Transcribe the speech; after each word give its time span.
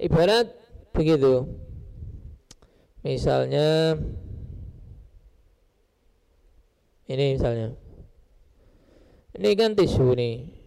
ibarat 0.00 0.48
begitu. 0.96 1.44
Misalnya 3.04 3.96
ini 7.06 7.36
misalnya. 7.36 7.76
Ini 9.36 9.48
kan 9.56 9.78
tisu 9.78 10.12
nih 10.18 10.60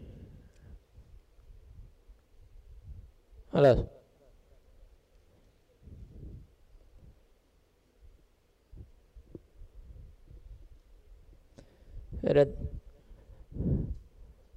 halo. 3.53 3.85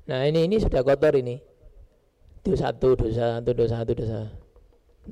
Nah 0.06 0.22
ini 0.22 0.46
ini 0.46 0.56
sudah 0.62 0.80
kotor 0.86 1.18
ini. 1.18 1.42
Dosa 2.46 2.70
satu, 2.70 2.94
dosa 2.94 3.42
satu, 3.42 3.50
dosa 3.52 3.82
satu, 3.82 3.92
dosa. 3.98 4.35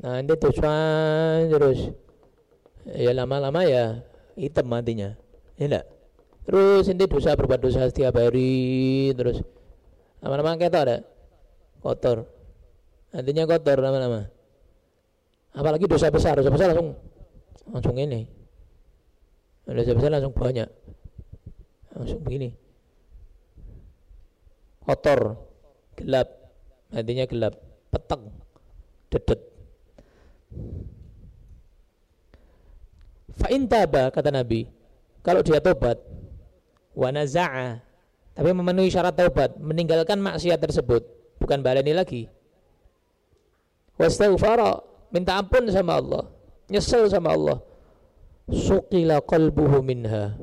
Nah 0.03 0.19
ini 0.19 0.35
dosa 0.35 0.75
terus. 1.47 1.95
Ya 2.91 3.13
lama-lama 3.15 3.63
ya 3.63 4.03
hitam 4.35 4.67
matinya. 4.67 5.15
Ya 5.55 5.71
enggak? 5.71 5.87
Terus 6.45 6.91
ini 6.91 7.05
dosa 7.07 7.39
berbuat 7.39 7.61
dosa 7.63 7.89
setiap 7.89 8.21
hari 8.21 9.15
terus 9.17 9.41
lama-lama 10.21 10.59
kita 10.59 10.79
ada 10.83 10.97
kotor. 11.81 12.27
Nantinya 13.15 13.47
kotor 13.47 13.79
lama-lama. 13.79 14.29
Apalagi 15.55 15.87
dosa 15.87 16.11
besar, 16.11 16.35
dosa 16.43 16.51
besar 16.51 16.75
langsung 16.75 16.99
langsung 17.71 17.97
ini. 17.97 18.27
Dosa 19.65 19.95
besar 19.95 20.11
langsung 20.11 20.35
banyak. 20.35 20.69
Langsung 21.95 22.21
begini. 22.27 22.51
Kotor, 24.85 25.41
gelap, 25.97 26.29
nantinya 26.93 27.25
gelap, 27.25 27.55
petek, 27.89 28.21
dedet. 29.09 29.54
Fa'in 33.35 33.67
taba 33.67 34.15
kata 34.15 34.31
Nabi, 34.31 34.71
kalau 35.21 35.43
dia 35.43 35.59
tobat, 35.59 35.99
wa 36.95 37.09
naza'a 37.11 37.83
tapi 38.35 38.51
memenuhi 38.51 38.91
syarat 38.91 39.15
taubat 39.15 39.55
meninggalkan 39.63 40.19
maksiat 40.19 40.59
tersebut 40.59 41.07
bukan 41.39 41.63
baleni 41.63 41.95
lagi. 41.95 42.27
Wastaghfara 43.95 44.83
minta 45.15 45.39
ampun 45.39 45.71
sama 45.71 46.03
Allah 46.03 46.27
nyesel 46.67 47.07
sama 47.07 47.31
Allah. 47.31 47.63
Suqila 48.51 49.23
qalbuhu 49.25 49.81
minha. 49.81 50.37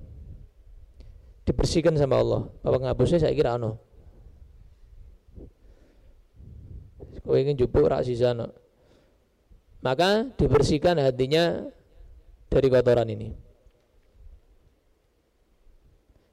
Dibersihkan 1.43 1.99
sama 1.99 2.17
Allah. 2.17 2.47
Bapak 2.63 2.79
ngabusnya 2.87 3.19
saya 3.21 3.35
kira 3.35 3.59
ano 3.59 3.91
kau 7.21 7.37
ingin 7.37 7.53
jupuk 7.53 7.85
rak 7.85 8.01
sana 8.03 8.49
maka 9.81 10.29
dibersihkan 10.37 10.97
hatinya 11.01 11.65
dari 12.47 12.67
kotoran 12.69 13.09
ini. 13.09 13.33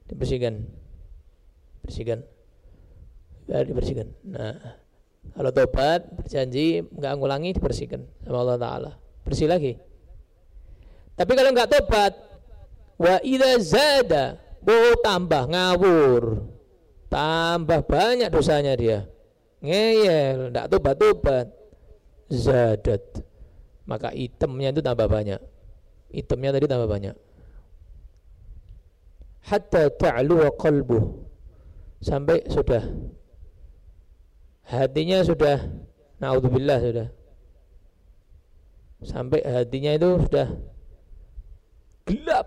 Dibersihkan. 0.09 0.65
Bersihkan. 1.85 2.19
Ya 3.49 3.65
dibersihkan. 3.65 4.13
Nah 4.25 4.77
kalau 5.33 5.49
tobat 5.53 6.05
berjanji 6.13 6.85
nggak 6.85 7.13
ngulangi 7.17 7.49
dibersihkan 7.57 8.05
sama 8.21 8.45
Allah 8.45 8.57
Taala. 8.61 8.91
Bersih 9.25 9.49
lagi. 9.49 9.77
Tapi 11.17 11.31
kalau 11.33 11.49
nggak 11.53 11.69
tobat 11.69 12.13
wa 13.01 13.15
idza 13.25 13.57
zada 13.61 14.37
oh 14.65 14.93
tambah 15.01 15.49
ngawur. 15.49 16.45
Tambah 17.09 17.81
banyak 17.89 18.29
dosanya 18.29 18.77
dia. 18.77 19.09
Ngeyel 19.65 20.53
nggak 20.53 20.69
tobat 20.69 20.95
tobat 21.01 21.47
zadat 22.29 23.01
maka 23.89 24.13
itemnya 24.13 24.69
itu 24.69 24.85
tambah 24.85 25.09
banyak. 25.09 25.41
Itemnya 26.13 26.53
tadi 26.53 26.69
tambah 26.69 26.85
banyak. 26.85 27.17
Hatta 29.49 29.89
ta'lu 29.89 30.45
qalbuh. 30.61 31.25
Sampai 31.97 32.45
sudah. 32.53 32.85
Hatinya 34.69 35.25
sudah. 35.25 35.57
Naudzubillah 36.21 36.79
sudah. 36.85 37.07
Sampai 39.01 39.41
hatinya 39.41 39.97
itu 39.97 40.21
sudah 40.29 40.53
gelap. 42.05 42.45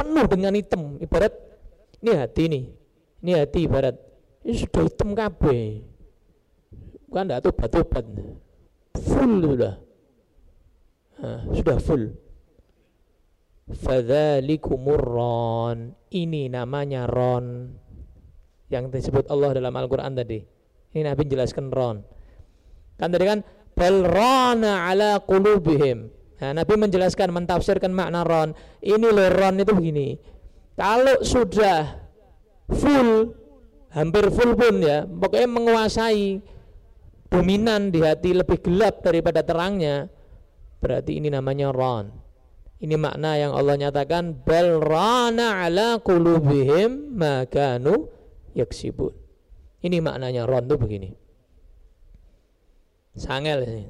Penuh 0.00 0.24
dengan 0.32 0.56
hitam. 0.56 0.96
Ibarat 0.96 1.34
ini 2.00 2.12
hati 2.16 2.42
ini. 2.48 2.60
Ini 3.20 3.32
hati 3.36 3.68
ibarat. 3.68 4.00
Ini 4.48 4.64
sudah 4.64 4.82
hitam 4.88 5.12
kabeh. 5.12 5.84
Bukan 7.12 7.24
tidak 7.28 7.42
tobat-tobat 7.44 8.04
full 8.98 9.42
sudah 9.42 9.74
sudah 11.54 11.78
full 11.80 12.04
Fadzalikumur 13.64 15.00
ron. 15.00 15.96
Ini 16.12 16.52
namanya 16.52 17.08
ron. 17.08 17.72
Yang 18.68 19.00
disebut 19.00 19.24
Allah 19.32 19.56
dalam 19.56 19.72
Al-Quran 19.72 20.12
tadi. 20.12 20.40
Ini 20.92 21.00
Nabi 21.00 21.22
jelaskan 21.24 21.72
ron. 21.72 22.04
Kan 23.00 23.08
tadi 23.08 23.24
kan 23.24 23.40
bal 23.72 24.04
rana 24.04 24.92
ala 24.92 25.16
qulubihim. 25.24 26.12
Nah, 26.44 26.52
Nabi 26.52 26.76
menjelaskan 26.76 27.32
mentafsirkan 27.32 27.88
makna 27.88 28.20
ron. 28.20 28.52
Ini 28.84 29.08
loh 29.08 29.32
ron 29.32 29.64
itu 29.64 29.72
begini. 29.72 30.20
Kalau 30.76 31.24
sudah 31.24 32.04
full 32.68 33.32
hampir 33.96 34.28
full 34.28 34.52
pun 34.58 34.82
ya, 34.82 35.08
pokoknya 35.08 35.48
menguasai 35.48 36.42
dominan 37.28 37.92
di 37.92 38.00
hati 38.04 38.32
lebih 38.36 38.60
gelap 38.60 39.04
daripada 39.04 39.44
terangnya, 39.44 40.08
berarti 40.80 41.16
ini 41.16 41.28
namanya 41.32 41.70
ron. 41.72 42.10
Ini 42.84 43.00
makna 43.00 43.40
yang 43.40 43.56
Allah 43.56 43.80
nyatakan 43.80 44.44
bal 44.44 44.82
rana 44.82 45.64
ala 45.64 45.96
qulubihim 46.04 47.16
ma 47.16 47.48
kanu 47.48 48.12
yaksibun. 48.52 49.14
Ini 49.80 50.04
maknanya 50.04 50.44
ron 50.44 50.68
itu 50.68 50.76
begini. 50.76 51.10
Sangel 53.14 53.62
ini. 53.64 53.84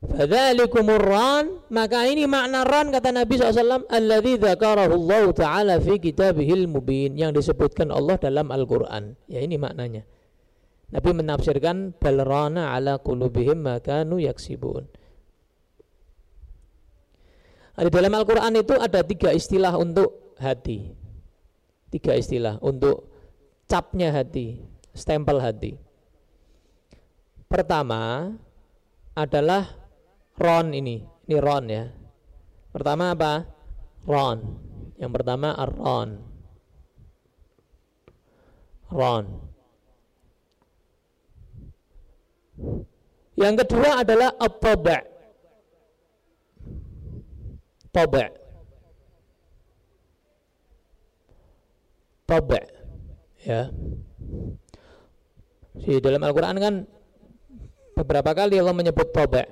Fadzalikumur 0.00 0.96
ran 0.96 1.60
maka 1.68 2.08
ini 2.08 2.24
makna 2.24 2.64
ran 2.64 2.88
kata 2.88 3.12
Nabi 3.12 3.36
SAW 3.36 3.84
alladzi 3.84 4.40
dzakarahu 4.40 4.96
Allah 4.96 5.24
taala 5.36 5.74
fi 5.76 6.00
kitabihil 6.00 6.64
mubin 6.72 7.20
yang 7.20 7.36
disebutkan 7.36 7.92
Allah 7.92 8.16
dalam 8.16 8.48
Al-Qur'an. 8.48 9.12
Ya 9.28 9.44
ini 9.44 9.60
maknanya. 9.60 10.08
Nabi 10.90 11.10
menafsirkan 11.14 11.94
bal 11.94 12.26
rana 12.26 12.74
ala 12.74 12.98
qulubihim 12.98 13.62
ma 13.62 13.78
kanu 13.78 14.18
yaksibun. 14.18 14.90
Di 17.80 17.88
dalam 17.88 18.12
Al-Quran 18.12 18.60
itu 18.60 18.76
ada 18.76 19.00
tiga 19.06 19.30
istilah 19.32 19.78
untuk 19.78 20.36
hati. 20.36 20.92
Tiga 21.88 22.12
istilah 22.18 22.58
untuk 22.60 23.08
capnya 23.70 24.12
hati, 24.12 24.60
stempel 24.92 25.40
hati. 25.40 25.78
Pertama 27.48 28.30
adalah 29.16 29.74
ron 30.36 30.76
ini. 30.76 31.02
Ini 31.30 31.38
ron 31.38 31.64
ya. 31.70 31.86
Pertama 32.74 33.14
apa? 33.14 33.46
Ron. 34.06 34.38
Yang 34.98 35.10
pertama 35.16 35.54
ar-ron. 35.54 36.10
Ron. 38.90 39.49
Yang 43.40 43.54
kedua 43.64 44.04
adalah 44.04 44.36
at-taba' 44.36 45.10
Toba 47.90 48.26
Toba 52.26 52.60
Ya. 53.40 53.72
Di 55.74 55.96
dalam 55.98 56.22
Al-Quran 56.22 56.56
kan 56.60 56.74
Beberapa 57.98 58.30
kali 58.36 58.62
Allah 58.62 58.76
menyebut 58.76 59.10
toba 59.10 59.42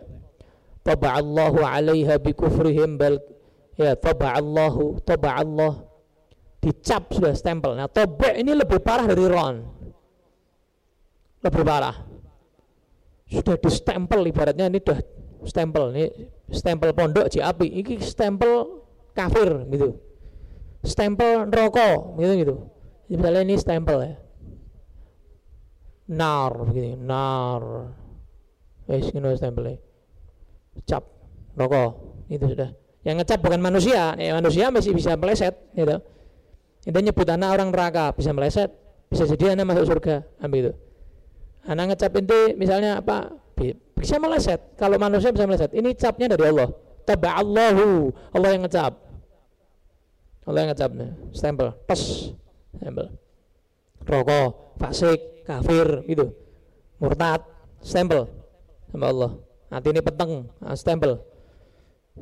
Toba 0.87 1.19
Allahu 1.19 1.67
alaiha 1.67 2.21
bikufrihim 2.23 2.94
bal 2.94 3.19
Ya 3.75 3.99
toba 3.99 4.38
Allahu 4.38 5.03
Toba 5.03 5.43
Allah 5.43 5.88
Dicap 6.59 7.15
sudah 7.15 7.38
stempel. 7.38 7.79
Nah 7.79 7.87
toba 7.87 8.35
ini 8.35 8.50
lebih 8.50 8.83
parah 8.83 9.06
dari 9.06 9.31
ron. 9.31 9.62
Lebih 11.38 11.62
parah 11.62 12.08
Sudah 13.29 13.61
di 13.61 13.69
stempel 13.69 14.25
ibaratnya 14.25 14.73
ini 14.73 14.81
sudah 14.81 14.99
stempel. 15.45 15.93
Ini 15.93 16.07
stempel 16.49 16.97
pondok 16.97 17.29
api. 17.29 17.67
Ini 17.69 18.01
stempel 18.01 18.83
kafir 19.13 19.69
gitu. 19.69 20.01
Stempel 20.81 21.45
rokok 21.53 22.17
gitu 22.25 22.33
gitu. 22.41 22.55
Misalnya 23.13 23.41
ini 23.45 23.55
stempel 23.61 23.99
ya. 24.01 24.15
Nar 26.09 26.53
begini. 26.73 26.97
Nar. 26.97 27.65
Wes 28.89 29.13
ini 29.13 29.29
stempelnya 29.37 29.77
cap 30.89 31.05
rokok. 31.53 32.25
Itu 32.33 32.49
sudah. 32.49 32.73
Yang 33.05 33.25
ngecap 33.25 33.39
bukan 33.45 33.61
manusia. 33.61 34.17
Ya, 34.17 34.33
manusia 34.41 34.73
masih 34.73 34.97
bisa 34.97 35.21
meleset 35.21 35.53
gitu. 35.77 36.01
Itu 36.89 36.97
nyebut 36.97 37.29
anak 37.29 37.61
orang 37.61 37.69
neraka 37.69 38.17
bisa 38.17 38.33
meleset. 38.33 38.73
Bisa 39.13 39.29
jadi 39.29 39.53
anak 39.53 39.73
masuk 39.73 39.85
surga 39.89 40.25
ambil 40.41 40.69
itu 40.69 40.88
Anak 41.69 41.94
ngecap 41.94 42.17
inti 42.17 42.56
misalnya 42.56 43.05
apa? 43.05 43.29
Bisa 43.99 44.17
meleset. 44.17 44.73
Kalau 44.81 44.97
manusia 44.97 45.29
bisa 45.29 45.44
meleset. 45.44 45.69
Ini 45.76 45.93
capnya 45.93 46.32
dari 46.32 46.49
Allah. 46.49 46.73
Allahu. 47.09 48.09
Allah 48.32 48.49
yang 48.56 48.65
ngecap. 48.65 48.93
Allah 50.49 50.59
yang 50.65 50.70
ngecap. 50.73 50.91
Stempel. 51.37 51.69
Pes. 51.85 52.32
Stempel. 52.73 53.12
Rokok, 54.09 54.81
fasik, 54.81 55.44
kafir 55.44 56.05
gitu. 56.09 56.32
Murtad, 56.97 57.44
stempel 57.85 58.25
sama 58.88 59.12
Allah. 59.12 59.31
Nanti 59.69 59.93
ini 59.93 60.00
peteng, 60.00 60.49
ah, 60.64 60.73
stempel. 60.73 61.21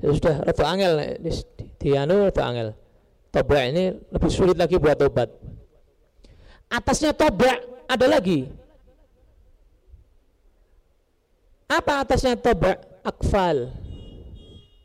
Ya 0.02 0.10
sudah, 0.12 0.42
rada 0.42 0.64
angel 0.66 0.92
di, 1.22 1.31
di 1.78 1.88
anu 1.94 2.26
angel. 2.28 2.75
Tobat 3.31 3.70
ini 3.70 3.94
lebih 4.10 4.31
sulit 4.32 4.58
lagi 4.58 4.76
buat 4.82 4.99
tobat. 4.99 5.31
Atasnya 6.66 7.14
tobat 7.14 7.62
ada 7.87 8.06
lagi 8.10 8.50
Apa 11.66 12.06
atasnya 12.06 12.38
toba? 12.38 12.78
Akfal. 13.02 13.74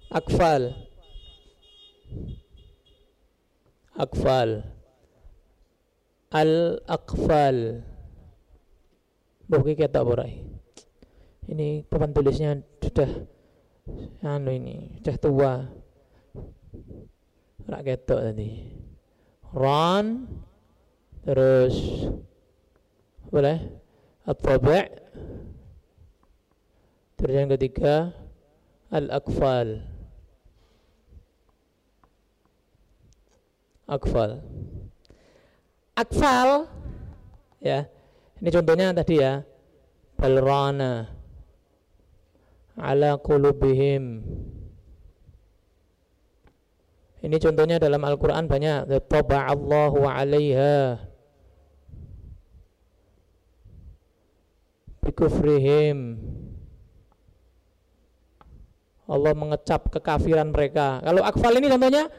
Akfal. 0.10 0.74
Akfal. 3.94 4.50
Al-akfal. 6.34 7.86
Bukan 9.46 9.76
kita 9.78 10.02
borai. 10.02 10.42
Ini 11.52 11.84
papan 11.86 12.16
tulisnya 12.16 12.56
sudah 12.80 13.12
anu 14.24 14.50
ini, 14.56 14.98
sudah 15.02 15.16
tua. 15.20 15.54
Rak 17.68 17.82
ketok 17.84 18.22
tadi. 18.32 18.50
Ron 19.52 20.32
terus 21.28 22.08
boleh 23.28 23.60
atau 24.24 24.56
Terus 27.22 27.38
yang 27.38 27.54
ketiga 27.54 28.18
al-akfal. 28.90 29.86
Akfal. 33.86 34.42
Akfal 35.94 36.66
ya. 37.62 37.86
Ini 38.42 38.50
contohnya 38.50 38.90
tadi 38.98 39.22
ya. 39.22 39.46
Balrana 40.18 41.14
ala 42.74 43.22
qulubihim. 43.22 44.26
Ini 47.22 47.38
contohnya 47.38 47.78
dalam 47.78 48.02
Al-Qur'an 48.02 48.50
banyak. 48.50 48.90
Taba'allahu 49.06 50.10
'alaiha. 50.10 51.06
Bikufrihim 55.06 56.18
Allah 59.10 59.34
mengecap 59.34 59.90
kekafiran 59.90 60.54
mereka. 60.54 61.02
Kalau 61.02 61.22
akfal 61.26 61.58
ini 61.58 61.68
contohnya 61.72 62.10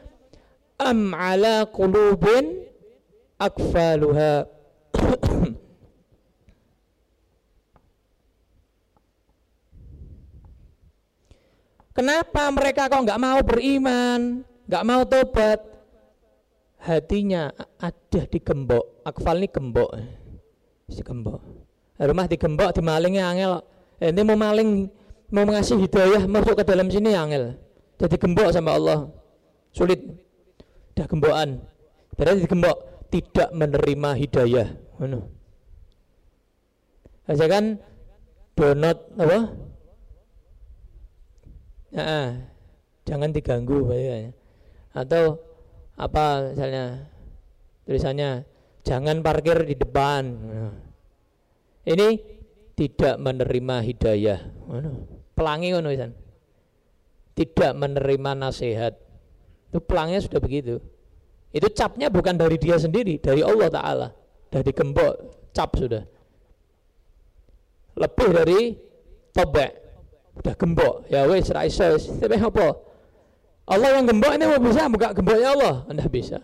am 0.81 1.15
ala 1.15 1.63
qulubin 1.69 2.67
akfaluha. 3.39 4.45
Kenapa 11.93 12.49
mereka 12.49 12.89
kok 12.89 13.05
nggak 13.05 13.21
mau 13.21 13.37
beriman, 13.45 14.41
nggak 14.65 14.85
mau 14.85 15.05
tobat? 15.05 15.61
Hatinya 16.83 17.53
ada 17.79 18.21
di 18.27 18.39
gembok. 18.41 19.05
Akfal 19.07 19.39
ini 19.39 19.47
gembok, 19.47 19.93
di 20.89 20.99
gembok. 20.99 21.39
Rumah 22.01 22.25
di 22.27 22.35
gembok, 22.35 22.73
di 22.75 22.81
malingnya 22.81 23.29
angel. 23.29 23.61
Ini 24.03 24.21
mau 24.25 24.35
maling 24.35 24.89
mau 25.33 25.49
mengasih 25.49 25.81
hidayah 25.81 26.29
masuk 26.29 26.61
ke 26.61 26.63
dalam 26.63 26.93
sini 26.93 27.17
angel. 27.17 27.57
Jadi 27.97 28.15
gembok 28.21 28.53
sama 28.53 28.77
Allah. 28.77 29.09
Sulit. 29.73 29.97
Dah 30.93 31.09
gembokan. 31.09 31.57
Berarti 32.13 32.45
gembok. 32.45 32.77
Tidak 33.09 33.49
menerima 33.53 34.09
hidayah. 34.17 34.69
Mana 34.97 35.21
aja 37.27 37.45
kan 37.47 37.79
donat 38.53 38.97
apa? 39.15 39.39
Nah, 41.93 42.29
jangan 43.05 43.29
diganggu 43.29 43.85
ya. 43.93 44.33
atau 44.93 45.37
apa 45.93 46.53
misalnya 46.53 47.05
tulisannya 47.85 48.45
jangan 48.81 49.21
parkir 49.21 49.61
di 49.63 49.77
depan. 49.77 50.23
Nah. 50.25 50.75
ini 51.85 52.17
tidak 52.73 53.21
menerima 53.21 53.75
hidayah. 53.85 54.39
Mana 54.65 55.12
pelangi 55.33 55.73
ngono 55.73 55.89
wisan. 55.89 56.11
Tidak 57.33 57.73
menerima 57.73 58.31
nasihat. 58.37 58.93
Itu 59.73 59.81
pelangnya 59.81 60.21
sudah 60.21 60.37
begitu. 60.37 60.77
Itu 61.53 61.69
capnya 61.73 62.09
bukan 62.09 62.37
dari 62.37 62.57
dia 62.57 62.77
sendiri, 62.77 63.17
dari 63.17 63.41
Allah 63.41 63.69
Ta'ala. 63.69 64.07
Dari 64.53 64.69
gembok, 64.69 65.13
cap 65.53 65.73
sudah. 65.77 66.05
Lebih 67.97 68.29
dari 68.33 68.59
tobek. 69.33 69.71
Udah 70.37 70.53
gembok. 70.57 71.05
Ya 71.09 71.25
wes, 71.29 71.49
raiso, 71.53 71.97
tapi 72.21 72.37
apa? 72.37 72.73
Allah 73.69 73.89
yang 73.95 74.05
gembok 74.09 74.33
ini 74.33 74.45
mau 74.49 74.59
bisa 74.59 74.89
buka 74.89 75.13
gemboknya 75.13 75.49
Allah? 75.53 75.75
Anda 75.87 76.05
bisa. 76.09 76.41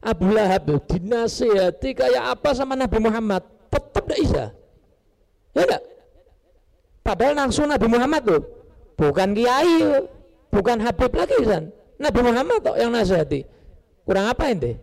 Abu 0.00 0.32
Lahab 0.32 0.64
dinasihati 0.88 1.92
kayak 1.92 2.38
apa 2.38 2.56
sama 2.56 2.72
Nabi 2.72 2.96
Muhammad? 2.96 3.44
Tetap 3.68 4.08
tidak 4.08 4.18
bisa. 4.24 4.44
Ya 5.52 5.62
enggak? 5.68 5.82
Padahal 7.00 7.34
langsung 7.46 7.66
Nabi 7.66 7.86
Muhammad 7.88 8.22
tuh, 8.22 8.42
bukan 8.96 9.32
kiai, 9.32 10.04
bukan 10.52 10.78
Habib 10.84 11.12
lagi 11.16 11.38
kan. 11.42 11.72
Nabi 12.00 12.20
Muhammad 12.20 12.60
tuh 12.64 12.76
yang 12.76 12.92
nasihati. 12.92 13.44
Kurang 14.04 14.28
apa 14.28 14.52
ente? 14.52 14.80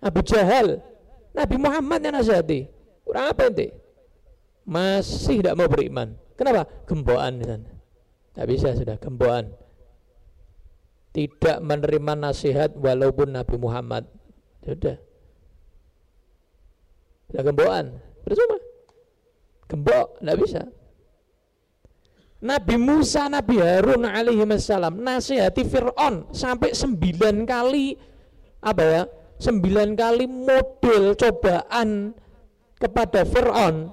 Abu 0.00 0.20
Jahal, 0.24 0.80
Nabi 1.36 1.56
Muhammad 1.56 2.00
yang 2.00 2.14
nasihati. 2.16 2.68
Kurang 3.04 3.24
apa 3.32 3.42
ente? 3.48 3.66
Masih 4.64 5.40
tidak 5.40 5.56
mau 5.56 5.68
beriman. 5.68 6.16
Kenapa? 6.36 6.68
Gemboan 6.88 7.34
kan. 7.44 7.60
Tidak 8.32 8.46
bisa 8.48 8.72
sudah 8.76 8.96
gemboan. 8.96 9.52
Tidak 11.10 11.58
menerima 11.60 12.12
nasihat 12.14 12.72
walaupun 12.78 13.34
Nabi 13.34 13.56
Muhammad. 13.58 14.06
Sudah. 14.62 14.96
Sudah 17.28 17.42
gemboan. 17.44 17.98
Percuma. 18.24 18.58
Gembok, 19.70 20.18
tidak 20.18 20.36
bisa. 20.42 20.62
Nabi 22.40 22.76
Musa, 22.80 23.28
Nabi 23.28 23.60
Harun 23.60 24.08
alaihi 24.08 24.40
wassalam 24.40 24.96
nasihati 25.04 25.60
Fir'aun 25.68 26.32
sampai 26.32 26.72
sembilan 26.72 27.44
kali 27.44 27.92
apa 28.64 28.82
ya? 28.84 29.02
Sembilan 29.40 29.96
kali 29.96 30.24
model 30.28 31.16
cobaan 31.16 32.12
kepada 32.76 33.24
Fir'aun 33.24 33.88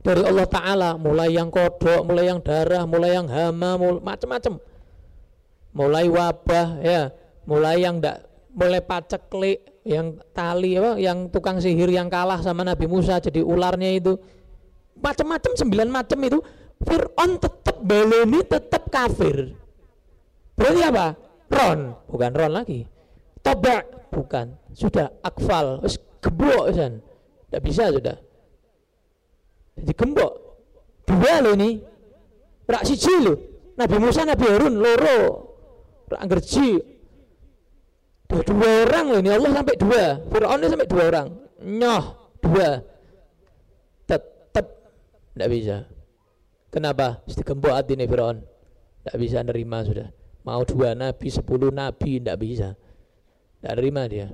dari 0.00 0.22
Allah 0.24 0.48
Ta'ala 0.48 0.90
mulai 0.96 1.36
yang 1.36 1.48
kodok, 1.52 2.04
mulai 2.04 2.28
yang 2.28 2.40
darah, 2.40 2.84
mulai 2.88 3.16
yang 3.16 3.28
hama, 3.28 3.76
macam-macam 4.00 4.60
mulai 5.78 6.08
wabah 6.08 6.80
ya 6.80 7.12
mulai 7.44 7.84
yang 7.84 8.00
ndak 8.00 8.24
mulai 8.50 8.80
paceklik 8.82 9.62
yang 9.86 10.18
tali 10.34 10.74
apa 10.74 10.98
yang 10.98 11.30
tukang 11.30 11.62
sihir 11.62 11.88
yang 11.88 12.10
kalah 12.10 12.40
sama 12.42 12.64
Nabi 12.64 12.88
Musa 12.88 13.20
jadi 13.20 13.44
ularnya 13.44 13.94
itu 13.94 14.16
macam-macam 14.98 15.52
sembilan 15.54 15.88
macam 15.88 16.18
itu 16.26 16.38
Fir'aun 16.82 17.30
tetap 17.42 17.76
baleni 17.82 18.40
tetap 18.46 18.86
kafir. 18.92 19.54
Berarti 20.54 20.80
apa? 20.82 21.06
Ron, 21.48 21.80
bukan 22.10 22.32
Ron 22.34 22.52
lagi. 22.52 22.86
Toba, 23.42 23.82
bukan. 24.10 24.54
Sudah 24.74 25.10
akfal, 25.22 25.82
wis 25.82 25.98
gembok. 26.20 26.70
Tidak 26.70 27.62
bisa 27.64 27.88
sudah. 27.88 28.18
Jadi 29.78 29.92
gembok. 29.94 30.32
Dua 31.08 31.34
loh 31.40 31.54
ini. 31.56 31.80
Rak 32.68 32.84
siji 32.84 33.14
loh. 33.24 33.38
Nabi 33.78 33.96
Musa, 33.96 34.26
Nabi 34.26 34.44
Harun, 34.44 34.74
loro. 34.76 35.20
Rak 36.10 36.22
ngerji. 36.28 36.70
Dua, 38.28 38.42
dua 38.44 38.70
orang 38.84 39.04
loh 39.08 39.18
ini 39.24 39.30
Allah 39.32 39.50
sampai 39.56 39.76
dua. 39.80 40.04
Fir'aun 40.28 40.60
sampai 40.60 40.90
dua 40.90 41.02
orang. 41.08 41.28
Nyoh, 41.64 42.04
dua. 42.44 42.68
Tetap 44.04 44.66
tidak 45.32 45.48
bisa. 45.48 45.76
Kenapa? 46.68 47.24
Istigembok 47.24 47.72
hati 47.72 47.96
nih 47.96 48.08
Fir'aun. 48.08 48.44
Tidak 49.04 49.16
bisa 49.16 49.40
nerima 49.40 49.80
sudah. 49.84 50.12
Mau 50.44 50.64
dua 50.68 50.92
nabi, 50.92 51.28
sepuluh 51.32 51.72
nabi, 51.72 52.20
tidak 52.20 52.36
bisa. 52.40 52.68
Tidak 53.60 53.72
nerima 53.76 54.04
dia. 54.04 54.28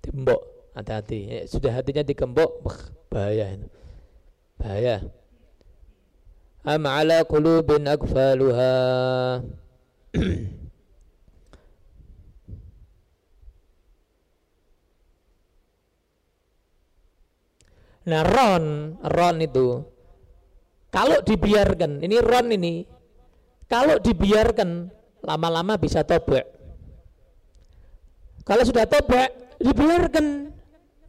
Tembok, 0.00 0.72
hati-hati. 0.72 1.18
Ya, 1.28 1.40
sudah 1.44 1.72
hatinya 1.76 2.04
dikembok, 2.04 2.64
bahaya 3.12 3.56
itu. 3.56 3.68
Bahaya. 4.56 4.96
Am 6.64 6.82
ala 6.88 7.22
qulubin 7.28 7.84
akfaluha. 7.84 8.74
Nah 18.06 18.22
ron, 18.22 18.94
ron 19.02 19.36
itu 19.42 19.82
kalau 20.96 21.20
dibiarkan, 21.20 22.00
ini 22.00 22.16
ron 22.24 22.48
ini, 22.56 22.74
kalau 23.68 24.00
dibiarkan 24.00 24.88
lama-lama 25.20 25.76
bisa 25.76 26.00
tobek. 26.06 26.48
Kalau 28.46 28.64
sudah 28.64 28.88
tobek, 28.88 29.58
dibiarkan, 29.60 30.54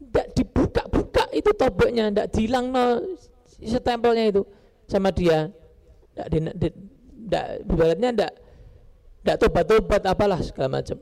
tidak 0.01 0.27
dibuka-buka 0.35 1.23
itu 1.31 1.55
tobeknya, 1.55 2.11
tidak 2.11 2.27
hilang 2.35 2.73
no 2.73 2.99
stempelnya 3.63 4.27
itu 4.27 4.43
sama 4.91 5.13
dia. 5.15 5.53
Tidak, 6.17 6.27
tidak, 6.33 6.53
tidak, 6.57 7.45
ibaratnya 7.63 8.09
tidak, 8.11 8.33
tidak 9.21 9.37
tobat-tobat 9.37 10.01
apalah 10.03 10.39
segala 10.43 10.81
macam. 10.81 10.97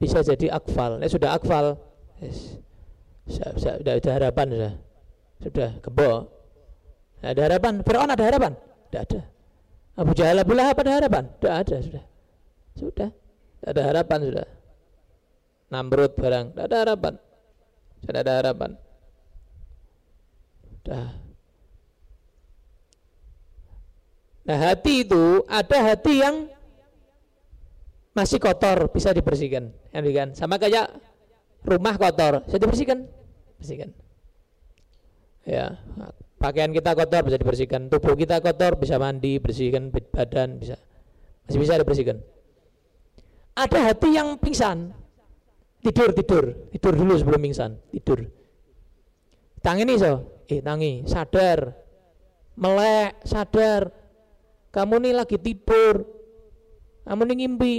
Bisa 0.00 0.24
jadi 0.24 0.50
akfal. 0.56 0.98
Nah, 0.98 1.06
sudah 1.06 1.36
akfal, 1.36 1.78
yes. 2.18 2.58
sudah, 3.28 3.50
sudah, 3.60 3.74
sudah, 3.78 3.94
sudah 4.00 4.14
harapan 4.18 4.46
sudah 4.50 4.72
sudah 5.42 5.70
kebo. 5.82 6.30
Ada 7.22 7.50
harapan? 7.50 7.82
Fir'aun 7.82 8.10
ada 8.10 8.24
harapan? 8.24 8.52
Tidak 8.90 9.02
ada. 9.02 9.20
Abu 9.92 10.12
Jahal 10.16 10.40
Abu 10.40 10.54
Lahab 10.56 10.78
ada 10.80 10.92
harapan? 10.96 11.24
Tidak 11.36 11.54
ada 11.54 11.76
sudah. 11.84 12.04
Sudah. 12.78 13.10
Tidak 13.12 13.70
ada 13.70 13.82
harapan 13.86 14.18
sudah. 14.26 14.46
Namrud 15.72 16.12
barang 16.16 16.46
tidak 16.52 16.64
ada 16.68 16.76
harapan. 16.84 17.14
Sudah 18.02 18.20
ada 18.20 18.32
harapan. 18.40 18.70
Sudah. 20.66 21.08
Nah 24.42 24.58
hati 24.58 25.06
itu 25.06 25.46
ada 25.46 25.78
hati 25.86 26.14
yang 26.18 26.36
masih 28.12 28.36
kotor 28.42 28.90
bisa 28.92 29.14
dibersihkan, 29.14 29.72
kan? 29.94 30.28
Sama 30.36 30.60
kayak 30.60 30.92
rumah 31.64 31.96
kotor, 31.96 32.44
bisa 32.44 32.58
dibersihkan, 32.58 33.08
bersihkan. 33.56 33.94
Ya, 35.42 35.74
pakaian 36.38 36.70
kita 36.70 36.94
kotor 36.94 37.26
bisa 37.26 37.38
dibersihkan, 37.38 37.90
tubuh 37.90 38.14
kita 38.14 38.38
kotor 38.38 38.78
bisa 38.78 38.94
mandi, 38.98 39.42
bersihkan 39.42 39.90
badan 39.90 40.62
bisa. 40.62 40.78
Masih 41.46 41.58
bisa 41.58 41.74
dibersihkan. 41.78 42.22
Ada 43.58 43.92
hati 43.92 44.08
yang 44.14 44.38
pingsan. 44.38 44.94
Tidur, 45.82 46.14
tidur, 46.14 46.44
tidur 46.70 46.94
dulu 46.94 47.18
sebelum 47.18 47.42
pingsan, 47.42 47.74
tidur. 47.90 48.30
Tangi 49.58 49.82
nih 49.82 49.98
so, 49.98 50.42
eh 50.46 50.62
tangi, 50.62 51.02
sadar, 51.10 51.74
melek, 52.54 53.18
sadar. 53.26 53.90
Kamu 54.70 55.02
nih 55.02 55.12
lagi 55.12 55.36
tidur, 55.42 56.06
kamu 57.02 57.22
nih 57.28 57.36
ngimpi, 57.44 57.74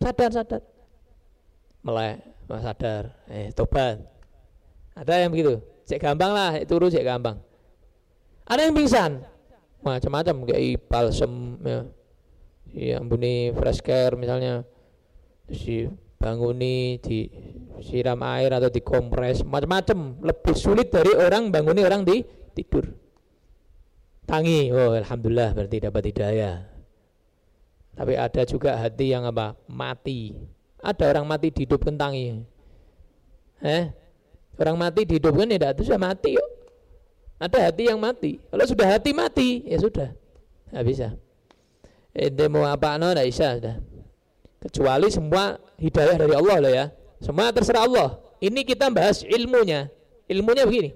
sadar, 0.00 0.30
sadar. 0.32 0.62
Melek, 1.84 2.24
sadar, 2.48 3.04
eh 3.28 3.52
tobat. 3.52 4.00
Ada 4.96 5.24
yang 5.24 5.30
begitu? 5.30 5.71
Cek 5.86 5.98
gampang 6.00 6.32
lah 6.32 6.50
turu 6.64 6.88
cek 6.88 7.04
gampang. 7.04 7.36
Ada 8.46 8.68
yang 8.68 8.74
pingsan? 8.74 9.22
Macam-macam 9.82 10.46
kayak 10.46 10.86
balsem 10.86 11.58
ya. 11.62 11.80
Ya 12.72 12.94
ampuni 12.98 13.52
fresh 13.52 13.84
care 13.84 14.14
misalnya. 14.16 14.64
Terus 15.50 15.92
banguni 16.16 17.02
di 17.02 17.26
siram 17.82 18.22
air 18.22 18.54
atau 18.54 18.70
dikompres 18.70 19.42
macam-macam. 19.42 20.22
Lebih 20.22 20.54
sulit 20.54 20.88
dari 20.88 21.12
orang 21.12 21.50
banguni 21.50 21.82
orang 21.82 22.06
di 22.06 22.22
tidur. 22.54 22.86
Tangi 24.22 24.70
oh 24.70 24.94
alhamdulillah 24.94 25.50
berarti 25.52 25.76
dapat 25.82 26.02
hidayah. 26.14 26.56
Tapi 27.92 28.16
ada 28.16 28.42
juga 28.48 28.78
hati 28.80 29.12
yang 29.12 29.28
apa? 29.28 29.58
Mati. 29.68 30.32
Ada 30.80 31.12
orang 31.12 31.28
mati 31.28 31.52
dihidupkan 31.52 31.98
tangi. 31.98 32.40
Eh 33.60 34.01
Orang 34.62 34.78
mati 34.78 35.02
dihidupkan 35.02 35.50
ya 35.50 35.58
tidak 35.58 35.82
sudah 35.82 35.98
mati 35.98 36.38
yuk. 36.38 36.48
Ada 37.42 37.58
hati 37.66 37.90
yang 37.90 37.98
mati. 37.98 38.38
Kalau 38.46 38.62
sudah 38.62 38.86
hati 38.94 39.10
mati 39.10 39.66
ya 39.66 39.82
sudah. 39.82 40.14
Tidak 40.70 40.82
bisa. 40.86 41.08
Ente 42.14 42.46
mau 42.46 42.62
apa 42.62 42.94
no 42.94 43.10
tidak 43.10 43.26
bisa 43.26 43.58
sudah. 43.58 43.76
Kecuali 44.62 45.10
semua 45.10 45.58
hidayah 45.82 46.14
dari 46.14 46.34
Allah 46.38 46.56
loh 46.62 46.70
ya. 46.70 46.86
Semua 47.18 47.50
terserah 47.50 47.90
Allah. 47.90 48.22
Ini 48.38 48.62
kita 48.62 48.86
bahas 48.94 49.26
ilmunya. 49.26 49.90
Ilmunya 50.30 50.62
begini. 50.62 50.94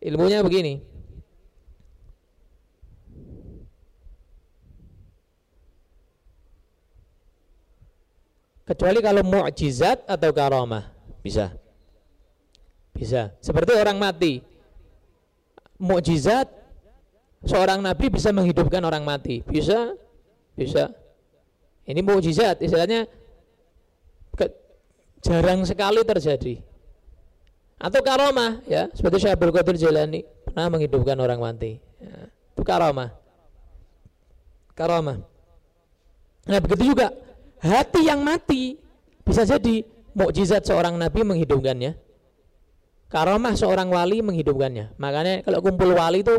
Ilmunya 0.00 0.40
begini. 0.40 0.80
Kecuali 8.64 8.98
kalau 9.04 9.20
mukjizat 9.20 10.08
atau 10.08 10.30
karamah 10.32 10.88
bisa. 11.20 11.65
Bisa. 12.96 13.36
Seperti 13.44 13.76
orang 13.76 14.00
mati. 14.00 14.40
Mukjizat 15.76 16.48
seorang 17.44 17.84
nabi 17.84 18.08
bisa 18.08 18.32
menghidupkan 18.32 18.80
orang 18.80 19.04
mati. 19.04 19.44
Bisa? 19.44 19.92
Bisa. 20.56 20.90
Ini 21.86 22.00
mukjizat 22.00 22.64
istilahnya 22.64 23.04
ke, 24.34 24.48
jarang 25.20 25.62
sekali 25.68 26.00
terjadi. 26.02 26.64
Atau 27.76 28.00
karomah 28.00 28.64
ya, 28.64 28.88
seperti 28.96 29.28
Abdul 29.28 29.52
Qadir 29.52 29.76
Jalani 29.76 30.24
pernah 30.48 30.72
menghidupkan 30.72 31.14
orang 31.20 31.38
mati. 31.38 31.76
Ya, 32.00 32.32
itu 32.32 32.62
karomah. 32.64 33.12
Karomah. 34.72 35.20
Nah, 36.48 36.58
begitu 36.64 36.96
juga 36.96 37.12
hati 37.60 38.08
yang 38.08 38.24
mati 38.24 38.80
bisa 39.20 39.44
jadi 39.44 39.84
mukjizat 40.16 40.64
seorang 40.64 40.96
nabi 40.96 41.20
menghidupkannya 41.20 42.05
Karomah 43.06 43.54
seorang 43.54 43.86
wali 43.86 44.18
menghidupkannya. 44.18 44.98
Makanya 44.98 45.46
kalau 45.46 45.62
kumpul 45.62 45.94
wali 45.94 46.26
itu 46.26 46.34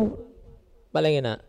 paling 0.91 1.23
enak. 1.23 1.39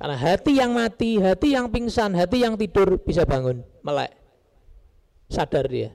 Karena 0.00 0.16
hati 0.16 0.52
yang 0.56 0.72
mati, 0.72 1.20
hati 1.20 1.52
yang 1.52 1.68
pingsan, 1.68 2.16
hati 2.16 2.40
yang 2.40 2.56
tidur 2.56 2.96
bisa 3.02 3.28
bangun, 3.28 3.60
melek. 3.84 4.16
Sadar 5.28 5.68
dia. 5.68 5.92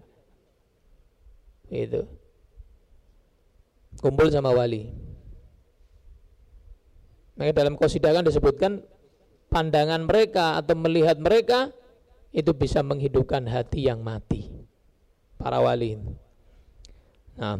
Itu. 1.71 2.05
Kumpul 3.97 4.29
sama 4.29 4.53
wali. 4.53 4.91
Maka 7.35 7.51
dalam 7.51 7.75
kosidakan 7.75 8.23
disebutkan 8.23 8.85
pandangan 9.49 10.05
mereka 10.07 10.59
atau 10.59 10.75
melihat 10.77 11.19
mereka 11.19 11.73
itu 12.35 12.51
bisa 12.51 12.83
menghidupkan 12.83 13.47
hati 13.47 13.87
yang 13.87 14.03
mati. 14.03 14.51
Para 15.35 15.59
wali. 15.59 15.99
Nah, 17.35 17.59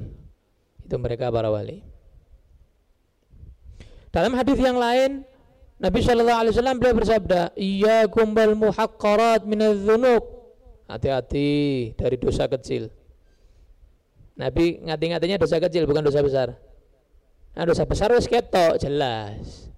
itu 0.86 0.96
mereka 1.02 1.34
para 1.34 1.50
wali. 1.50 1.82
Dalam 4.14 4.32
hadis 4.38 4.56
yang 4.62 4.78
lain, 4.80 5.28
Nabi 5.76 6.00
Shallallahu 6.00 6.40
Alaihi 6.40 6.54
Wasallam 6.56 6.78
beliau 6.80 6.96
bersabda, 6.96 7.52
"Iya 7.60 8.08
kumbal 8.08 8.56
muhaqqarat 8.56 9.44
minadzunub." 9.44 10.24
Hati-hati 10.88 11.92
dari 11.98 12.16
dosa 12.16 12.48
kecil. 12.48 12.94
Nabi 14.38 14.80
ngati-ngatinya 14.86 15.42
dosa 15.42 15.58
kecil 15.60 15.84
bukan 15.90 16.06
dosa 16.06 16.22
besar. 16.22 16.56
Nah, 17.56 17.64
dosa 17.64 17.84
besar 17.88 18.12
harus 18.12 18.28
ketok 18.28 18.78
jelas. 18.78 19.72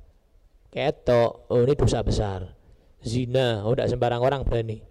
Ketok, 0.73 1.47
oh 1.47 1.61
ini 1.63 1.73
dosa 1.77 2.03
besar. 2.03 2.53
Zina, 3.05 3.63
oh 3.63 3.73
tidak 3.73 3.93
sembarang 3.93 4.21
orang 4.21 4.41
berani. 4.43 4.81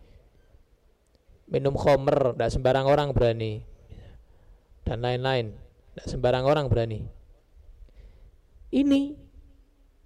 Minum 1.50 1.74
khomer, 1.74 2.34
tidak 2.34 2.50
sembarang 2.54 2.86
orang 2.86 3.10
berani. 3.10 3.62
Dan 4.86 5.02
lain-lain. 5.02 5.65
Tidak 5.96 6.12
sembarang 6.12 6.44
orang 6.44 6.68
berani. 6.68 7.00
Ini 8.68 9.16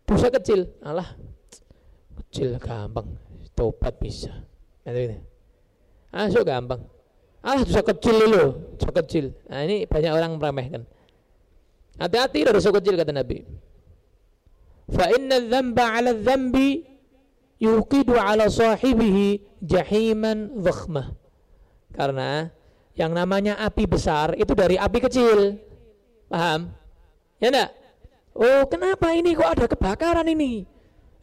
dosa 0.07 0.31
kecil, 0.31 0.71
alah 0.87 1.19
kecil 2.23 2.55
gampang, 2.63 3.11
tobat 3.59 3.99
bisa. 3.99 4.31
So 6.31 6.47
gampang. 6.47 6.87
Alah 7.43 7.67
dosa 7.67 7.83
kecil 7.83 8.23
dulu, 8.23 8.45
dosa 8.79 8.93
kecil. 9.03 9.35
Nah, 9.51 9.67
ini 9.67 9.83
banyak 9.91 10.13
orang 10.15 10.39
meremehkan. 10.39 10.87
Hati-hati 11.99 12.47
dari 12.47 12.55
dosa 12.55 12.71
kecil 12.71 12.95
kata 12.95 13.11
Nabi. 13.11 13.43
Fa 14.95 15.11
inna 15.11 15.43
dzamba 15.43 15.85
'ala 15.91 16.15
dzambi 16.15 16.87
yuqidu 17.59 18.15
'ala 18.15 18.47
sahibihi 18.47 19.59
jahiman 19.59 20.55
dhakhmah. 20.55 21.19
Karena 21.91 22.47
yang 22.95 23.11
namanya 23.11 23.59
api 23.59 23.91
besar 23.91 24.39
itu 24.39 24.55
dari 24.55 24.79
api 24.79 24.99
kecil. 25.03 25.67
Paham? 26.31 26.71
Ya 27.43 27.51
enggak? 27.51 27.71
Oh, 28.39 28.63
kenapa 28.71 29.11
ini 29.11 29.35
kok 29.35 29.51
ada 29.51 29.67
kebakaran 29.67 30.27
ini? 30.31 30.63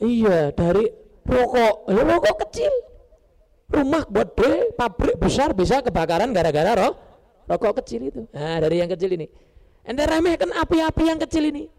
Iya, 0.03 0.51
dari 0.51 0.91
rokok. 1.23 1.87
Ya, 1.87 2.01
rokok 2.03 2.35
kecil. 2.43 2.73
Rumah 3.71 4.03
gede, 4.03 4.75
pabrik 4.75 5.15
besar 5.15 5.55
bisa 5.55 5.79
kebakaran 5.79 6.35
gara-gara 6.35 6.75
roh, 6.75 6.93
rokok 7.47 7.79
kecil 7.83 8.11
itu. 8.11 8.21
Nah, 8.35 8.59
dari 8.59 8.83
yang 8.83 8.91
kecil 8.91 9.15
ini. 9.15 9.27
Anda 9.87 10.03
remehkan 10.03 10.51
api-api 10.51 11.03
yang 11.07 11.19
kecil 11.23 11.47
ini. 11.47 11.71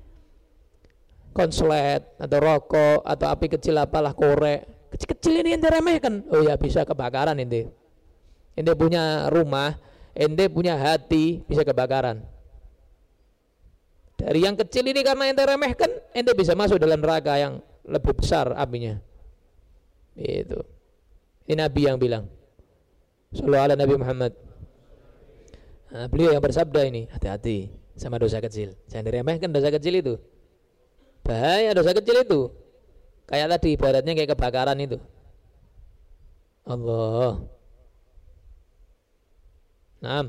Konslet 1.37 2.09
atau 2.17 2.39
rokok 2.41 3.05
atau 3.05 3.27
api 3.29 3.47
kecil 3.53 3.77
apalah 3.77 4.17
korek. 4.17 4.65
Kecil-kecil 4.97 5.45
ini 5.45 5.61
ente 5.61 5.69
remehkan. 5.69 6.25
Oh 6.33 6.41
ya 6.41 6.57
bisa 6.57 6.89
kebakaran 6.89 7.37
ente. 7.37 7.69
Ente 8.57 8.73
punya 8.73 9.29
rumah, 9.29 9.77
ente 10.17 10.49
punya 10.49 10.81
hati 10.81 11.45
bisa 11.45 11.63
kebakaran 11.69 12.25
Dari 14.19 14.43
yang 14.43 14.59
kecil 14.59 14.83
ini 14.91 15.07
karena 15.07 15.31
ente 15.31 15.47
remehkan, 15.47 15.91
ente 16.11 16.35
bisa 16.35 16.59
masuk 16.59 16.83
dalam 16.83 16.99
neraka 16.99 17.39
yang 17.39 17.63
lebih 17.87 18.19
besar 18.19 18.51
apinya. 18.59 18.99
Itu. 20.19 20.59
Ini 21.47 21.55
Nabi 21.55 21.81
yang 21.87 21.97
bilang. 22.03 22.27
Sallallahu 23.31 23.65
ala 23.71 23.75
Nabi 23.79 23.95
Muhammad. 23.95 24.33
Nah, 25.89 26.05
beliau 26.11 26.35
yang 26.35 26.43
bersabda 26.43 26.85
ini, 26.91 27.07
hati-hati 27.09 27.73
sama 27.97 28.19
dosa 28.19 28.43
kecil. 28.43 28.75
Jangan 28.91 29.07
diremehkan 29.07 29.49
dosa 29.55 29.71
kecil 29.71 30.03
itu. 30.03 30.15
Bahaya 31.23 31.71
dosa 31.73 31.95
kecil 31.95 32.27
itu. 32.27 32.51
Kayak 33.29 33.57
tadi 33.57 33.79
ibaratnya 33.79 34.13
kayak 34.19 34.35
kebakaran 34.35 34.79
itu. 34.83 34.99
Allah. 36.69 37.47
Naam. 40.03 40.27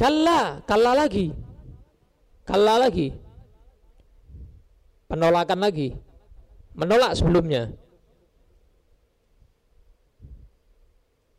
Kalla, 0.00 0.64
kalla 0.64 0.96
lagi. 0.96 1.28
Kalla 2.48 2.80
lagi. 2.80 3.12
Penolakan 5.12 5.60
lagi. 5.60 5.92
Menolak 6.72 7.20
sebelumnya. 7.20 7.68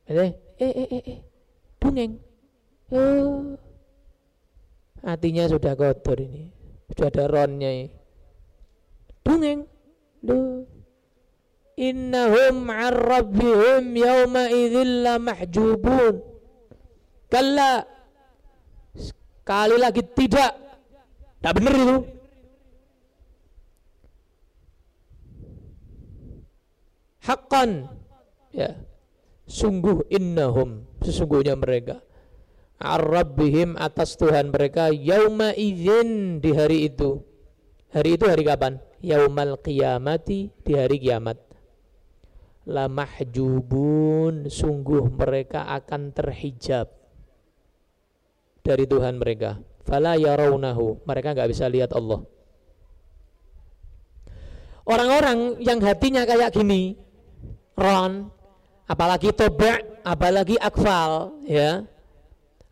Eh, 0.06 0.30
eh, 0.62 0.74
eh, 0.77 0.88
eh, 0.94 1.03
eh. 1.10 1.20
Hatinya 5.01 5.50
sudah 5.50 5.74
kotor 5.74 6.22
ini. 6.22 6.53
Sudah 6.94 7.10
ada 7.10 7.25
ronnya 7.25 7.70
ini. 7.74 7.89
Dongeng. 9.25 9.65
Duh. 10.22 10.70
Innahum 11.82 12.70
an 12.70 12.94
yawma 13.98 14.53
idzil 14.53 15.10
mahjubun. 15.18 16.22
Kalla 17.25 18.00
Sekali 19.41 19.75
lagi 19.81 20.05
tidak. 20.05 20.53
Tidak 21.41 21.53
benar 21.57 21.74
itu. 21.74 21.98
Hakkan. 27.25 27.89
Ya. 28.53 28.77
Sungguh 29.50 30.05
innahum. 30.13 30.86
Sesungguhnya 31.01 31.57
mereka. 31.57 32.05
Ar-Rabbihim 32.77 33.81
atas 33.81 34.13
Tuhan 34.13 34.53
mereka 34.53 34.93
yauma 34.93 35.57
izin 35.57 36.38
di 36.38 36.53
hari 36.53 36.93
itu. 36.93 37.25
Hari 37.89 38.21
itu 38.21 38.29
hari 38.29 38.45
kapan? 38.45 38.77
Yaumal 39.01 39.57
qiyamati 39.57 40.53
di 40.62 40.74
hari 40.77 41.01
kiamat. 41.01 41.41
La 42.69 42.86
mahjubun 42.86 44.45
sungguh 44.53 45.10
mereka 45.17 45.65
akan 45.65 46.13
terhijab 46.13 47.00
dari 48.62 48.86
Tuhan 48.86 49.18
mereka. 49.18 49.58
Fala 49.86 50.15
yarawnahu. 50.17 51.06
Mereka 51.06 51.34
nggak 51.34 51.50
bisa 51.50 51.65
lihat 51.67 51.91
Allah. 51.93 52.21
Orang-orang 54.82 55.62
yang 55.62 55.78
hatinya 55.82 56.26
kayak 56.26 56.58
gini, 56.58 56.97
ron, 57.78 58.34
apalagi 58.89 59.30
toba, 59.30 59.78
apalagi 60.02 60.58
akfal, 60.58 61.38
ya, 61.45 61.86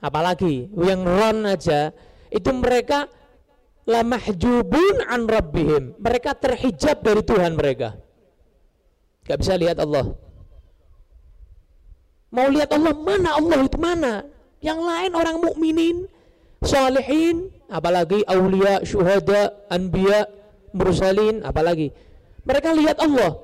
apalagi 0.02 0.74
yang 0.74 1.06
ron 1.06 1.46
aja, 1.46 1.94
itu 2.34 2.50
mereka 2.50 3.06
la 3.86 4.02
mahjubun 4.02 5.06
an 5.06 5.30
rabbihim. 5.30 5.98
Mereka 6.02 6.34
terhijab 6.38 7.02
dari 7.06 7.22
Tuhan 7.22 7.54
mereka. 7.54 7.98
Gak 9.30 9.40
bisa 9.46 9.54
lihat 9.54 9.78
Allah. 9.78 10.14
Mau 12.30 12.48
lihat 12.50 12.70
Allah 12.74 12.94
mana 12.94 13.30
Allah 13.38 13.58
itu 13.66 13.78
mana? 13.78 14.14
Yang 14.60 14.80
lain 14.84 15.12
orang 15.16 15.38
mukminin, 15.40 15.98
salihin, 16.64 17.48
apalagi 17.72 18.28
aulia, 18.28 18.84
syuhada, 18.84 19.56
anbiya, 19.72 20.28
mursalin, 20.76 21.42
apalagi. 21.48 21.96
Mereka 22.44 22.76
lihat 22.76 23.00
Allah. 23.00 23.40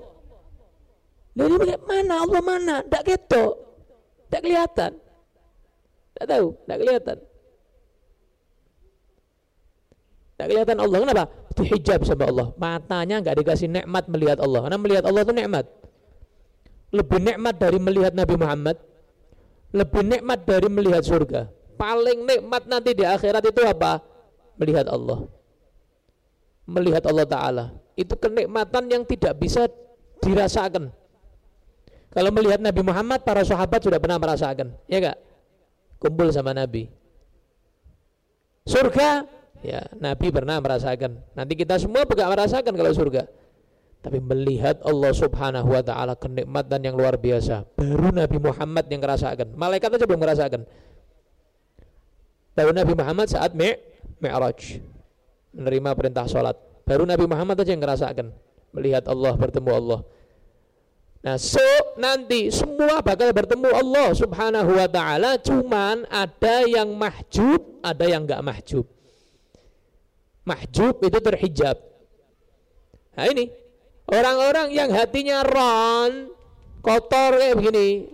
Dari 1.35 1.55
mana 1.83 2.23
Allah 2.23 2.41
mana? 2.43 2.75
Tak 2.83 3.03
ketok. 3.07 3.53
Tak 4.31 4.41
kelihatan. 4.43 4.91
Tak 6.15 6.25
tahu, 6.31 6.45
tak 6.63 6.77
kelihatan. 6.79 7.17
Tak 10.35 10.45
kelihatan 10.51 10.77
Allah. 10.83 10.97
Kenapa? 10.99 11.25
Dihijab 11.55 11.99
sama 12.03 12.23
Allah. 12.27 12.47
Matanya 12.59 13.23
nggak 13.23 13.35
dikasih 13.39 13.71
nikmat 13.71 14.03
melihat 14.11 14.43
Allah. 14.43 14.67
Karena 14.67 14.79
melihat 14.79 15.03
Allah 15.07 15.21
itu 15.23 15.33
nikmat. 15.35 15.65
Lebih 16.91 17.19
nikmat 17.23 17.55
dari 17.55 17.79
melihat 17.79 18.11
Nabi 18.11 18.35
Muhammad 18.35 18.75
lebih 19.75 20.01
nikmat 20.07 20.47
dari 20.47 20.71
melihat 20.71 21.03
surga. 21.03 21.51
Paling 21.75 22.23
nikmat 22.23 22.63
nanti 22.71 22.95
di 22.95 23.03
akhirat 23.03 23.43
itu 23.43 23.61
apa? 23.67 23.99
Melihat 24.55 24.87
Allah. 24.87 25.27
Melihat 26.63 27.03
Allah 27.03 27.27
Ta'ala. 27.27 27.65
Itu 27.99 28.15
kenikmatan 28.15 28.87
yang 28.87 29.03
tidak 29.03 29.35
bisa 29.35 29.67
dirasakan. 30.23 30.95
Kalau 32.15 32.31
melihat 32.31 32.63
Nabi 32.63 32.79
Muhammad, 32.79 33.27
para 33.27 33.43
sahabat 33.43 33.83
sudah 33.83 33.99
pernah 33.99 34.15
merasakan. 34.15 34.71
Ya 34.87 35.03
gak? 35.03 35.19
Kumpul 35.99 36.31
sama 36.31 36.55
Nabi. 36.55 36.87
Surga, 38.63 39.27
ya 39.59 39.83
Nabi 39.99 40.31
pernah 40.31 40.63
merasakan. 40.63 41.19
Nanti 41.35 41.53
kita 41.59 41.75
semua 41.75 42.07
juga 42.07 42.31
merasakan 42.31 42.71
kalau 42.71 42.95
surga 42.95 43.27
tapi 44.05 44.21
melihat 44.21 44.85
Allah 44.85 45.09
Subhanahu 45.17 45.65
wa 45.65 45.81
taala 45.81 46.13
kenikmatan 46.13 46.77
yang 46.85 46.93
luar 46.93 47.17
biasa. 47.17 47.65
Baru 47.73 48.13
Nabi 48.13 48.37
Muhammad 48.37 48.85
yang 48.85 49.01
merasakan. 49.01 49.57
Malaikat 49.57 49.89
aja 49.97 50.05
belum 50.05 50.21
merasakan. 50.21 50.61
Baru 52.53 52.69
Nabi 52.69 52.93
Muhammad 52.93 53.25
saat 53.33 53.57
Mi 53.57 53.73
Mi'raj 54.21 54.77
menerima 55.57 55.89
perintah 55.97 56.29
sholat. 56.29 56.53
Baru 56.85 57.09
Nabi 57.09 57.25
Muhammad 57.25 57.57
aja 57.57 57.73
yang 57.73 57.81
merasakan 57.81 58.29
melihat 58.77 59.09
Allah 59.09 59.33
bertemu 59.33 59.71
Allah. 59.73 59.99
Nah, 61.25 61.41
so 61.41 61.65
nanti 61.97 62.53
semua 62.53 63.01
bakal 63.01 63.33
bertemu 63.33 63.73
Allah 63.73 64.13
Subhanahu 64.13 64.77
wa 64.77 64.85
taala, 64.85 65.41
cuman 65.41 66.05
ada 66.13 66.61
yang 66.69 66.93
mahjub, 66.93 67.81
ada 67.81 68.05
yang 68.05 68.29
enggak 68.29 68.45
mahjub. 68.45 68.85
Mahjub 70.45 71.01
itu 71.01 71.17
terhijab. 71.17 71.81
Nah 73.17 73.25
ini 73.33 73.64
Orang-orang 74.05 74.69
yang 74.69 74.93
hatinya 74.93 75.41
ron, 75.41 76.29
kotor 76.85 77.41
kayak 77.41 77.57
begini, 77.57 78.05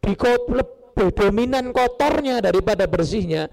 di 0.00 0.14
lebih 0.16 1.08
dominan 1.12 1.68
kotornya 1.76 2.40
daripada 2.40 2.88
bersihnya, 2.88 3.52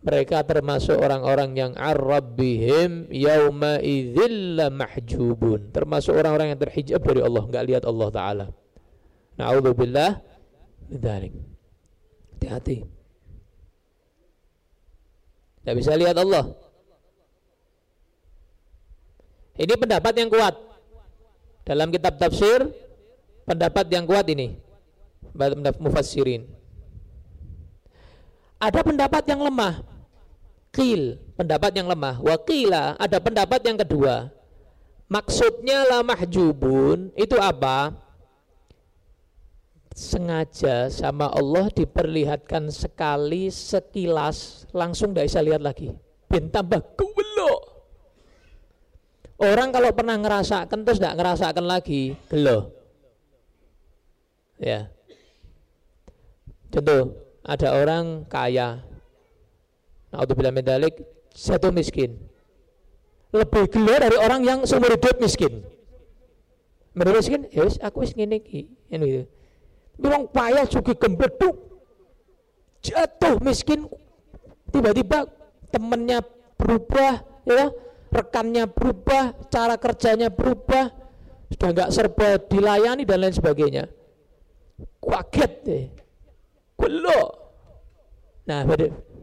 mereka 0.00 0.40
termasuk 0.48 0.96
orang-orang 0.96 1.52
yang 1.52 1.72
arrabbihim 1.76 3.12
yauma 3.12 3.84
idzilla 3.84 4.72
mahjubun 4.72 5.68
termasuk 5.76 6.16
orang-orang 6.16 6.56
yang 6.56 6.60
terhijab 6.60 7.04
dari 7.04 7.20
Allah 7.20 7.44
nggak 7.44 7.64
lihat 7.68 7.84
Allah 7.84 8.08
taala. 8.08 8.46
Naudzubillah 9.36 10.24
dzalik. 10.88 11.36
Hati-hati. 12.36 12.80
Nggak 15.60 15.76
bisa 15.76 15.92
lihat 16.00 16.16
Allah. 16.16 16.44
Ini 19.60 19.74
pendapat 19.76 20.16
yang 20.16 20.32
kuat 20.32 20.69
dalam 21.64 21.92
kitab 21.92 22.16
tafsir 22.16 22.68
pendapat 23.44 23.86
yang 23.92 24.04
kuat 24.08 24.26
ini 24.30 24.70
pendapat 25.34 25.80
mufassirin. 25.80 26.46
Ada 28.60 28.84
pendapat 28.84 29.24
yang 29.24 29.40
lemah. 29.40 29.74
Qil, 30.70 31.18
pendapat 31.34 31.72
yang 31.74 31.88
lemah. 31.88 32.20
Wakila, 32.20 32.94
ada 33.00 33.18
pendapat 33.18 33.60
yang 33.64 33.78
kedua. 33.80 34.30
Maksudnya 35.10 35.88
la 35.90 36.06
mahjubun 36.06 37.10
itu 37.18 37.34
apa? 37.40 37.90
Sengaja 39.90 40.86
sama 40.86 41.26
Allah 41.34 41.66
diperlihatkan 41.74 42.70
sekali 42.70 43.50
sekilas 43.50 44.70
langsung 44.70 45.10
tidak 45.10 45.26
bisa 45.34 45.40
lihat 45.42 45.62
lagi. 45.66 45.90
Ben 46.30 46.46
tambah 46.46 46.78
Orang 49.40 49.72
kalau 49.72 49.88
pernah 49.96 50.20
ngerasakan 50.20 50.84
terus 50.84 51.00
tidak 51.00 51.16
ngerasakan 51.16 51.64
lagi, 51.64 52.12
gelo. 52.28 52.76
Ya. 54.60 54.92
Contoh, 56.68 57.16
ada 57.40 57.68
orang 57.72 58.28
kaya. 58.28 58.84
naudzubillah 60.10 60.50
min 60.50 60.66
dalik 60.66 60.94
jatuh 61.34 61.70
miskin 61.70 62.18
lebih 63.30 63.70
gila 63.70 63.94
dari 64.02 64.16
orang 64.18 64.42
yang 64.42 64.58
seumur 64.66 64.90
hidup 64.90 65.22
miskin 65.22 65.62
menurut 66.90 67.22
miskin 67.22 67.46
ya 67.54 67.62
aku 67.86 68.02
wis 68.02 68.12
ngene 68.18 68.42
iki 68.42 68.66
gitu 68.90 69.22
wong 70.02 70.26
payah 70.34 70.66
juga 70.66 70.98
gembeduk 70.98 71.54
jatuh 72.82 73.38
miskin 73.38 73.86
tiba-tiba 74.74 75.30
temennya 75.70 76.26
berubah 76.58 77.22
ya 77.46 77.70
rekannya 78.10 78.66
berubah 78.66 79.48
cara 79.48 79.78
kerjanya 79.78 80.28
berubah 80.28 80.90
sudah 81.50 81.68
nggak 81.74 81.90
serba 81.90 82.38
dilayani 82.46 83.02
dan 83.06 83.18
lain 83.22 83.34
sebagainya. 83.34 83.84
Kaget 85.02 85.52
deh. 85.66 85.84
Kulo 86.78 87.38
nah 88.48 88.66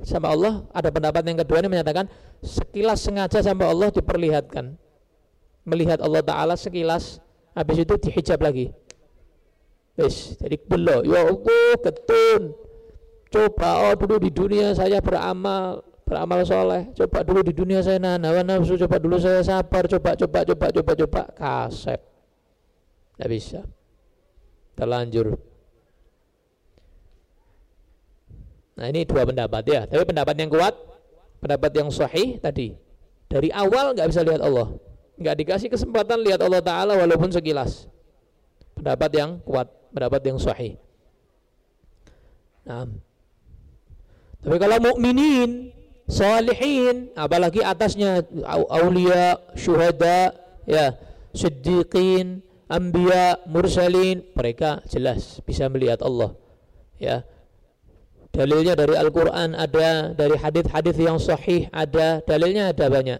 sama 0.07 0.31
Allah 0.31 0.63
ada 0.71 0.87
pendapat 0.87 1.19
yang 1.25 1.41
kedua 1.43 1.59
ini 1.59 1.67
menyatakan 1.67 2.07
sekilas 2.39 3.03
sengaja 3.03 3.43
sama 3.43 3.67
Allah 3.67 3.91
diperlihatkan. 3.91 4.77
Melihat 5.67 5.99
Allah 5.99 6.23
Ta'ala 6.23 6.55
sekilas 6.55 7.19
habis 7.51 7.83
itu 7.83 7.93
dihijab 7.99 8.39
lagi. 8.39 8.71
Wis 9.99 10.37
jadi 10.39 10.55
belo 10.61 11.03
ya 11.03 11.27
Allah 11.27 11.73
ketun. 11.81 12.53
Coba 13.27 13.91
oh 13.91 13.93
dulu 13.99 14.23
di 14.23 14.31
dunia 14.31 14.71
saya 14.71 15.03
beramal 15.03 15.83
beramal 16.07 16.47
soleh. 16.47 16.87
Coba 16.95 17.27
dulu 17.27 17.43
di 17.43 17.51
dunia 17.51 17.83
saya 17.83 17.99
nahan 17.99 18.47
nafsu. 18.47 18.79
Coba 18.79 18.95
dulu 18.97 19.19
saya 19.19 19.43
sabar. 19.43 19.83
Coba 19.91 20.15
coba 20.15 20.39
coba 20.47 20.65
coba 20.71 20.91
coba. 20.95 21.21
Kasep. 21.35 21.99
Tidak 23.19 23.27
bisa. 23.27 23.61
Terlanjur 24.77 25.35
nah 28.77 28.85
ini 28.93 29.09
dua 29.09 29.25
pendapat 29.25 29.63
ya. 29.65 29.81
Tapi 29.89 30.05
pendapat 30.05 30.37
yang 30.37 30.49
kuat 30.53 30.77
pendapat 31.41 31.71
yang 31.73 31.89
sahih 31.89 32.37
tadi. 32.37 32.77
Dari 33.25 33.49
awal 33.49 33.97
nggak 33.97 34.07
bisa 34.07 34.21
lihat 34.21 34.45
Allah. 34.45 34.77
Nggak 35.17 35.35
dikasih 35.43 35.69
kesempatan 35.73 36.21
lihat 36.21 36.39
Allah 36.45 36.61
Ta'ala 36.61 36.93
walaupun 36.93 37.33
sekilas. 37.33 37.89
Pendapat 38.77 39.11
yang 39.17 39.41
kuat 39.41 39.65
pendapat 39.89 40.21
yang 40.29 40.37
sahih. 40.37 40.77
Nah. 42.69 42.85
Tapi 44.45 44.57
kalau 44.61 44.77
mukminin 44.77 45.73
salihin 46.07 47.11
apalagi 47.13 47.59
atasnya 47.61 48.23
aulia 48.71 49.35
syuhada 49.59 50.31
ya 50.63 50.95
siddiqin 51.35 52.41
anbiya 52.71 53.43
mursalin 53.47 54.23
mereka 54.35 54.83
jelas 54.87 55.39
bisa 55.43 55.67
melihat 55.67 56.03
Allah 56.03 56.35
ya. 56.99 57.23
Dalilnya 58.37 58.77
dari 58.77 58.93
Al-Qur'an 58.93 59.57
ada 59.57 60.13
dari 60.13 60.37
hadis-hadis 60.37 60.93
yang 61.01 61.17
sahih 61.17 61.65
ada 61.73 62.21
dalilnya 62.21 62.69
ada 62.69 62.85
banyak 62.85 63.17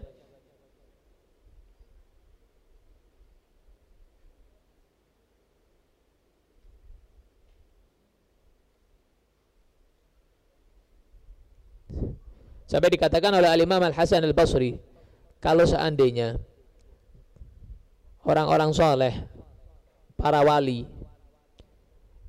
Sampai 12.68 12.92
dikatakan 12.92 13.32
oleh 13.32 13.48
Al-Imam 13.48 13.80
Al-Hasan 13.80 14.28
Al-Basri, 14.28 14.76
kalau 15.40 15.64
seandainya 15.64 16.36
orang-orang 18.28 18.76
soleh, 18.76 19.24
para 20.20 20.44
wali, 20.44 20.84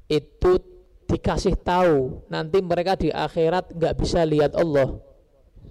itu 0.08 0.52
dikasih 1.12 1.60
tahu 1.60 2.24
nanti 2.32 2.64
mereka 2.64 2.96
di 2.96 3.12
akhirat 3.12 3.76
nggak 3.76 3.98
bisa 4.00 4.24
lihat 4.24 4.56
Allah 4.56 5.02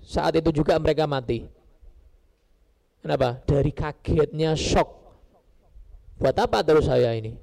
saat 0.05 0.35
itu 0.41 0.51
juga 0.63 0.77
mereka 0.81 1.05
mati. 1.05 1.45
Kenapa? 3.05 3.39
Dari 3.45 3.71
kagetnya 3.71 4.57
shock. 4.59 4.89
Buat 6.19 6.35
apa 6.43 6.65
terus 6.67 6.91
saya 6.91 7.15
ini? 7.15 7.39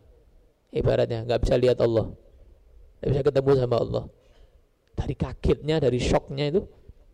Ibaratnya 0.76 1.24
nggak 1.24 1.42
bisa 1.46 1.56
lihat 1.56 1.80
Allah. 1.80 2.12
Nggak 3.00 3.10
bisa 3.10 3.22
ketemu 3.24 3.52
sama 3.56 3.76
Allah. 3.80 4.04
Dari 4.98 5.16
kagetnya 5.16 5.78
dari 5.80 6.00
shocknya 6.02 6.46
itu 6.52 6.62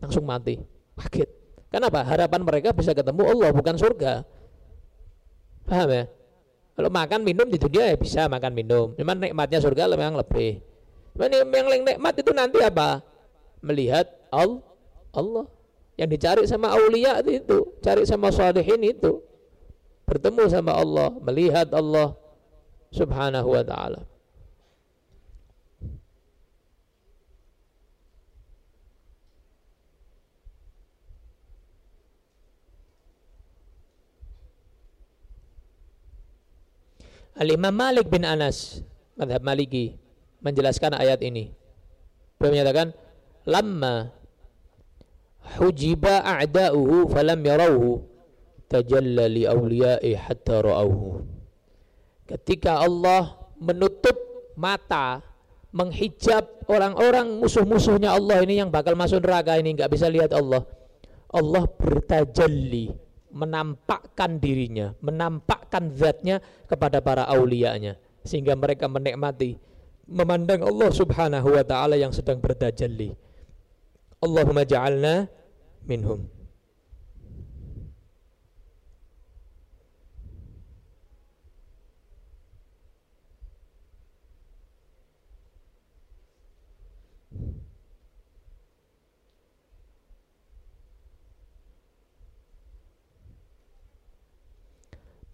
langsung 0.02 0.26
mati. 0.26 0.58
Kaget 0.98 1.30
kenapa? 1.70 2.02
Harapan 2.02 2.42
mereka 2.42 2.74
bisa 2.74 2.90
ketemu 2.92 3.22
Allah 3.22 3.50
bukan 3.54 3.78
surga. 3.78 4.26
Paham 5.64 5.88
ya? 5.88 6.04
Kalau 6.74 6.90
makan 6.90 7.20
minum 7.22 7.46
di 7.46 7.56
dunia 7.56 7.94
ya 7.94 7.96
bisa 7.96 8.26
makan 8.26 8.52
minum. 8.52 8.92
Cuman 8.98 9.22
nikmatnya 9.22 9.62
surga 9.62 9.86
memang 9.94 10.18
lebih. 10.18 10.58
Cuman 11.14 11.30
yang 11.30 11.48
paling 11.48 11.82
nikmat 11.86 12.14
itu 12.18 12.30
nanti 12.34 12.58
apa? 12.60 13.00
Melihat 13.62 14.10
Allah. 14.28 15.46
Yang 15.94 16.08
dicari 16.18 16.42
sama 16.50 16.74
aulia 16.74 17.22
itu. 17.22 17.78
Cari 17.78 18.02
sama 18.02 18.34
salihin 18.34 18.82
itu. 18.82 19.22
Bertemu 20.08 20.50
sama 20.50 20.74
Allah 20.74 21.14
melihat 21.22 21.70
Allah. 21.70 22.18
Subhanahu 22.92 23.56
wa 23.56 23.64
ta'ala 23.64 24.11
Al-Imam 37.32 37.72
Malik 37.72 38.12
bin 38.12 38.28
Anas 38.28 38.84
madhab 39.16 39.40
Maliki 39.40 39.96
menjelaskan 40.44 40.92
ayat 40.96 41.24
ini. 41.24 41.52
Beliau 42.36 42.58
menyatakan 42.58 42.92
lamma 43.48 44.10
hujiba 45.58 46.22
a'da'uhu 46.22 47.08
falam 47.08 47.40
yarauhu 47.40 48.02
tajalla 48.68 49.26
li 49.30 49.46
awliya'i 49.46 50.14
hatta 50.14 50.62
ra'auhu 50.62 51.22
ketika 52.32 52.80
Allah 52.80 53.36
menutup 53.60 54.16
mata 54.56 55.20
menghijab 55.72 56.68
orang-orang 56.68 57.40
musuh-musuhnya 57.40 58.12
Allah 58.12 58.44
ini 58.44 58.60
yang 58.60 58.68
bakal 58.68 58.92
masuk 58.92 59.24
neraka 59.24 59.56
ini 59.56 59.76
nggak 59.76 59.90
bisa 59.92 60.08
lihat 60.08 60.32
Allah. 60.36 60.64
Allah 61.32 61.64
bertajalli 61.64 62.92
menampakkan 63.32 64.36
dirinya, 64.36 64.92
menampakkan 65.72 65.96
zatnya 65.96 66.36
kepada 66.68 67.00
para 67.00 67.24
aulianya 67.24 67.96
sehingga 68.22 68.52
mereka 68.52 68.86
menikmati 68.86 69.56
memandang 70.04 70.60
Allah 70.68 70.90
Subhanahu 70.92 71.48
wa 71.56 71.64
taala 71.64 71.96
yang 71.96 72.12
sedang 72.12 72.38
bertajalli. 72.38 73.16
Allahumma 74.22 74.62
ja'alna 74.62 75.26
minhum. 75.88 76.28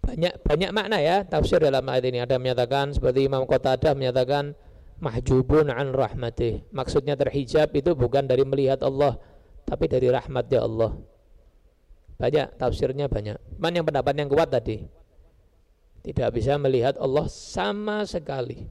Banyak 0.08 0.40
banyak 0.40 0.70
makna 0.72 0.96
ya 1.04 1.20
tafsir 1.28 1.60
dalam 1.60 1.84
ayat 1.84 2.08
ini. 2.08 2.24
Ada 2.24 2.40
menyatakan 2.40 2.96
seperti 2.96 3.28
Imam 3.28 3.44
Qatadah 3.44 3.92
menyatakan 3.92 4.56
mahjubun 5.04 5.68
an 5.68 5.92
rahmatih. 5.92 6.64
Maksudnya 6.72 7.12
terhijab 7.12 7.68
itu 7.76 7.92
bukan 7.92 8.24
dari 8.24 8.48
melihat 8.48 8.80
Allah 8.80 9.20
tapi 9.68 9.84
dari 9.84 10.08
rahmatnya 10.08 10.64
Allah. 10.64 10.96
Banyak 12.16 12.56
tafsirnya 12.56 13.06
banyak. 13.12 13.36
Man 13.60 13.76
yang 13.76 13.84
pendapat 13.84 14.16
yang 14.16 14.32
kuat 14.32 14.48
tadi 14.48 14.88
tidak 16.08 16.32
bisa 16.32 16.56
melihat 16.56 16.96
Allah 16.96 17.28
sama 17.28 18.08
sekali. 18.08 18.64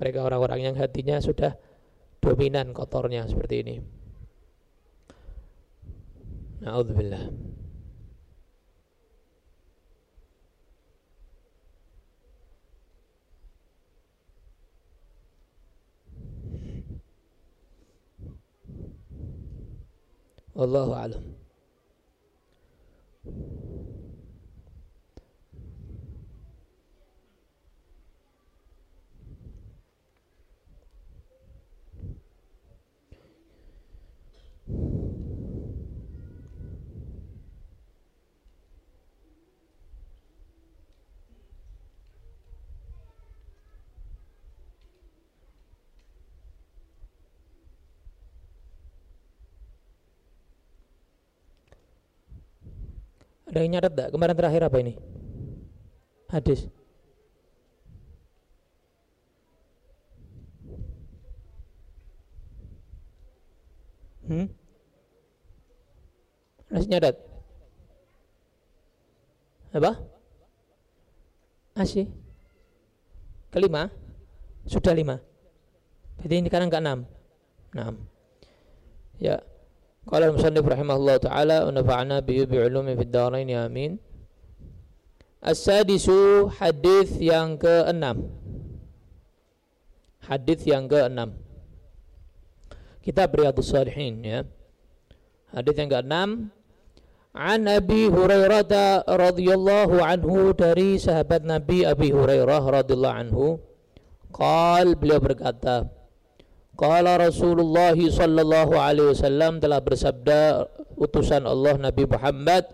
Mereka 0.00 0.24
orang-orang 0.24 0.72
yang 0.72 0.74
hatinya 0.80 1.20
sudah 1.20 1.54
dominan 2.24 2.72
kotornya 2.72 3.28
seperti 3.28 3.54
ini. 3.62 3.76
Na'udzubillah 6.64 7.54
Wallahu 20.54 20.92
a'lam. 20.94 21.33
Ada 53.48 53.58
yang 53.60 53.72
nyatet 53.76 53.92
tak? 53.92 54.08
Kemarin 54.10 54.36
terakhir 54.36 54.62
apa 54.64 54.76
ini? 54.80 54.94
Hadis. 56.32 56.66
Hmm? 64.24 64.48
Masih 66.72 66.88
nyatet? 66.88 67.16
Apa? 69.74 69.92
Masih? 71.76 72.06
Kelima? 73.52 73.92
Sudah 74.64 74.96
lima? 74.96 75.20
Berarti 76.16 76.34
ini 76.40 76.48
sekarang 76.48 76.72
ke 76.72 76.78
enam? 76.80 76.98
Enam. 77.76 77.94
Ya. 79.20 79.44
Qala 80.04 80.28
al-musannif 80.28 80.64
rahimahullah 80.64 81.16
taala 81.16 81.56
wa 81.64 81.72
nafa'ana 81.72 82.20
bihi 82.20 82.44
bi'ulumi 82.44 82.92
fid 82.96 83.08
dharain 83.08 83.48
amin. 83.48 83.96
As-sadisu 85.40 86.48
hadis 86.60 87.16
yang 87.20 87.56
keenam. 87.56 88.28
Hadis 90.24 90.64
yang 90.64 90.88
keenam. 90.88 91.36
Kitab 93.04 93.36
Riyadhus 93.36 93.68
Shalihin 93.68 94.24
ya. 94.24 94.40
Hadis 95.52 95.76
yang 95.76 95.92
keenam 95.92 96.48
An 97.34 97.66
Abi 97.66 98.06
Hurairah 98.06 99.10
radhiyallahu 99.10 99.98
anhu 99.98 100.54
dari 100.54 101.02
sahabat 101.02 101.42
Nabi 101.42 101.82
Abi 101.82 102.14
Hurairah 102.14 102.62
radhiyallahu 102.62 103.18
anhu. 103.26 103.58
Qal 104.30 104.94
beliau 104.94 105.18
berkata, 105.18 105.90
Qala 106.74 107.22
Rasulullah 107.22 107.94
sallallahu 107.94 108.74
alaihi 108.74 109.14
wasallam 109.14 109.62
telah 109.62 109.78
bersabda 109.78 110.66
utusan 110.98 111.46
Allah 111.46 111.78
Nabi 111.78 112.02
Muhammad 112.02 112.66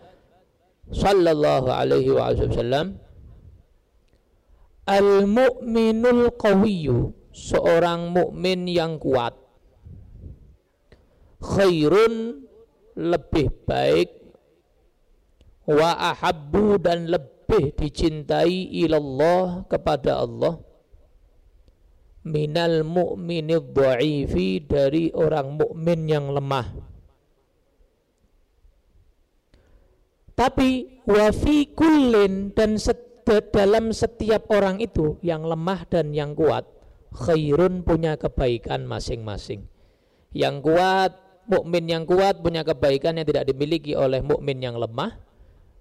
sallallahu 0.89 1.69
alaihi 1.69 2.09
wasallam 2.09 2.97
Al-mu'minul 4.89 6.33
qawiyyu 6.35 7.13
seorang 7.31 8.11
mukmin 8.11 8.67
yang 8.67 8.97
kuat 8.97 9.37
khairun 11.39 12.43
lebih 12.97 13.53
baik 13.69 14.11
wa 15.69 15.95
ahabbu 16.11 16.81
dan 16.83 17.07
lebih 17.07 17.77
dicintai 17.77 18.67
ilallah 18.83 19.63
kepada 19.71 20.25
Allah 20.25 20.59
minal 22.27 22.85
mu'minid 22.85 23.73
dha'ifi 23.73 24.65
dari 24.69 25.09
orang 25.15 25.57
mukmin 25.57 26.01
yang 26.09 26.29
lemah. 26.29 26.69
Tapi 30.37 31.05
wa 31.05 31.29
fi 31.37 31.69
kullin 31.77 32.57
dan 32.57 32.81
dalam 33.53 33.93
setiap 33.93 34.49
orang 34.49 34.81
itu 34.81 35.21
yang 35.21 35.45
lemah 35.45 35.85
dan 35.85 36.17
yang 36.17 36.33
kuat 36.33 36.65
khairun 37.13 37.85
punya 37.85 38.17
kebaikan 38.17 38.87
masing-masing. 38.87 39.67
Yang 40.31 40.57
kuat, 40.63 41.13
mukmin 41.51 41.85
yang 41.91 42.05
kuat 42.07 42.39
punya 42.41 42.63
kebaikan 42.63 43.19
yang 43.19 43.27
tidak 43.27 43.51
dimiliki 43.51 43.93
oleh 43.99 44.23
mukmin 44.23 44.63
yang 44.63 44.79
lemah. 44.79 45.19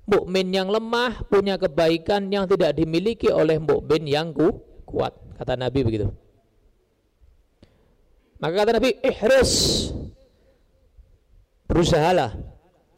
Mukmin 0.10 0.50
yang 0.50 0.74
lemah 0.74 1.22
punya 1.30 1.62
kebaikan 1.62 2.34
yang 2.34 2.50
tidak 2.50 2.74
dimiliki 2.74 3.30
oleh 3.30 3.62
mukmin 3.62 4.10
yang 4.10 4.34
ku, 4.34 4.58
kuat. 4.90 5.14
Kata 5.38 5.54
Nabi 5.54 5.86
begitu. 5.86 6.10
Maka 8.40 8.54
kata 8.64 8.72
Nabi, 8.80 8.96
ihris. 9.04 9.54
Berusahalah. 11.68 12.40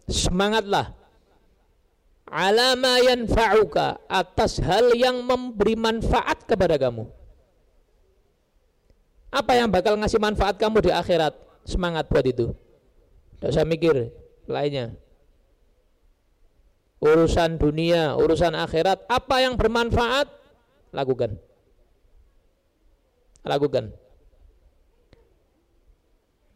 Semangatlah. 0.05 0.93
Alama 2.31 3.01
yanfa'uka 3.03 4.07
atas 4.07 4.63
hal 4.63 4.95
yang 4.95 5.19
memberi 5.19 5.75
manfaat 5.75 6.47
kepada 6.47 6.79
kamu. 6.79 7.03
Apa 9.31 9.59
yang 9.59 9.67
bakal 9.67 9.99
ngasih 9.99 10.21
manfaat 10.21 10.55
kamu 10.55 10.79
di 10.87 10.91
akhirat? 10.93 11.35
Semangat 11.67 12.07
buat 12.07 12.23
itu. 12.23 12.55
Tidak 13.35 13.51
usah 13.51 13.67
mikir 13.67 14.13
lainnya. 14.47 14.95
Urusan 17.01 17.57
dunia, 17.57 18.13
urusan 18.13 18.53
akhirat, 18.53 19.09
apa 19.09 19.35
yang 19.41 19.57
bermanfaat? 19.57 20.29
Lakukan. 20.93 21.35
Lakukan. 23.41 24.00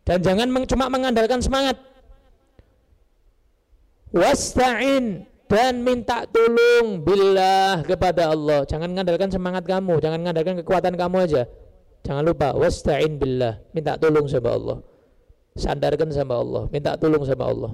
Dan 0.06 0.22
jangan 0.22 0.48
cuma 0.70 0.86
mengandalkan 0.86 1.42
semangat. 1.42 1.82
Wasta'in 4.14 5.26
dan 5.50 5.82
minta 5.82 6.30
tolong 6.30 7.02
billah 7.02 7.82
kepada 7.84 8.32
Allah. 8.32 8.64
Jangan 8.70 8.94
mengandalkan 8.94 9.34
semangat 9.34 9.66
kamu, 9.66 9.98
jangan 10.00 10.22
mengandalkan 10.22 10.56
kekuatan 10.62 10.94
kamu 10.94 11.18
aja. 11.26 11.44
Jangan 12.06 12.22
lupa 12.22 12.54
wasta'in 12.54 13.18
billah, 13.18 13.58
minta 13.74 13.98
tolong 13.98 14.30
sama 14.30 14.50
Allah. 14.54 14.78
Sandarkan 15.58 16.10
sama 16.14 16.38
Allah, 16.38 16.64
minta 16.70 16.94
tolong 17.02 17.26
sama 17.26 17.46
Allah. 17.50 17.72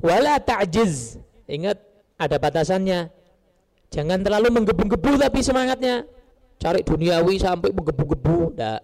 Wala 0.00 0.40
ta'jiz. 0.40 1.20
Ingat 1.44 1.76
ada 2.16 2.36
batasannya. 2.40 3.12
Jangan 3.92 4.18
terlalu 4.24 4.48
menggebu-gebu 4.50 5.20
tapi 5.20 5.40
semangatnya 5.44 6.04
cari 6.56 6.80
duniawi 6.82 7.36
sampai 7.36 7.70
menggebu-gebu 7.72 8.56
enggak 8.56 8.80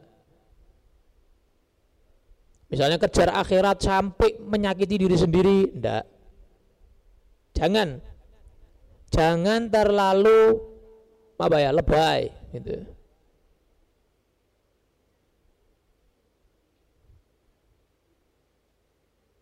misalnya 2.69 2.97
kejar 3.01 3.33
akhirat 3.33 3.81
sampai 3.81 4.41
menyakiti 4.41 4.97
diri 5.01 5.17
sendiri 5.17 5.59
enggak 5.73 6.05
jangan. 7.57 8.01
Jangan 9.13 9.69
terlalu 9.69 10.57
apa 11.37 11.57
ya 11.61 11.71
lebay 11.75 12.33
gitu. 12.57 12.81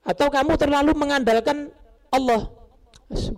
Atau 0.02 0.26
kamu 0.26 0.58
terlalu 0.58 0.90
mengandalkan 0.98 1.70
Allah. 2.10 2.50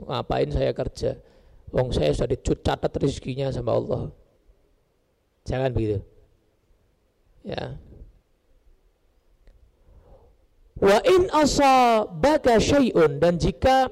Ngapain 0.09 0.49
saya 0.49 0.73
kerja? 0.73 1.21
Wong 1.69 1.93
saya 1.93 2.17
sudah 2.17 2.33
dicatat 2.33 2.93
rezekinya 2.97 3.53
sama 3.53 3.77
Allah 3.77 4.09
Jangan 5.43 5.71
begitu. 5.75 5.99
Ya. 7.43 7.79
Wa 10.83 10.99
in 11.07 11.31
asabaka 11.31 12.59
syai'un 12.59 13.23
dan 13.23 13.39
jika 13.39 13.87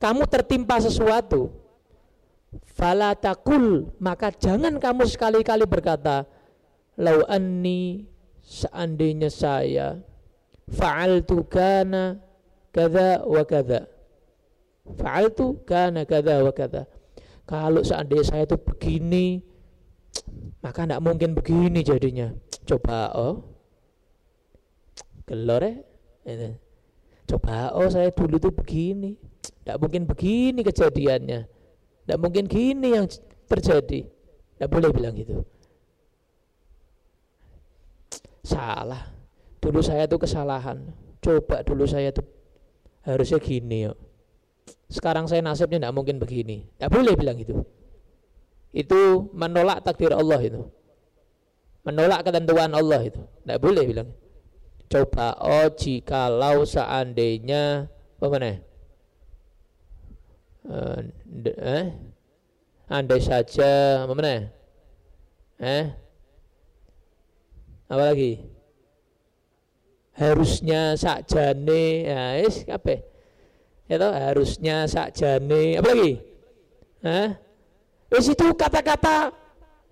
kamu 0.00 0.24
tertimpa 0.30 0.80
sesuatu 0.80 1.52
fala 2.64 3.12
takul 3.12 3.92
maka 4.00 4.32
jangan 4.32 4.80
kamu 4.80 5.04
sekali-kali 5.04 5.68
berkata 5.68 6.24
lau 6.96 7.26
anni 7.28 8.08
seandainya 8.40 9.28
saya 9.28 10.00
fa'altu 10.72 11.44
kana 11.44 12.16
kada 12.72 13.26
wa 13.28 13.42
kada 13.44 13.84
fa'altu 14.96 15.60
kana 15.68 16.08
kada 16.08 16.40
wa 16.40 16.52
kada 16.54 16.88
kalau 17.44 17.84
seandainya 17.84 18.24
saya 18.24 18.42
itu 18.48 18.56
begini 18.56 19.44
maka 20.58 20.82
tidak 20.86 21.02
mungkin 21.02 21.38
begini 21.38 21.80
jadinya. 21.86 22.34
Coba 22.66 23.14
oh. 23.14 23.36
Gelor 25.28 25.60
ya 26.24 26.56
coba 27.28 27.76
oh 27.76 27.88
saya 27.92 28.08
dulu 28.10 28.40
tuh 28.40 28.52
begini. 28.52 29.14
Tidak 29.44 29.76
mungkin 29.76 30.08
begini 30.08 30.60
kejadiannya. 30.64 31.40
Tidak 32.04 32.18
mungkin 32.18 32.48
gini 32.48 32.96
yang 32.96 33.06
terjadi. 33.44 34.08
Tidak 34.08 34.68
boleh 34.72 34.90
bilang 34.90 35.14
gitu. 35.14 35.44
Salah. 38.42 39.12
Dulu 39.60 39.84
saya 39.84 40.08
tuh 40.08 40.24
kesalahan. 40.24 40.88
Coba 41.20 41.60
dulu 41.60 41.84
saya 41.84 42.08
tuh 42.10 42.24
harusnya 43.04 43.36
gini 43.36 43.92
yuk. 43.92 43.96
Sekarang 44.88 45.28
saya 45.28 45.44
nasibnya 45.44 45.84
tidak 45.84 45.94
mungkin 45.94 46.16
begini. 46.16 46.64
Tidak 46.64 46.88
boleh 46.88 47.12
bilang 47.12 47.36
gitu 47.36 47.77
itu 48.72 49.30
menolak 49.32 49.84
takdir 49.84 50.12
Allah 50.12 50.40
itu. 50.42 50.62
Menolak 51.84 52.26
ketentuan 52.26 52.72
Allah 52.72 53.00
itu. 53.00 53.20
Tidak 53.20 53.58
boleh 53.60 53.84
bilang 53.88 54.10
coba 54.88 55.36
oh 55.44 55.68
jikalau 55.76 56.64
seandainya 56.64 57.86
apa 58.18 58.26
mana? 58.32 58.52
Uh, 60.68 61.00
eh? 61.44 61.86
Andai 62.88 63.20
saja 63.20 64.04
apa 64.08 64.12
mana? 64.16 64.48
Eh? 65.60 65.86
Apa 67.88 68.02
lagi? 68.12 68.42
Harusnya 70.18 70.98
sakjane 70.98 72.08
ya 72.08 72.42
is 72.42 72.64
kabeh. 72.66 73.04
Itu 73.86 74.08
harusnya 74.08 74.88
sakjane 74.90 75.78
apa 75.78 75.88
lagi? 75.94 76.12
Eh 77.04 77.47
di 78.08 78.20
situ 78.24 78.46
kata-kata 78.56 79.32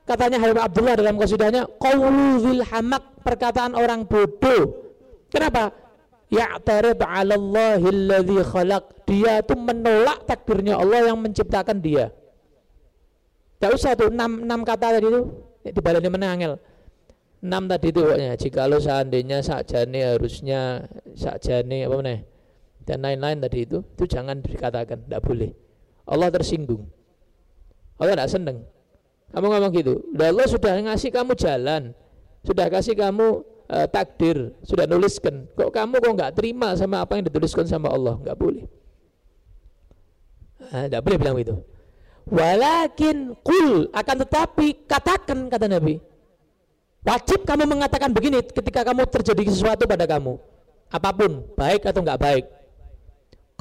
katanya 0.08 0.40
Habib 0.40 0.58
Abdullah 0.60 0.96
dalam 0.96 1.20
kasidahnya 1.20 1.68
qaulu 1.76 2.64
hamak 2.64 3.20
perkataan 3.20 3.76
orang 3.76 4.08
bodoh. 4.08 4.88
Kenapa? 5.28 5.86
ya'tarib 6.30 6.98
'ala 7.02 7.34
Allahi 7.38 7.86
alladhi 7.86 8.38
khalaq. 8.42 8.84
Dia 9.06 9.42
itu 9.42 9.54
menolak 9.54 10.26
takdirnya 10.26 10.78
Allah 10.78 11.12
yang 11.12 11.18
menciptakan 11.22 11.78
dia. 11.78 12.10
Tidak 13.56 13.70
usah 13.72 13.94
tuh 13.96 14.10
enam, 14.12 14.42
enam 14.42 14.60
kata 14.66 14.98
tadi 14.98 15.06
itu 15.06 15.22
dibalani 15.70 16.10
menangil. 16.10 16.52
Enam 17.40 17.70
tadi 17.70 17.94
itu 17.94 18.02
pokoknya. 18.02 18.34
Jika 18.34 18.66
lo 18.66 18.82
seandainya 18.82 19.38
sakjane 19.40 20.00
harusnya 20.02 20.84
sakjane 21.14 21.86
apa 21.86 21.94
mana 21.94 22.16
dan 22.86 23.02
lain-lain 23.02 23.38
tadi 23.42 23.66
itu 23.66 23.78
itu 23.82 24.04
jangan 24.06 24.42
dikatakan, 24.42 25.06
tidak 25.06 25.20
boleh. 25.22 25.50
Allah 26.06 26.30
tersinggung. 26.30 26.86
Allah 27.96 28.12
tidak 28.16 28.30
seneng. 28.32 28.58
Kamu 29.32 29.46
ngomong 29.50 29.72
gitu. 29.74 29.94
Udah 30.14 30.28
Allah 30.32 30.46
sudah 30.48 30.72
ngasih 30.86 31.10
kamu 31.12 31.32
jalan, 31.36 31.82
sudah 32.46 32.66
kasih 32.70 32.94
kamu 32.94 33.42
uh, 33.68 33.86
takdir, 33.90 34.54
sudah 34.62 34.84
nuliskan. 34.86 35.48
Kok 35.56 35.70
kamu 35.72 35.98
kok 35.98 36.12
nggak 36.14 36.32
terima 36.36 36.72
sama 36.78 37.02
apa 37.02 37.18
yang 37.18 37.24
dituliskan 37.26 37.66
sama 37.66 37.90
Allah? 37.90 38.16
Nggak 38.22 38.38
boleh. 38.38 38.64
Tidak 40.66 41.00
boleh 41.02 41.16
bilang 41.20 41.36
itu. 41.38 41.54
Walakin 42.26 43.38
kul 43.38 43.86
akan 43.94 44.16
tetapi 44.26 44.66
katakan 44.90 45.46
kata 45.46 45.70
Nabi. 45.70 46.02
Wajib 47.06 47.46
kamu 47.46 47.70
mengatakan 47.70 48.10
begini 48.10 48.42
ketika 48.42 48.82
kamu 48.82 49.06
terjadi 49.06 49.46
sesuatu 49.46 49.86
pada 49.86 50.10
kamu. 50.10 50.34
Apa 50.90 51.14
pun, 51.14 51.46
baik 51.54 51.86
atau 51.86 52.02
enggak 52.02 52.18
baik. 52.18 52.44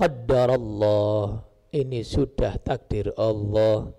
Allah 0.01 1.45
ini 1.69 2.01
sudah 2.01 2.57
takdir 2.57 3.13
Allah. 3.13 3.93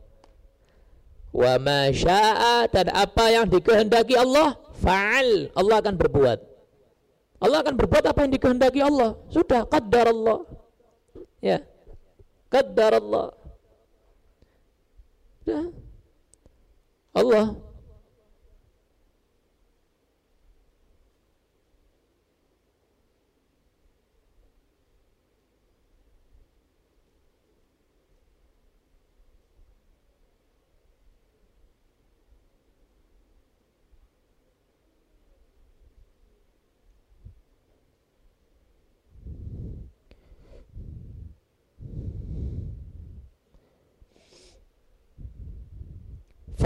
Wa 1.35 1.59
ma 1.59 1.91
syaa 1.93 2.67
dan 2.71 2.91
apa 2.95 3.25
yang 3.31 3.47
dikehendaki 3.51 4.15
Allah, 4.17 4.57
fa'al. 4.79 5.53
Allah 5.55 5.77
akan 5.83 5.95
berbuat. 5.99 6.39
Allah 7.43 7.59
akan 7.61 7.75
berbuat 7.77 8.05
apa 8.09 8.19
yang 8.25 8.33
dikehendaki 8.33 8.81
Allah. 8.81 9.19
Sudah 9.29 9.69
Allah. 10.09 10.39
Ya. 11.45 11.61
Allah. 12.97 13.27
Sudah. 15.45 15.65
Allah 17.17 17.66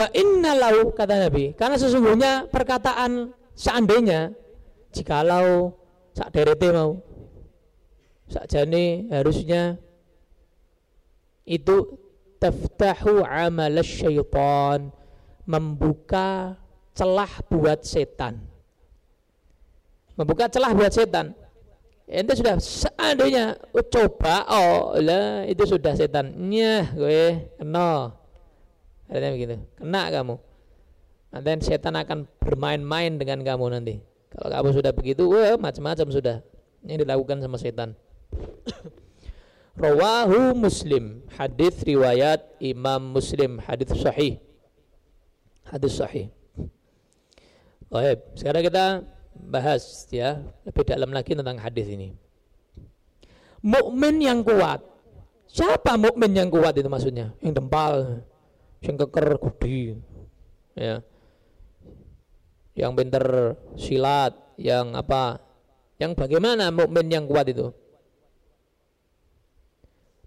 Fa 0.01 0.09
inna 0.17 0.57
lau 0.57 0.97
kata 0.97 1.29
Nabi, 1.29 1.53
karena 1.53 1.77
sesungguhnya 1.77 2.49
perkataan 2.49 3.37
seandainya 3.53 4.33
jikalau 4.97 5.77
sak 6.17 6.33
derete 6.33 6.73
mau 6.73 7.05
sak 8.25 8.49
jane 8.49 9.13
harusnya 9.13 9.77
itu 11.45 12.01
taftahu 12.41 13.21
amal 13.29 13.77
syaitan 13.85 14.89
membuka 15.45 16.57
celah 16.97 17.45
buat 17.53 17.85
setan. 17.85 18.41
Membuka 20.17 20.49
celah 20.49 20.73
buat 20.73 20.97
setan. 20.97 21.37
Ente 22.09 22.41
sudah 22.41 22.57
seandainya 22.57 23.53
coba 23.93 24.49
oh 24.49 24.97
lah 24.97 25.45
itu 25.45 25.69
sudah 25.69 25.93
setannya 25.93 26.89
gue 26.97 27.53
kena 27.61 28.20
Katanya 29.11 29.33
begitu. 29.35 29.55
Kena 29.75 30.07
kamu. 30.15 30.39
Nanti 31.35 31.67
setan 31.67 31.99
akan 31.99 32.31
bermain-main 32.39 33.19
dengan 33.19 33.43
kamu 33.43 33.75
nanti. 33.75 33.99
Kalau 34.31 34.49
kamu 34.55 34.69
sudah 34.79 34.93
begitu, 34.95 35.27
wah 35.27 35.59
macam-macam 35.59 36.07
sudah. 36.15 36.37
Ini 36.87 37.03
dilakukan 37.03 37.43
sama 37.43 37.59
setan. 37.59 37.99
Rawahu 39.83 40.55
Muslim, 40.55 41.27
hadis 41.35 41.83
riwayat 41.83 42.39
Imam 42.63 43.11
Muslim, 43.11 43.59
hadis 43.59 43.91
sahih. 43.99 44.39
Hadis 45.67 45.99
sahih. 45.99 46.31
Baik, 47.91 48.23
sekarang 48.39 48.63
kita 48.63 48.85
bahas 49.35 50.07
ya 50.15 50.39
lebih 50.63 50.87
dalam 50.87 51.11
lagi 51.11 51.35
tentang 51.35 51.59
hadis 51.59 51.91
ini. 51.91 52.15
Mukmin 53.67 54.23
yang 54.23 54.47
kuat. 54.47 54.79
Siapa 55.51 55.99
mukmin 55.99 56.31
yang 56.31 56.47
kuat 56.47 56.79
itu 56.79 56.87
maksudnya? 56.87 57.35
Yang 57.43 57.59
dempal, 57.59 58.23
sing 58.81 58.97
keker 58.97 59.37
kudi 59.37 59.97
ya. 60.77 61.05
Yang 62.77 62.93
pinter 62.97 63.25
silat 63.77 64.33
yang 64.57 64.97
apa? 64.97 65.41
Yang 66.01 66.17
bagaimana 66.17 66.73
mukmin 66.73 67.13
yang 67.13 67.29
kuat 67.29 67.53
itu? 67.53 67.69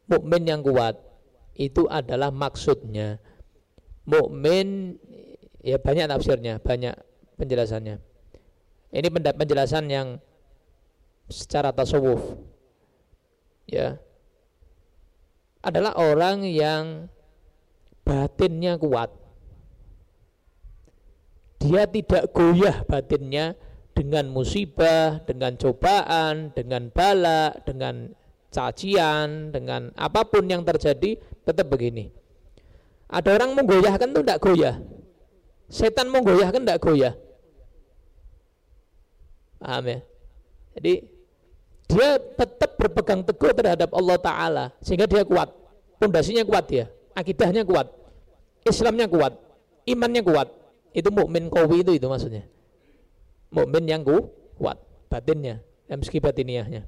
Mukmin 0.06 0.46
yang 0.46 0.62
kuat 0.62 1.02
itu 1.58 1.90
adalah 1.90 2.30
maksudnya. 2.30 3.18
Mukmin 4.06 5.00
ya 5.64 5.80
banyak 5.80 6.06
tafsirnya 6.12 6.60
banyak 6.62 6.94
penjelasannya. 7.40 7.98
Ini 8.94 9.08
penjelasan 9.10 9.90
yang 9.90 10.22
secara 11.32 11.74
tasawuf. 11.74 12.22
Ya. 13.66 13.98
Adalah 15.64 15.96
orang 15.98 16.46
yang 16.46 17.10
batinnya 18.04 18.76
kuat. 18.76 19.10
Dia 21.64 21.88
tidak 21.88 22.36
goyah 22.36 22.84
batinnya 22.84 23.56
dengan 23.96 24.28
musibah, 24.28 25.24
dengan 25.24 25.56
cobaan, 25.56 26.52
dengan 26.52 26.92
bala, 26.92 27.56
dengan 27.64 28.12
cacian, 28.52 29.56
dengan 29.56 29.96
apa 29.96 30.28
pun 30.28 30.44
yang 30.44 30.68
terjadi 30.68 31.16
tetap 31.48 31.72
begini. 31.72 32.12
Ada 33.08 33.40
orang 33.40 33.56
menggoyahkan 33.56 34.12
itu 34.12 34.22
tidak 34.28 34.42
goyah. 34.44 34.76
Setan 35.72 36.12
menggoyahkan 36.12 36.68
tidak 36.68 36.82
goyah. 36.84 37.16
Paham 39.64 39.88
ya? 39.88 40.00
Jadi 40.76 40.94
dia 41.88 42.10
tetap 42.20 42.76
berpegang 42.76 43.24
teguh 43.24 43.54
terhadap 43.56 43.90
Allah 43.96 44.18
Ta'ala 44.20 44.66
sehingga 44.84 45.08
dia 45.08 45.24
kuat. 45.24 45.48
Pondasinya 46.02 46.44
kuat 46.44 46.68
dia 46.68 46.92
akidahnya 47.14 47.64
kuat, 47.66 47.90
Islamnya 48.66 49.08
kuat, 49.10 49.34
imannya 49.90 50.22
kuat. 50.26 50.50
Itu 50.94 51.10
mukmin 51.10 51.50
kawi 51.50 51.82
itu 51.82 51.98
itu 51.98 52.06
maksudnya. 52.06 52.46
Mukmin 53.50 53.90
yang 53.90 54.06
kuat 54.06 54.78
batinnya 55.10 55.62
meski 55.90 56.18
batiniahnya. 56.18 56.86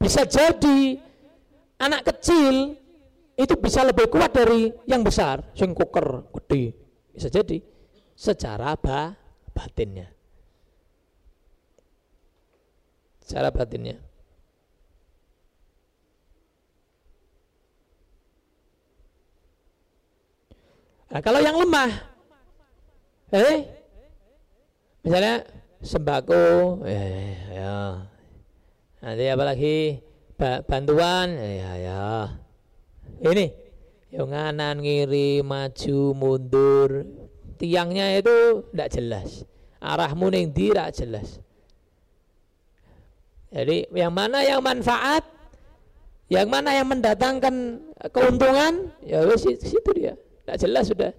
Bisa 0.00 0.24
jadi 0.24 0.96
anak 1.80 2.08
kecil 2.08 2.74
itu 3.36 3.54
bisa 3.56 3.84
lebih 3.84 4.08
kuat 4.12 4.36
dari 4.36 4.68
yang 4.84 5.00
besar, 5.00 5.44
sing 5.56 5.72
kuker 5.72 6.28
gede. 6.40 6.76
Bisa 7.16 7.28
jadi 7.32 7.60
secara 8.16 8.76
ba 8.76 9.16
batinnya. 9.56 10.08
Secara 13.24 13.48
batinnya. 13.54 14.09
Nah, 21.10 21.18
kalau 21.18 21.42
yang 21.42 21.58
lemah, 21.58 21.90
eh, 23.34 23.66
misalnya 25.02 25.42
sembako, 25.82 26.86
eh, 26.86 27.34
ya, 27.50 28.06
nanti 29.02 29.24
apalagi 29.26 29.98
bantuan, 30.70 31.34
ya, 31.34 31.72
ya, 31.82 32.02
ini, 33.26 33.50
yang 34.14 34.30
nganan 34.30 34.78
ngiri, 34.78 35.42
maju, 35.42 36.14
mundur, 36.14 37.02
tiangnya 37.58 38.14
itu 38.14 38.62
tidak 38.70 38.88
jelas, 38.94 39.28
arahmu 39.82 40.30
neng 40.30 40.54
tidak 40.54 40.94
jelas. 40.94 41.42
Jadi 43.50 43.90
yang 43.98 44.14
mana 44.14 44.46
yang 44.46 44.62
manfaat, 44.62 45.26
yang 46.30 46.46
mana 46.46 46.70
yang 46.70 46.86
mendatangkan 46.86 47.82
keuntungan, 48.14 48.94
ya 49.02 49.26
wes 49.26 49.42
situ 49.42 49.90
dia. 49.90 50.14
Tidak 50.50 50.66
jelas 50.66 50.90
sudah. 50.90 51.14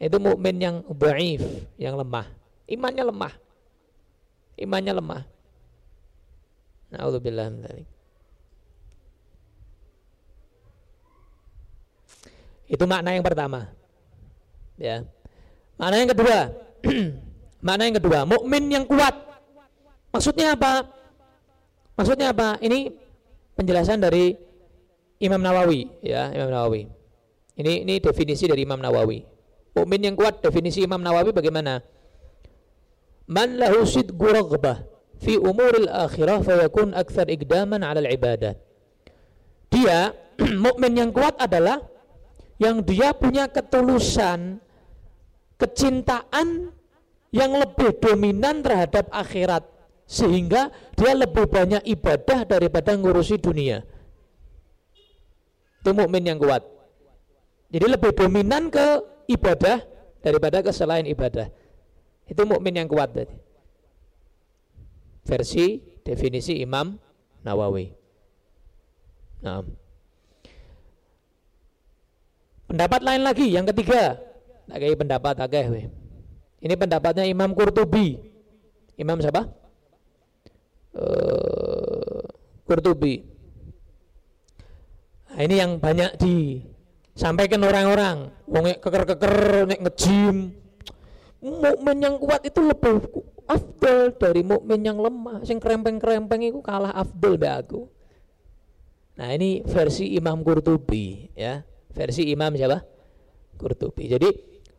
Itu 0.00 0.16
mukmin 0.16 0.56
yang 0.56 0.80
dhaif, 0.88 1.44
yang 1.76 2.00
lemah. 2.00 2.24
Imannya 2.64 3.04
lemah. 3.12 3.34
Imannya 4.56 4.96
lemah. 4.96 5.22
Nauzubillah 6.96 7.52
min 7.52 7.84
Itu 12.72 12.88
makna 12.88 13.12
yang 13.12 13.20
pertama. 13.20 13.68
Ya. 14.80 15.04
Makna 15.76 16.00
yang 16.00 16.10
kedua. 16.16 16.38
makna 17.68 17.84
yang 17.84 18.00
kedua, 18.00 18.24
mukmin 18.24 18.64
yang 18.72 18.88
kuat. 18.88 19.12
Maksudnya 20.08 20.56
apa? 20.56 20.88
Maksudnya 22.00 22.32
apa? 22.32 22.56
Ini 22.64 22.96
penjelasan 23.60 24.00
dari 24.00 24.32
Imam 25.20 25.44
Nawawi, 25.44 26.00
ya, 26.00 26.32
Imam 26.32 26.48
Nawawi. 26.48 26.99
Ini 27.60 27.84
ini 27.84 28.00
definisi 28.00 28.48
dari 28.48 28.64
Imam 28.64 28.80
Nawawi. 28.80 29.20
Mukmin 29.76 30.00
yang 30.00 30.16
kuat 30.16 30.40
definisi 30.40 30.80
Imam 30.80 31.04
Nawawi 31.04 31.36
bagaimana? 31.36 31.84
Man 33.28 33.60
lahu 33.60 33.84
sidqu 33.84 34.16
raghbah 34.16 34.80
fi 35.20 35.36
umuril 35.36 35.92
akhirah 35.92 36.40
fayakun 36.40 36.96
akthar 36.96 37.28
ikdaman 37.28 37.84
'ala 37.84 38.00
al-ibadat. 38.00 38.56
Dia 39.68 40.16
mukmin 40.64 40.96
yang 40.96 41.12
kuat 41.12 41.36
adalah 41.36 41.84
yang 42.56 42.80
dia 42.80 43.12
punya 43.12 43.44
ketulusan, 43.44 44.56
kecintaan 45.60 46.72
yang 47.28 47.52
lebih 47.60 47.92
dominan 48.00 48.64
terhadap 48.64 49.06
akhirat 49.12 49.68
sehingga 50.08 50.72
dia 50.96 51.12
lebih 51.12 51.44
banyak 51.44 51.84
ibadah 51.84 52.48
daripada 52.48 52.96
ngurusi 52.96 53.36
dunia. 53.36 53.84
Itu 55.84 55.92
mukmin 55.92 56.24
yang 56.24 56.40
kuat. 56.40 56.79
Jadi 57.70 57.86
lebih 57.86 58.10
dominan 58.12 58.66
ke 58.66 58.86
ibadah 59.30 59.78
daripada 60.20 60.58
ke 60.60 60.74
selain 60.74 61.06
ibadah. 61.06 61.46
Itu 62.26 62.42
mukmin 62.42 62.78
yang 62.82 62.90
kuat 62.90 63.14
tadi. 63.14 63.34
Versi 65.26 65.78
definisi 66.02 66.58
Imam 66.58 66.98
Nawawi. 67.46 67.94
Nah. 69.46 69.62
Pendapat 72.66 73.00
lain 73.02 73.22
lagi 73.26 73.50
yang 73.50 73.66
ketiga. 73.66 74.18
Tak 74.70 74.78
pendapat 74.94 75.34
agak 75.42 75.90
Ini 76.62 76.74
pendapatnya 76.78 77.26
Imam 77.26 77.50
Qurtubi. 77.50 78.22
Imam 78.94 79.18
siapa? 79.18 79.50
Uh, 80.94 82.22
Qurtubi. 82.66 83.26
Nah, 85.30 85.40
ini 85.42 85.54
yang 85.58 85.82
banyak 85.82 86.14
disampaikan 87.14 87.60
orang-orang. 87.62 88.30
Wong 88.46 88.64
keker-keker 88.78 89.66
nek 89.66 89.80
ngejim. 89.86 90.56
Mukmin 91.40 91.98
yang 92.04 92.20
kuat 92.20 92.44
itu 92.44 92.60
lebih 92.60 93.00
afdal 93.48 94.12
dari 94.16 94.44
mukmin 94.44 94.84
yang 94.84 95.00
lemah. 95.00 95.40
Sing 95.46 95.56
krempeng-krempeng 95.56 96.44
itu 96.44 96.60
kalah 96.60 96.92
afdal 96.92 97.40
be 97.40 97.48
aku. 97.48 97.80
Nah, 99.16 99.32
ini 99.36 99.64
versi 99.64 100.16
Imam 100.16 100.40
Qurtubi 100.40 101.32
ya. 101.36 101.64
Versi 101.92 102.28
Imam 102.28 102.52
siapa? 102.56 102.84
Qurtubi. 103.56 104.08
Jadi 104.08 104.28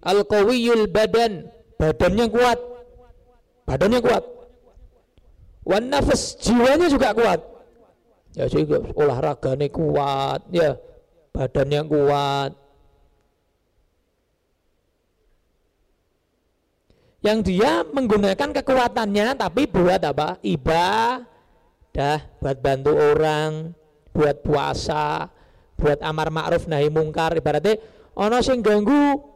al-qawiyul 0.02 0.90
badan, 0.90 1.50
badannya 1.78 2.26
kuat. 2.30 2.60
Badannya 3.66 4.00
kuat. 4.02 4.24
Wan 5.62 5.94
nafas, 5.94 6.42
jiwanya 6.42 6.90
juga 6.90 7.14
kuat 7.14 7.52
ya 8.36 8.48
juga 8.48 8.80
olahraganya 8.96 9.68
kuat 9.68 10.42
ya 10.56 10.80
badannya 11.32 11.82
kuat. 11.88 12.52
Yang 17.22 17.40
dia 17.54 17.86
menggunakan 17.86 18.50
kekuatannya 18.50 19.38
tapi 19.38 19.70
buat 19.70 20.02
apa? 20.02 20.42
Ibadah 20.42 22.18
buat 22.42 22.58
bantu 22.60 22.92
orang 22.98 23.78
buat 24.12 24.44
puasa 24.44 25.30
buat 25.82 25.98
amar 26.06 26.30
ma'ruf 26.30 26.66
nahi 26.70 26.90
mungkar. 26.94 27.34
Ibaratnya 27.38 27.82
ono 28.14 28.38
sing 28.46 28.62
ganggu 28.62 29.32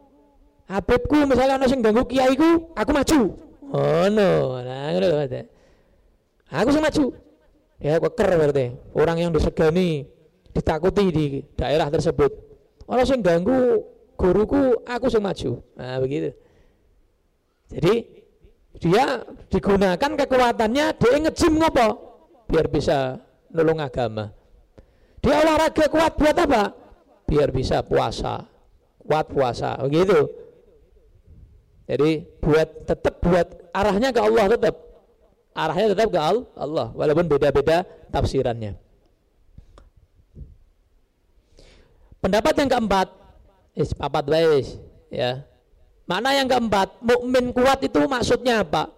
Habibku 0.66 1.30
misalnya 1.30 1.62
ono 1.62 1.66
sing 1.70 1.78
ganggu 1.78 2.02
kiaiku 2.10 2.74
aku 2.74 2.90
maju. 2.90 3.20
Oh 3.70 4.06
no 4.10 4.58
nah 4.62 4.90
aku 6.50 6.70
sing 6.74 6.82
maju. 6.82 7.04
Ya 7.78 8.00
keker 8.02 8.28
berarti 8.34 8.66
orang 8.96 9.16
yang 9.20 9.30
disegani 9.30 10.10
ditakuti 10.56 11.04
di 11.12 11.26
daerah 11.52 11.92
tersebut. 11.92 12.32
Orang 12.88 13.04
yang 13.04 13.20
ganggu 13.20 13.84
guruku 14.16 14.80
aku 14.88 15.12
sing 15.12 15.20
maju. 15.20 15.60
Nah 15.76 16.00
begitu. 16.00 16.32
Jadi 17.68 17.94
dia 18.80 19.20
digunakan 19.52 20.10
kekuatannya 20.16 20.86
dia 20.96 21.16
ngejim 21.20 21.52
ngopo? 21.60 21.88
Biar 22.48 22.66
bisa 22.72 23.20
nolong 23.52 23.84
agama. 23.84 24.32
Dia 25.20 25.42
olahraga 25.44 25.84
kuat 25.90 26.16
buat 26.16 26.36
apa? 26.38 26.72
Biar 27.26 27.50
bisa 27.52 27.82
puasa. 27.84 28.46
Kuat 29.02 29.28
puasa 29.28 29.76
begitu. 29.84 30.30
Jadi 31.86 32.40
buat 32.40 32.86
tetap 32.86 33.20
buat 33.22 33.46
arahnya 33.70 34.10
ke 34.10 34.20
Allah 34.22 34.46
tetap 34.56 34.74
arahnya 35.52 35.86
tetap 35.92 36.08
ke 36.14 36.20
Allah. 36.56 36.94
Walaupun 36.94 37.26
beda-beda 37.26 37.82
tafsirannya 38.14 38.85
pendapat 42.26 42.58
yang 42.58 42.68
keempat 42.74 43.08
is 43.78 43.94
papat 43.94 44.26
guys 44.26 44.82
ya. 45.14 45.46
Mana 46.10 46.34
yang 46.34 46.50
keempat 46.50 46.98
mukmin 46.98 47.54
kuat 47.54 47.86
itu 47.86 48.02
maksudnya 48.10 48.66
apa? 48.66 48.90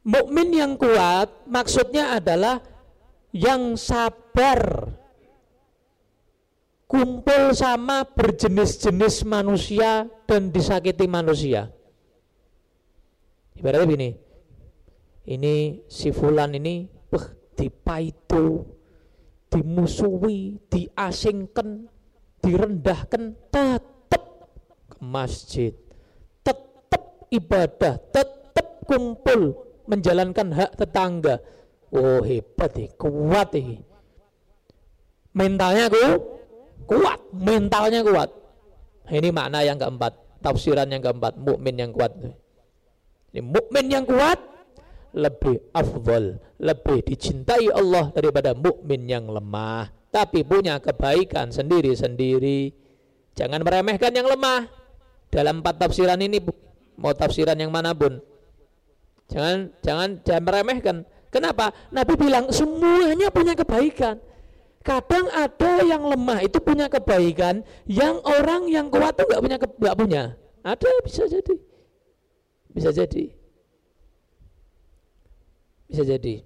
Mukmin 0.00 0.48
yang 0.56 0.80
kuat 0.80 1.28
maksudnya 1.44 2.16
adalah 2.16 2.64
yang 3.36 3.76
sabar 3.76 4.88
kumpul 6.88 7.52
sama 7.52 8.02
berjenis-jenis 8.02 9.22
manusia 9.28 10.08
dan 10.24 10.48
disakiti 10.48 11.04
manusia. 11.04 11.70
Ibaratnya 13.54 13.86
begini, 13.86 14.10
ini 15.28 15.84
si 15.86 16.10
fulan 16.10 16.56
ini 16.56 16.88
beh, 16.88 17.54
dipaitu, 17.54 18.64
dimusuhi, 19.50 20.56
diasingkan, 20.70 21.90
direndahkan, 22.40 23.34
tetap 23.50 24.24
ke 24.88 24.98
masjid, 25.02 25.74
tetap 26.46 27.26
ibadah, 27.28 27.98
tetap 28.14 28.86
kumpul 28.86 29.66
menjalankan 29.90 30.54
hak 30.54 30.70
tetangga. 30.78 31.42
Oh 31.90 32.22
hebat 32.22 32.70
nih, 32.78 32.88
kuat 32.94 33.50
nih. 33.50 33.82
Mentalnya 35.34 35.90
ku, 35.90 36.06
kuat, 36.86 37.18
mentalnya 37.34 38.06
kuat. 38.06 38.30
Ini 39.10 39.34
makna 39.34 39.66
yang 39.66 39.74
keempat, 39.74 40.14
tafsiran 40.38 40.86
yang 40.86 41.02
keempat, 41.02 41.34
mukmin 41.34 41.74
yang 41.74 41.90
kuat. 41.90 42.14
Ini 43.34 43.42
mukmin 43.42 43.90
yang 43.90 44.06
kuat 44.06 44.38
lebih 45.14 45.58
afdol, 45.74 46.38
lebih 46.58 47.02
dicintai 47.02 47.70
Allah 47.72 48.14
daripada 48.14 48.54
mukmin 48.54 49.06
yang 49.06 49.26
lemah, 49.26 49.90
tapi 50.10 50.42
punya 50.46 50.78
kebaikan 50.78 51.50
sendiri-sendiri. 51.50 52.74
Jangan 53.34 53.62
meremehkan 53.62 54.12
yang 54.14 54.26
lemah. 54.26 54.66
Dalam 55.30 55.62
empat 55.62 55.78
tafsiran 55.78 56.18
ini 56.18 56.42
mau 56.98 57.14
tafsiran 57.14 57.54
yang 57.54 57.70
mana 57.70 57.94
pun. 57.94 58.18
Jangan 59.30 59.70
jangan 59.80 60.08
jangan 60.26 60.42
meremehkan. 60.42 60.96
Kenapa? 61.30 61.70
Nabi 61.94 62.18
bilang 62.18 62.50
semuanya 62.50 63.30
punya 63.30 63.54
kebaikan. 63.54 64.18
Kadang 64.80 65.30
ada 65.30 65.84
yang 65.84 66.02
lemah 66.02 66.40
itu 66.40 66.56
punya 66.58 66.88
kebaikan, 66.88 67.62
yang 67.84 68.16
orang 68.24 68.66
yang 68.66 68.88
kuat 68.88 69.12
itu 69.14 69.28
nggak 69.28 69.42
punya 69.44 69.56
nggak 69.60 69.96
punya. 69.96 70.22
Ada 70.66 70.90
bisa 71.04 71.22
jadi. 71.30 71.56
Bisa 72.74 72.90
jadi. 72.90 73.39
Bisa 75.90 76.06
jadi. 76.06 76.38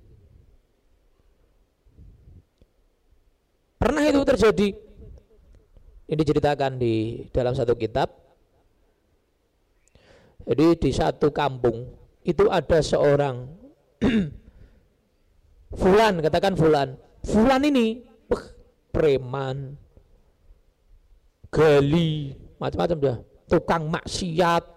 Pernah 3.76 4.02
itu 4.08 4.20
terjadi. 4.24 4.68
Ini 6.04 6.16
diceritakan 6.16 6.80
di 6.80 7.28
dalam 7.28 7.52
satu 7.52 7.76
kitab. 7.76 8.08
Jadi 10.44 10.76
di 10.80 10.90
satu 10.92 11.28
kampung 11.32 11.88
itu 12.24 12.48
ada 12.48 12.80
seorang 12.80 13.48
Fulan, 15.80 16.20
katakan 16.24 16.54
Fulan. 16.56 16.96
Fulan 17.24 17.64
ini 17.64 18.04
uh, 18.30 18.44
preman, 18.92 19.74
gali, 21.48 22.36
macam-macam 22.60 22.96
dah, 23.00 23.18
tukang 23.48 23.90
maksiat, 23.90 24.74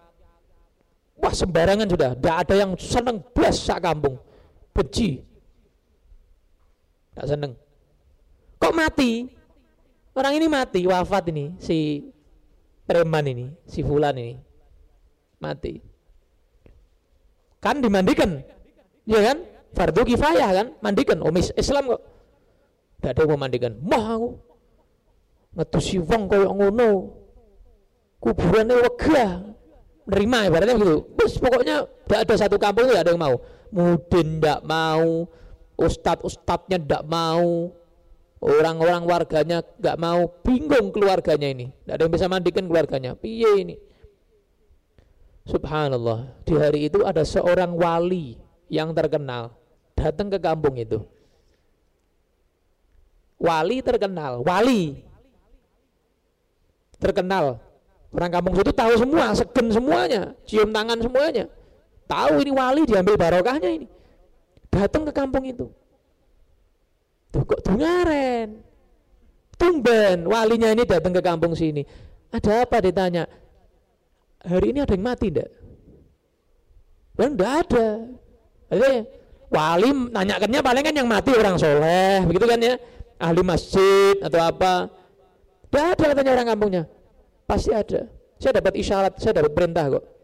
Wah 1.17 1.33
sembarangan 1.33 1.89
sudah, 1.89 2.11
tidak 2.13 2.35
ada 2.45 2.53
yang 2.53 2.71
seneng 2.77 3.17
blas 3.33 3.57
sak 3.57 3.81
kampung, 3.81 4.21
benci, 4.77 5.25
tidak 7.11 7.25
seneng. 7.25 7.51
Kok 8.61 8.73
mati? 8.77 9.25
Orang 10.13 10.33
ini 10.37 10.45
mati, 10.49 10.85
wafat 10.85 11.29
ini 11.33 11.57
si 11.57 12.05
preman 12.85 13.25
ini, 13.25 13.45
si 13.65 13.81
fulan 13.81 14.17
ini 14.17 14.37
mati. 15.41 15.77
Kan 17.57 17.81
dimandikan, 17.81 18.41
ya 19.05 19.33
kan? 19.33 19.37
Fardu 19.73 20.05
kifayah 20.05 20.49
kan, 20.53 20.67
mandikan. 20.81 21.21
Oh 21.21 21.33
Islam 21.33 21.93
kok, 21.93 22.01
tidak 22.97 23.11
ada 23.13 23.21
yang 23.25 23.31
memandikan. 23.37 23.71
Mah 23.81 24.05
aku 24.17 24.29
ngetusi 25.57 25.97
wong 26.01 26.29
koyo 26.29 26.49
ngono, 26.53 26.89
kuburannya 28.21 28.73
wegah, 28.77 29.31
nerima 30.09 30.49
ibaratnya 30.49 30.77
begitu. 30.77 30.99
Terus 31.13 31.33
pokoknya 31.37 31.75
tidak 32.09 32.19
ada 32.25 32.33
satu 32.37 32.57
kampung 32.57 32.89
tidak 32.89 33.05
ada 33.05 33.11
yang 33.13 33.21
mau. 33.21 33.35
Mudin 33.73 34.39
tidak 34.39 34.63
mau, 34.63 35.27
ustadz 35.75 36.23
ustadznya 36.23 36.79
tidak 36.79 37.03
mau, 37.07 37.71
orang-orang 38.39 39.03
warganya 39.03 39.59
nggak 39.61 39.97
mau, 39.99 40.31
bingung 40.41 40.93
keluarganya 40.95 41.47
ini, 41.51 41.65
tidak 41.83 41.93
ada 41.99 42.01
yang 42.07 42.13
bisa 42.13 42.27
mandikan 42.31 42.65
keluarganya. 42.65 43.11
Piye 43.17 43.51
ini? 43.61 43.75
Subhanallah, 45.47 46.43
di 46.43 46.53
hari 46.59 46.91
itu 46.91 47.07
ada 47.07 47.23
seorang 47.23 47.71
wali 47.75 48.35
yang 48.67 48.91
terkenal 48.91 49.55
datang 49.97 50.29
ke 50.29 50.37
kampung 50.37 50.77
itu. 50.77 51.01
Wali 53.41 53.81
terkenal, 53.81 54.45
wali 54.45 55.01
terkenal. 57.01 57.61
Orang 58.13 58.31
kampung 58.33 58.55
itu 58.55 58.71
tahu 58.73 58.93
semua, 58.97 59.35
segen 59.35 59.67
semuanya, 59.69 60.33
cium 60.47 60.73
tangan 60.73 60.97
semuanya. 60.97 61.45
Tahu 62.07 62.39
ini 62.39 62.51
wali 62.55 62.81
diambil 62.87 63.19
barokahnya 63.19 63.69
ini. 63.69 63.87
Datang 64.71 65.03
ke 65.03 65.11
kampung 65.11 65.43
itu. 65.43 65.67
Tuh 67.35 67.43
kok 67.43 67.59
dungaren. 67.67 68.63
Tumben 69.59 70.23
walinya 70.29 70.71
ini 70.71 70.87
datang 70.87 71.11
ke 71.11 71.19
kampung 71.19 71.51
sini. 71.57 71.83
Ada 72.31 72.63
apa 72.63 72.79
ditanya? 72.79 73.27
Hari 74.47 74.71
ini 74.71 74.79
ada 74.79 74.93
yang 74.95 75.03
mati 75.03 75.27
enggak? 75.27 75.49
Kan 77.17 77.35
enggak 77.35 77.53
ada. 77.67 77.87
Ada 78.71 78.89
wali 79.51 79.89
nanyakannya 80.13 80.59
paling 80.63 80.83
kan 80.85 80.95
yang 80.95 81.09
mati 81.09 81.31
orang 81.35 81.55
soleh, 81.59 82.23
begitu 82.23 82.45
kan 82.47 82.59
ya? 82.61 82.75
Ahli 83.17 83.41
masjid 83.41 84.15
atau 84.23 84.39
apa? 84.39 84.87
Enggak 85.67 85.85
ada 85.97 86.03
katanya 86.13 86.31
orang 86.37 86.47
kampungnya. 86.53 86.83
Pasti 87.49 87.73
ada. 87.73 88.07
Saya 88.37 88.61
dapat 88.61 88.73
isyarat, 88.77 89.13
saya 89.17 89.41
dapat 89.41 89.51
perintah 89.57 89.97
kok. 89.97 90.16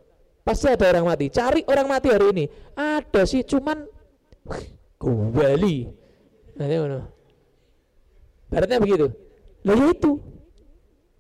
Pasti 0.44 0.68
ada 0.68 0.92
orang 0.92 1.08
mati. 1.08 1.32
Cari 1.32 1.64
orang 1.72 1.88
mati 1.88 2.08
hari 2.12 2.28
ini. 2.36 2.46
Ada 2.76 3.24
sih, 3.24 3.48
cuman 3.48 3.88
kembali. 5.00 5.78
Nah, 6.60 6.68
mana? 6.68 7.00
Baratnya 8.52 8.78
begitu. 8.84 9.08
Loh 9.64 9.76
ya 9.80 9.88
itu. 9.96 10.12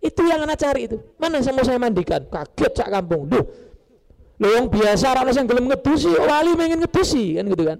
Itu 0.03 0.21
yang 0.27 0.43
anak 0.43 0.59
cari 0.59 0.91
itu. 0.91 0.99
Mana 1.15 1.39
yang 1.39 1.55
mau 1.55 1.63
saya 1.63 1.79
mandikan? 1.79 2.27
Kaget 2.27 2.71
cak 2.75 2.89
kampung. 2.91 3.31
Duh. 3.31 3.47
Loh 4.43 4.51
yang 4.51 4.67
biasa 4.67 5.15
orang 5.15 5.31
yang 5.31 5.47
belum 5.47 5.65
ngedusi, 5.71 6.11
wali 6.19 6.51
pengen 6.59 6.83
ngedusi 6.83 7.39
kan 7.39 7.45
gitu 7.47 7.63
kan. 7.63 7.77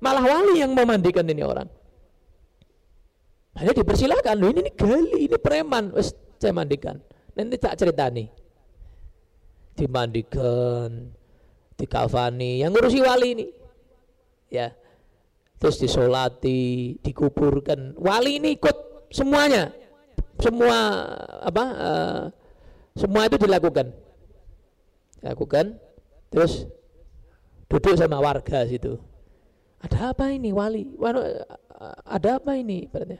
Malah 0.00 0.24
wali 0.24 0.64
yang 0.64 0.72
memandikan 0.72 1.28
ini 1.28 1.44
orang. 1.44 1.68
Hanya 3.60 3.76
dipersilakan. 3.76 4.34
Loh 4.40 4.48
ini, 4.48 4.64
ini 4.64 4.72
gali, 4.72 5.20
ini 5.28 5.36
preman. 5.36 5.92
Wes 5.92 6.16
saya 6.40 6.56
mandikan. 6.56 6.96
Nanti 7.36 7.60
tak 7.60 7.76
cerita 7.76 8.08
nih 8.08 8.45
dimandikan, 9.76 11.12
dikafani, 11.76 12.64
yang 12.64 12.72
ngurusi 12.72 13.04
wali 13.04 13.28
ini. 13.36 13.46
Ya. 14.48 14.72
Terus 15.60 15.76
disolati, 15.80 16.96
dikuburkan. 17.00 17.96
Wali 17.96 18.40
ini 18.40 18.56
ikut 18.56 19.08
semuanya. 19.12 19.72
Semua 20.40 21.04
apa? 21.44 21.64
Uh, 21.76 22.22
semua 22.96 23.28
itu 23.28 23.36
dilakukan. 23.40 23.88
Dilakukan. 25.20 25.80
Terus 26.28 26.68
duduk 27.68 27.96
sama 27.96 28.20
warga 28.20 28.68
situ. 28.68 29.00
Ada 29.80 30.12
apa 30.12 30.32
ini 30.32 30.52
wali? 30.52 30.92
Ada 32.04 32.40
apa 32.40 32.56
ini? 32.56 32.84
Berarti 32.88 33.16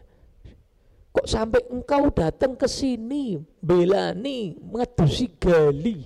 kok 1.16 1.24
sampai 1.24 1.64
engkau 1.72 2.12
datang 2.12 2.52
ke 2.52 2.68
sini 2.68 3.40
belani 3.64 4.52
mengedusi 4.60 5.32
gali 5.40 6.04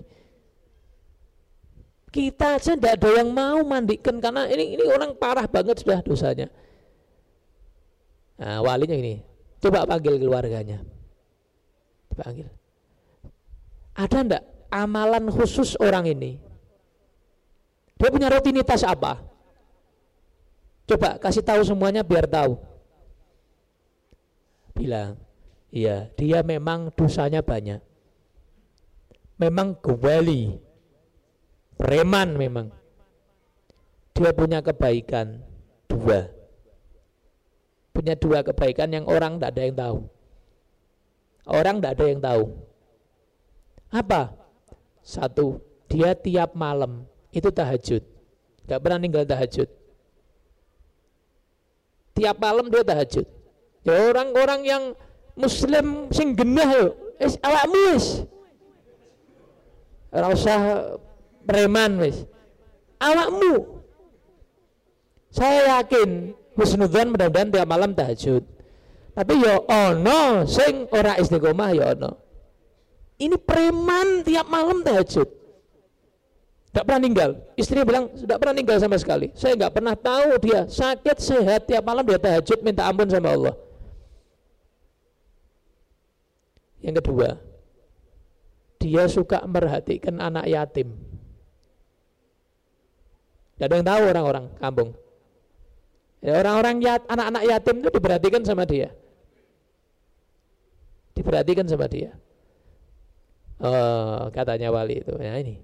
kita 2.11 2.59
aja 2.59 2.75
tidak 2.75 2.99
ada 2.99 3.23
yang 3.23 3.31
mau 3.31 3.63
mandikan 3.63 4.19
karena 4.19 4.51
ini 4.51 4.75
ini 4.75 4.85
orang 4.91 5.15
parah 5.15 5.47
banget 5.47 5.79
sudah 5.83 6.03
dosanya. 6.03 6.51
Nah, 8.41 8.59
walinya 8.67 8.99
ini, 8.99 9.23
coba 9.63 9.87
panggil 9.87 10.19
keluarganya. 10.19 10.83
Panggil. 12.19 12.51
Ada 13.95 14.19
ndak 14.27 14.43
amalan 14.75 15.31
khusus 15.31 15.79
orang 15.79 16.11
ini? 16.11 16.41
Dia 18.01 18.09
punya 18.09 18.33
rutinitas 18.33 18.83
apa? 18.83 19.21
Coba 20.89 21.21
kasih 21.21 21.45
tahu 21.45 21.63
semuanya 21.63 22.03
biar 22.03 22.27
tahu. 22.27 22.59
Bilang, 24.75 25.21
iya, 25.71 26.09
dia 26.17 26.41
memang 26.41 26.91
dosanya 26.97 27.45
banyak. 27.45 27.79
Memang 29.37 29.77
kembali 29.79 30.70
preman 31.81 32.37
memang. 32.37 32.69
Dia 34.13 34.37
punya 34.37 34.61
kebaikan 34.61 35.41
dua. 35.89 36.29
Punya 37.97 38.15
dua 38.15 38.45
kebaikan 38.45 38.93
yang 38.93 39.09
orang 39.09 39.41
tidak 39.41 39.51
ada 39.57 39.63
yang 39.65 39.77
tahu. 39.77 39.99
Orang 41.49 41.77
tidak 41.81 41.93
ada 41.97 42.05
yang 42.05 42.21
tahu. 42.21 42.45
Apa? 43.91 44.23
Satu 45.01 45.65
dia 45.89 46.13
tiap 46.13 46.53
malam 46.53 47.09
itu 47.33 47.49
tahajud. 47.49 48.05
Gak 48.69 48.81
pernah 48.85 49.01
ninggal 49.01 49.25
tahajud. 49.25 49.67
Tiap 52.15 52.37
malam 52.37 52.69
dia 52.69 52.85
tahajud. 52.85 53.27
Ya 53.83 53.95
orang-orang 54.13 54.61
yang 54.69 54.83
muslim 55.41 56.13
sing 56.13 56.37
genah 56.37 56.69
yo 56.69 56.87
es 57.17 57.41
awakmu 57.41 57.97
wis 57.97 58.29
preman 61.51 61.99
wis. 61.99 62.23
Awakmu. 63.03 63.83
Saya 65.35 65.79
yakin 65.79 66.39
husnudzon 66.55 67.11
mudah-mudahan 67.11 67.51
tiap 67.51 67.67
malam 67.67 67.91
tahajud. 67.91 68.47
Tapi 69.11 69.33
yo 69.43 69.47
ya 69.51 69.57
ono 69.91 70.47
sing 70.47 70.87
ora 70.95 71.19
istiqomah 71.19 71.75
yo 71.75 71.83
ya 71.83 71.87
ono. 71.99 72.11
Ini 73.19 73.37
preman 73.37 74.23
tiap 74.23 74.47
malam 74.47 74.87
tahajud. 74.87 75.27
Tidak 76.71 76.85
pernah 76.87 77.03
ninggal. 77.03 77.31
Istrinya 77.59 77.83
bilang 77.83 78.05
tidak 78.15 78.39
pernah 78.39 78.55
ninggal 78.55 78.79
sama 78.79 78.95
sekali. 78.95 79.35
Saya 79.35 79.59
nggak 79.59 79.75
pernah 79.75 79.99
tahu 79.99 80.39
dia 80.39 80.71
sakit 80.71 81.19
sehat 81.19 81.67
tiap 81.67 81.83
malam 81.83 82.07
dia 82.07 82.23
tahajud 82.23 82.63
minta 82.63 82.87
ampun 82.87 83.11
sama 83.11 83.35
Allah. 83.35 83.55
Yang 86.81 86.95
kedua 87.03 87.29
dia 88.81 89.05
suka 89.11 89.45
merhatikan 89.45 90.17
anak 90.17 90.49
yatim 90.49 91.10
tidak 93.61 93.69
ada 93.69 93.77
yang 93.77 93.89
tahu 93.93 94.03
orang-orang 94.09 94.45
kampung. 94.57 94.91
Ya, 96.25 96.33
orang-orang 96.41 96.81
yat, 96.81 97.05
anak-anak 97.13 97.43
yatim 97.45 97.77
itu 97.85 97.91
diperhatikan 97.93 98.41
sama 98.41 98.65
dia. 98.65 98.89
Diperhatikan 101.13 101.69
sama 101.69 101.85
dia. 101.85 102.17
Oh, 103.61 104.33
katanya 104.33 104.73
wali 104.73 105.05
itu. 105.05 105.13
Ya 105.21 105.37
ini. 105.37 105.61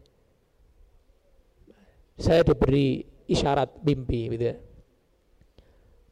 Saya 2.20 2.44
diberi 2.44 3.00
isyarat 3.32 3.80
mimpi 3.80 4.28
gitu 4.28 4.44
ya. 4.44 4.56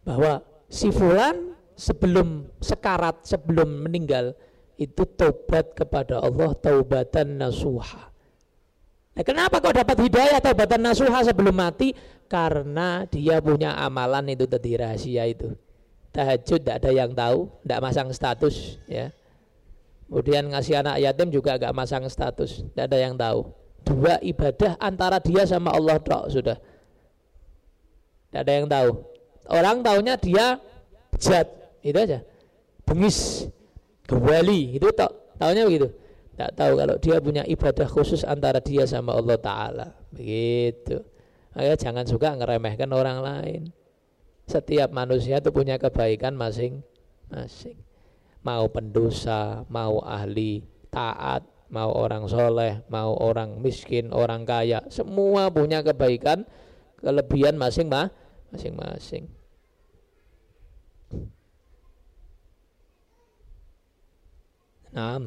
Bahwa 0.09 0.41
si 0.72 0.89
fulan 0.89 1.53
sebelum 1.76 2.49
sekarat, 2.64 3.28
sebelum 3.28 3.85
meninggal 3.85 4.32
itu 4.80 5.05
tobat 5.20 5.76
kepada 5.76 6.24
Allah 6.24 6.57
taubatan 6.57 7.45
nasuha 7.45 8.14
Nah, 9.15 9.23
kenapa 9.23 9.62
kau 9.62 9.71
dapat 9.71 9.95
hidayah 10.11 10.43
taubatan 10.43 10.83
nasuha 10.83 11.23
sebelum 11.23 11.55
mati? 11.55 11.95
Karena 12.27 13.07
dia 13.07 13.39
punya 13.39 13.79
amalan 13.79 14.35
itu 14.35 14.51
tadi 14.51 14.75
rahasia 14.75 15.23
itu. 15.31 15.55
Tahajud 16.11 16.62
tidak 16.62 16.83
ada 16.83 16.91
yang 16.91 17.11
tahu, 17.15 17.47
tidak 17.62 17.81
masang 17.83 18.09
status 18.11 18.79
ya. 18.91 19.15
Kemudian 20.11 20.51
ngasih 20.51 20.83
anak 20.83 21.03
yatim 21.03 21.31
juga 21.31 21.59
agak 21.59 21.75
masang 21.75 22.07
status, 22.11 22.67
tidak 22.75 22.85
ada 22.91 22.99
yang 22.99 23.15
tahu. 23.15 23.51
Dua 23.85 24.19
ibadah 24.23 24.79
antara 24.79 25.19
dia 25.23 25.47
sama 25.47 25.75
Allah 25.75 25.99
tok 25.99 26.31
sudah. 26.31 26.59
Tidak 28.31 28.41
ada 28.43 28.53
yang 28.53 28.67
tahu. 28.67 28.91
Orang 29.47 29.83
tahunya 29.83 30.15
dia 30.19 30.59
bejat, 31.15 31.47
itu 31.87 31.99
aja. 31.99 32.19
Bengis, 32.83 33.47
kewali, 34.07 34.75
itu 34.75 34.87
tok. 34.91 35.39
Tahunya 35.39 35.62
begitu. 35.67 35.89
Tak 36.35 36.51
tahu 36.59 36.74
kalau 36.74 36.97
dia 36.99 37.22
punya 37.22 37.47
ibadah 37.47 37.87
khusus 37.87 38.26
antara 38.26 38.59
dia 38.59 38.82
sama 38.91 39.14
Allah 39.14 39.39
Ta'ala. 39.39 39.87
Begitu. 40.11 40.99
Makanya 41.55 41.76
jangan 41.78 42.05
suka 42.11 42.35
ngeremehkan 42.35 42.91
orang 42.91 43.22
lain. 43.22 43.62
Setiap 44.51 44.91
manusia 44.91 45.39
itu 45.39 45.55
punya 45.55 45.78
kebaikan 45.78 46.35
masing-masing. 46.35 47.78
Mau 48.43 48.66
pendosa, 48.68 49.62
mau 49.70 50.03
ahli 50.03 50.66
taat, 50.91 51.47
mau 51.70 51.95
orang 51.95 52.26
soleh, 52.26 52.82
mau 52.91 53.14
orang 53.14 53.62
miskin, 53.62 54.11
orang 54.11 54.43
kaya. 54.43 54.82
Semua 54.91 55.49
punya 55.55 55.80
kebaikan, 55.87 56.45
kelebihan 56.99 57.55
masing-masing. 57.57 59.30
Nah, 64.95 65.18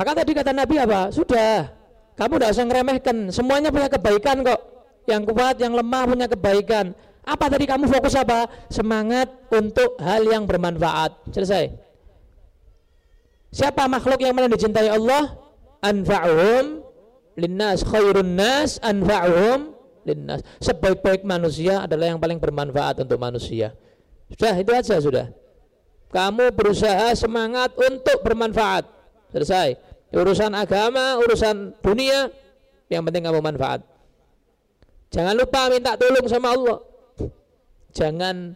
Maka 0.00 0.24
tadi 0.24 0.32
kata 0.32 0.56
Nabi 0.56 0.80
apa? 0.80 1.12
Sudah, 1.12 1.68
kamu 2.16 2.40
tidak 2.40 2.50
usah 2.56 2.64
ngeremehkan. 2.64 3.16
Semuanya 3.28 3.68
punya 3.68 3.92
kebaikan 3.92 4.40
kok. 4.40 4.60
Yang 5.04 5.22
kuat, 5.28 5.60
yang 5.60 5.76
lemah 5.76 6.08
punya 6.08 6.24
kebaikan. 6.24 6.96
Apa 7.20 7.52
tadi 7.52 7.68
kamu 7.68 7.84
fokus 7.84 8.16
apa? 8.16 8.48
Semangat 8.72 9.28
untuk 9.52 10.00
hal 10.00 10.24
yang 10.24 10.48
bermanfaat. 10.48 11.20
Selesai. 11.36 11.68
Siapa 13.52 13.84
makhluk 13.92 14.24
yang 14.24 14.32
paling 14.32 14.48
dicintai 14.48 14.88
Allah? 14.88 15.36
Anfa'uhum 15.84 16.80
linnas 17.36 17.84
khairun 17.84 18.40
nas 18.40 18.80
anfa'uhum 18.80 19.76
linnas. 20.08 20.40
Sebaik-baik 20.64 21.28
manusia 21.28 21.84
adalah 21.84 22.08
yang 22.08 22.16
paling 22.16 22.40
bermanfaat 22.40 23.04
untuk 23.04 23.20
manusia. 23.20 23.76
Sudah 24.32 24.56
itu 24.56 24.72
aja 24.72 24.96
sudah. 24.96 25.28
Kamu 26.08 26.56
berusaha 26.56 27.12
semangat 27.12 27.76
untuk 27.76 28.24
bermanfaat. 28.24 28.88
Selesai. 29.30 29.89
Urusan 30.10 30.50
agama, 30.58 31.18
urusan 31.22 31.78
dunia, 31.78 32.34
yang 32.90 33.06
penting 33.06 33.22
kamu 33.22 33.38
manfaat. 33.38 33.86
Jangan 35.14 35.34
lupa 35.38 35.70
minta 35.70 35.94
tolong 35.94 36.26
sama 36.26 36.54
Allah. 36.54 36.78
Jangan 37.94 38.54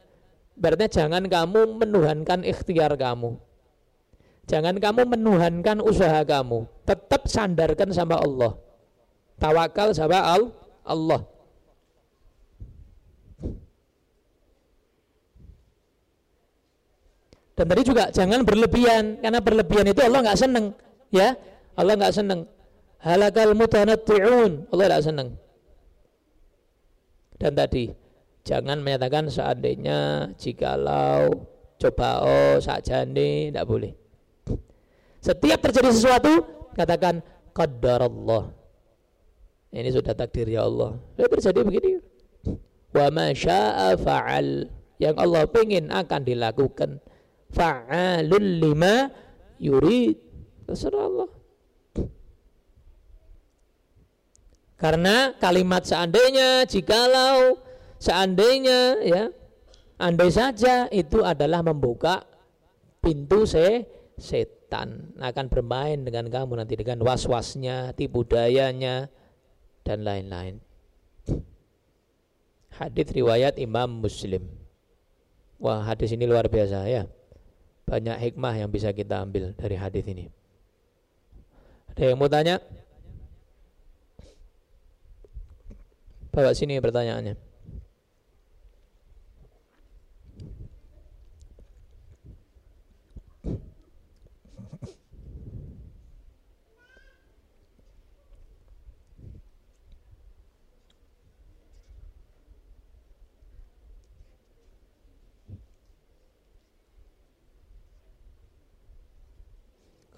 berarti 0.54 0.86
jangan 0.90 1.26
kamu 1.26 1.78
menuhankan 1.78 2.42
ikhtiar 2.42 2.94
kamu. 2.98 3.38
Jangan 4.50 4.76
kamu 4.78 5.02
menuhankan 5.14 5.78
usaha 5.82 6.22
kamu. 6.26 6.66
Tetap 6.86 7.26
sandarkan 7.30 7.90
sama 7.94 8.18
Allah. 8.18 8.58
Tawakal 9.38 9.94
sama 9.94 10.18
Allah. 10.82 11.22
Dan 17.54 17.70
tadi 17.70 17.82
juga 17.86 18.10
jangan 18.10 18.42
berlebihan 18.42 19.22
karena 19.22 19.38
berlebihan 19.38 19.86
itu 19.86 20.02
Allah 20.02 20.26
nggak 20.26 20.40
seneng, 20.42 20.74
ya. 21.10 21.36
Allah 21.74 21.98
nggak 21.98 22.14
seneng. 22.14 22.46
Halakal 23.02 23.52
mutanatti'un. 23.52 24.70
Allah 24.70 24.84
nggak 24.88 25.04
seneng. 25.04 25.28
Dan 27.36 27.52
tadi 27.58 27.90
jangan 28.46 28.80
menyatakan 28.80 29.26
seandainya 29.28 30.30
jikalau 30.38 31.48
coba 31.76 32.24
oh 32.24 32.56
saja 32.62 33.02
nih 33.04 33.50
tidak 33.50 33.66
boleh. 33.66 33.92
Setiap 35.20 35.58
terjadi 35.60 35.90
sesuatu 35.92 36.32
katakan 36.72 37.20
qadar 37.52 38.06
Allah. 38.06 38.52
Ini 39.74 39.90
sudah 39.90 40.14
takdir 40.14 40.46
ya 40.46 40.64
Allah. 40.64 40.94
Sudah 41.18 41.28
terjadi 41.34 41.60
begini. 41.66 41.92
Wa 42.94 43.10
ma 43.10 43.34
syaa 43.34 43.98
fa'al. 43.98 44.70
Yang 45.02 45.14
Allah 45.18 45.42
pengen 45.50 45.90
akan 45.90 46.20
dilakukan 46.22 47.02
fa'alun 47.50 48.44
lima 48.62 49.10
yurid 49.58 50.23
terserah 50.64 51.04
Allah 51.06 51.30
karena 54.80 55.32
kalimat 55.38 55.86
seandainya 55.86 56.66
jikalau 56.66 57.56
seandainya 58.02 59.00
ya 59.00 59.24
andai 59.96 60.28
saja 60.28 60.90
itu 60.90 61.22
adalah 61.22 61.62
membuka 61.62 62.26
pintu 63.04 63.44
se 63.44 63.84
setan. 64.18 65.14
Akan 65.20 65.50
bermain 65.50 66.00
dengan 66.02 66.26
kamu 66.30 66.58
nanti 66.58 66.74
dengan 66.78 67.02
was-wasnya 67.04 67.92
tipu 67.94 68.24
dayanya 68.24 69.12
dan 69.84 70.02
lain-lain. 70.02 70.58
Hadis 72.74 73.06
riwayat 73.14 73.54
Imam 73.62 74.02
Muslim. 74.02 74.42
Wah 75.62 75.86
hadis 75.86 76.10
ini 76.10 76.26
luar 76.26 76.50
biasa 76.50 76.90
ya. 76.90 77.06
Banyak 77.86 78.18
hikmah 78.18 78.54
yang 78.58 78.70
bisa 78.72 78.90
kita 78.90 79.22
ambil 79.22 79.54
dari 79.54 79.76
hadis 79.78 80.02
ini. 80.10 80.26
Ada 81.94 82.10
yang 82.10 82.18
mau 82.18 82.26
tanya? 82.26 82.58
Bawa 86.34 86.50
sini 86.50 86.82
pertanyaannya. 86.82 87.38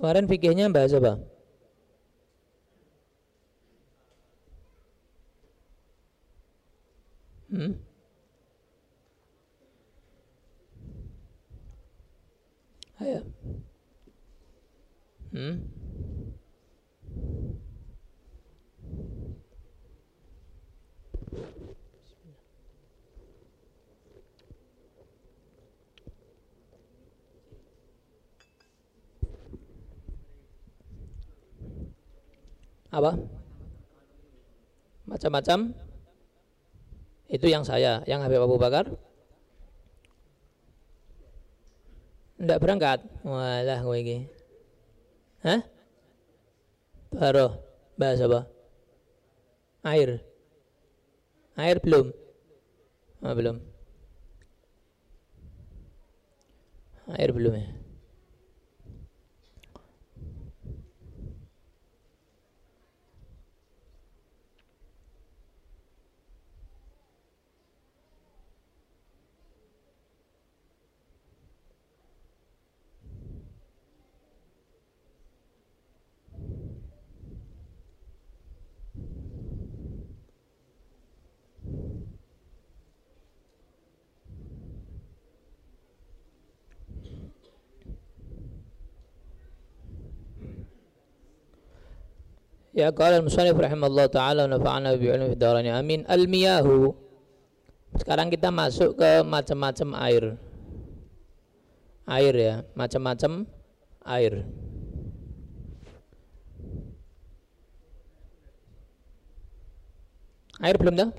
Kemarin 0.01 0.24
fikihnya 0.24 0.72
bahas 0.72 0.97
apa? 0.97 1.36
Hmm? 7.57 7.72
Ayo. 13.00 13.20
Hmm? 15.32 15.57
apa 32.96 33.12
macam-macam 35.04 35.86
itu 37.27 37.47
yang 37.51 37.66
saya 37.66 38.03
yang 38.07 38.22
Habib 38.22 38.43
Abu 38.43 38.59
Bakar. 38.59 38.87
Tidak 42.37 42.59
berangkat? 42.61 43.01
Walah 43.24 43.81
gue 43.81 43.97
ini 44.03 44.16
hah? 45.41 45.61
Baru. 47.16 47.62
Bahas 47.97 48.20
apa 48.20 48.45
air. 49.87 50.20
Air 51.57 51.81
belum? 51.81 52.12
Oh, 53.24 53.33
belum. 53.33 53.57
Air 57.16 57.31
belum 57.33 57.55
ya 57.57 57.86
Ya 92.77 92.93
qala 92.93 93.24
al-musannif 93.24 93.57
rahimallahu 93.57 94.12
taala 94.12 94.45
wa 94.45 94.53
nafa'ana 94.53 95.01
bi 95.01 95.09
ilmi 95.09 95.33
fi 95.33 95.72
amin. 95.72 96.05
Al-miyahu. 96.05 96.93
Sekarang 97.97 98.29
kita 98.29 98.53
masuk 98.53 99.01
ke 99.01 99.24
macam-macam 99.24 99.97
air. 100.05 100.37
Air 102.05 102.35
ya, 102.37 102.55
macam-macam 102.77 103.49
air. 104.05 104.45
Air 110.61 110.77
belum 110.77 111.01
dah? 111.01 111.11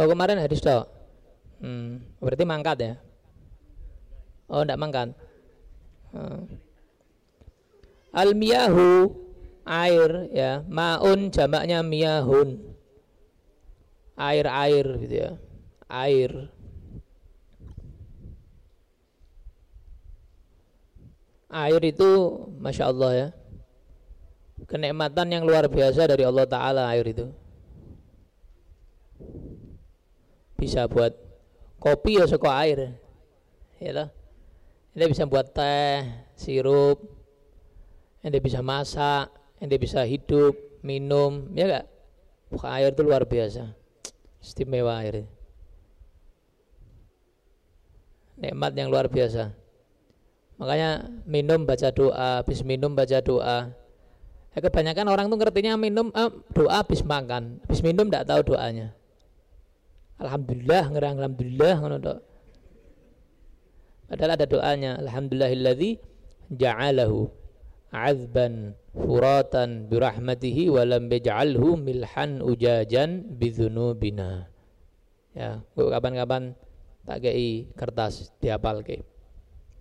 Oh 0.00 0.08
kemarin 0.08 0.40
hadis 0.40 0.64
toh. 0.64 0.88
Hmm, 1.60 2.00
berarti 2.24 2.44
mangkat 2.48 2.76
ya? 2.80 2.94
Oh, 4.48 4.64
enggak 4.64 4.80
mangkat. 4.80 5.08
Hmm. 6.16 6.71
Al 8.12 8.36
miyahu 8.36 9.08
air 9.64 10.28
ya, 10.30 10.60
maun 10.68 11.32
jamaknya 11.32 11.80
miyahun. 11.80 12.60
Air-air 14.12 14.86
gitu 15.00 15.14
ya. 15.16 15.30
Air. 15.88 16.52
Air 21.52 21.82
itu 21.84 22.08
Masya 22.64 22.88
Allah 22.88 23.10
ya 23.12 23.28
Kenikmatan 24.64 25.28
yang 25.28 25.44
luar 25.44 25.68
biasa 25.68 26.08
dari 26.08 26.24
Allah 26.24 26.48
Ta'ala 26.48 26.88
air 26.88 27.04
itu 27.12 27.28
Bisa 30.56 30.88
buat 30.88 31.12
kopi 31.76 32.16
ya 32.16 32.24
suka 32.24 32.56
air 32.56 32.96
Ya 33.76 34.08
ente 34.96 35.08
bisa 35.12 35.28
buat 35.28 35.52
teh 35.52 36.04
sirup 36.36 37.11
ente 38.22 38.38
bisa 38.38 38.62
masak 38.62 39.28
ente 39.58 39.76
bisa 39.76 40.06
hidup 40.06 40.54
minum 40.82 41.50
ya 41.54 41.66
enggak 41.66 41.86
Wah, 42.52 42.76
air 42.76 42.92
itu 42.92 43.00
luar 43.00 43.24
biasa. 43.24 43.72
Istimewa 44.44 45.00
air. 45.00 45.24
Nikmat 48.36 48.76
yang 48.76 48.92
luar 48.92 49.08
biasa. 49.08 49.56
Makanya 50.60 51.08
minum 51.24 51.64
baca 51.64 51.88
doa. 51.88 52.44
Habis 52.44 52.60
minum 52.60 52.92
baca 52.92 53.24
doa. 53.24 53.72
Ya, 54.52 54.58
kebanyakan 54.60 55.08
orang 55.08 55.26
tuh 55.32 55.40
ngertinya 55.40 55.80
minum 55.80 56.12
eh, 56.12 56.28
doa 56.52 56.84
habis 56.84 57.00
makan. 57.00 57.64
Habis 57.64 57.80
minum 57.80 58.04
tidak 58.12 58.28
tahu 58.28 58.52
doanya. 58.52 58.92
Alhamdulillah 60.20 60.92
ngerang 60.92 61.16
alhamdulillah 61.18 61.74
ngono 61.80 61.96
Padahal 64.12 64.36
ada 64.36 64.44
doanya. 64.44 65.00
Alhamdulillahilladzi 65.00 65.96
ja'alahu 66.52 67.32
azban 67.92 68.72
furatan 68.96 69.86
birahmatihi 69.92 70.72
wa 70.72 70.82
lam 70.88 71.12
yaj'alhu 71.12 71.76
milhan 71.76 72.40
ujajan 72.40 73.36
bidzunubina. 73.36 74.48
Ya, 75.36 75.60
kapan-kapan 75.76 76.56
tak 77.04 77.28
kei 77.28 77.68
kertas 77.76 78.32
dihafal 78.40 78.80
ke. 78.80 79.04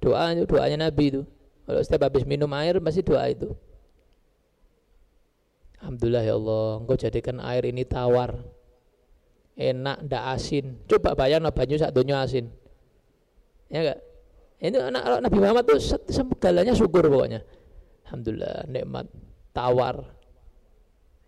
Doa 0.03 0.35
doanya 0.35 0.91
Nabi 0.91 1.15
itu. 1.15 1.21
Kalau 1.63 1.79
setiap 1.79 2.11
habis 2.11 2.27
minum 2.27 2.51
air 2.57 2.79
pasti 2.83 2.99
doa 2.99 3.23
itu. 3.31 3.55
Alhamdulillah 5.79 6.23
ya 6.25 6.35
Allah, 6.37 6.67
engkau 6.83 6.97
jadikan 6.99 7.37
air 7.41 7.63
ini 7.65 7.87
tawar. 7.87 8.43
Enak, 9.55 10.07
ndak 10.09 10.23
asin. 10.35 10.79
Coba 10.89 11.13
bayang 11.13 11.45
banyu 11.53 11.77
sak 11.77 11.93
donya 11.93 12.23
asin. 12.23 12.49
Ya 13.69 13.79
enggak? 13.85 13.99
Ini 14.61 14.77
anak 14.77 15.03
Nabi 15.25 15.37
Muhammad 15.41 15.63
tuh 15.65 15.79
segalanya 15.81 16.73
syukur 16.73 17.05
pokoknya. 17.05 17.41
Alhamdulillah 18.11 18.67
nikmat 18.67 19.07
tawar. 19.55 20.03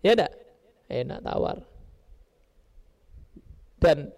Ya 0.04 0.12
enggak? 0.12 0.32
Enak 0.92 1.20
tawar. 1.24 1.64
Dan 3.80 4.12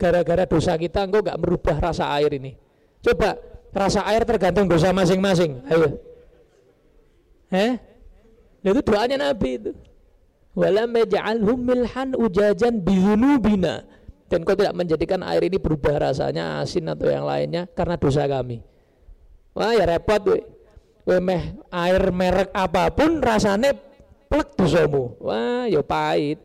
gara-gara 0.00 0.48
dosa 0.48 0.80
kita 0.80 1.04
engkau 1.04 1.20
enggak 1.20 1.36
merubah 1.36 1.76
rasa 1.92 2.08
air 2.16 2.32
ini. 2.32 2.56
Coba 3.04 3.36
rasa 3.76 4.08
air 4.08 4.24
tergantung 4.24 4.64
dosa 4.72 4.88
masing-masing. 4.88 5.60
Ayo. 5.68 6.00
Eh? 7.52 7.76
Itu 8.64 8.80
doanya 8.80 9.20
Nabi 9.20 9.60
itu. 9.60 9.76
Walam 10.56 10.96
yaj'alhum 10.96 11.60
milhan 11.60 12.16
ujajan 12.16 12.80
bidhunubina 12.80 13.84
dan 14.32 14.48
kau 14.48 14.56
tidak 14.56 14.80
menjadikan 14.80 15.20
air 15.28 15.44
ini 15.44 15.60
berubah 15.60 16.08
rasanya 16.08 16.64
asin 16.64 16.88
atau 16.88 17.04
yang 17.08 17.28
lainnya 17.28 17.68
karena 17.72 18.00
dosa 18.00 18.24
kami 18.24 18.64
wah 19.52 19.76
ya 19.76 19.86
repot. 19.86 20.57
Meh 21.16 21.56
air 21.72 22.12
merek 22.12 22.52
apa 22.52 22.92
pun 22.92 23.24
rasanya 23.24 23.72
plek 24.28 24.52
dosamu. 24.52 25.16
Wah 25.24 25.64
ya 25.64 25.80
pahit. 25.80 26.44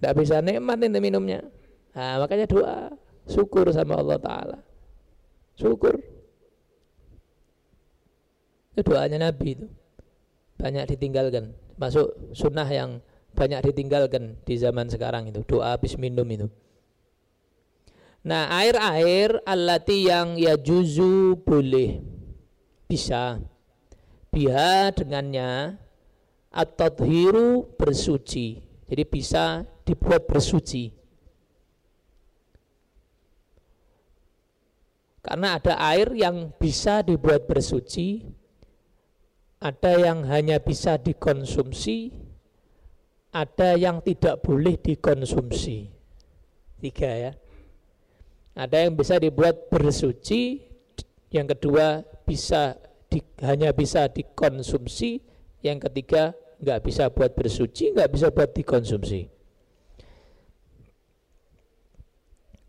Tidak 0.00 0.12
bisa 0.16 0.40
nikmat 0.40 0.80
ini 0.80 1.00
minumnya. 1.00 1.40
Nah, 1.92 2.24
makanya 2.24 2.48
doa. 2.48 2.92
Syukur 3.24 3.72
sama 3.72 3.96
Allah 4.00 4.20
Ta'ala. 4.20 4.58
Syukur. 5.56 5.96
Itu 8.76 8.84
doanya 8.84 9.30
Nabi 9.30 9.56
itu. 9.56 9.66
Banyak 10.60 10.84
ditinggalkan. 10.92 11.56
Masuk 11.80 12.36
sunnah 12.36 12.68
yang 12.68 13.00
banyak 13.32 13.64
ditinggalkan 13.72 14.36
di 14.44 14.60
zaman 14.60 14.92
sekarang 14.92 15.32
itu. 15.32 15.40
Doa 15.46 15.72
habis 15.72 15.96
minum 15.96 16.26
itu. 16.28 16.52
Nah 18.24 18.48
air-air 18.60 19.40
alati 19.44 20.08
yang 20.08 20.36
ya 20.40 20.56
juzu 20.56 21.40
boleh 21.44 22.13
bisa 22.84 23.40
biha 24.30 24.92
dengannya 24.94 25.78
atau 26.50 26.90
hiru 27.02 27.66
bersuci 27.74 28.62
jadi 28.86 29.04
bisa 29.06 29.44
dibuat 29.82 30.28
bersuci 30.28 30.94
karena 35.24 35.56
ada 35.56 35.74
air 35.94 36.12
yang 36.12 36.52
bisa 36.60 37.00
dibuat 37.00 37.48
bersuci 37.48 38.22
ada 39.64 39.92
yang 39.96 40.28
hanya 40.28 40.60
bisa 40.60 41.00
dikonsumsi 41.00 42.24
ada 43.34 43.74
yang 43.74 43.98
tidak 43.98 44.46
boleh 44.46 44.78
dikonsumsi. 44.78 45.90
Tiga 46.78 47.10
ya. 47.10 47.32
Ada 48.54 48.86
yang 48.86 48.94
bisa 48.94 49.18
dibuat 49.18 49.66
bersuci, 49.66 50.62
yang 51.34 51.50
kedua 51.50 52.06
bisa 52.22 52.78
di, 53.10 53.18
hanya 53.42 53.74
bisa 53.74 54.06
dikonsumsi, 54.06 55.18
yang 55.66 55.82
ketiga 55.82 56.38
nggak 56.62 56.80
bisa 56.86 57.10
buat 57.10 57.34
bersuci, 57.34 57.90
nggak 57.98 58.10
bisa 58.14 58.30
buat 58.30 58.54
dikonsumsi. 58.54 59.26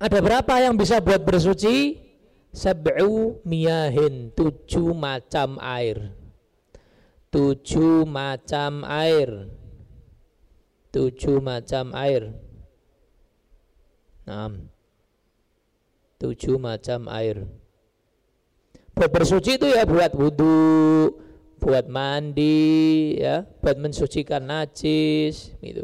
Ada 0.02 0.20
berapa 0.20 0.54
yang 0.60 0.74
bisa 0.74 0.98
buat 1.00 1.22
bersuci? 1.22 2.02
Sab'u 2.50 3.40
miyahin, 3.46 4.34
tujuh 4.34 4.92
macam 4.98 5.62
air. 5.62 6.10
Tujuh 7.30 8.08
macam 8.08 8.82
air 8.88 9.54
tujuh 10.96 11.44
macam 11.44 11.92
air. 11.92 12.32
Enam. 14.24 14.72
Tujuh 16.16 16.56
macam 16.56 17.12
air. 17.12 17.44
Buat 18.96 19.12
bersuci 19.12 19.60
itu 19.60 19.68
ya 19.68 19.84
buat 19.84 20.16
wudhu, 20.16 21.12
buat 21.60 21.84
mandi, 21.92 23.20
ya, 23.20 23.44
buat 23.60 23.76
mensucikan 23.76 24.40
najis, 24.48 25.52
gitu. 25.60 25.84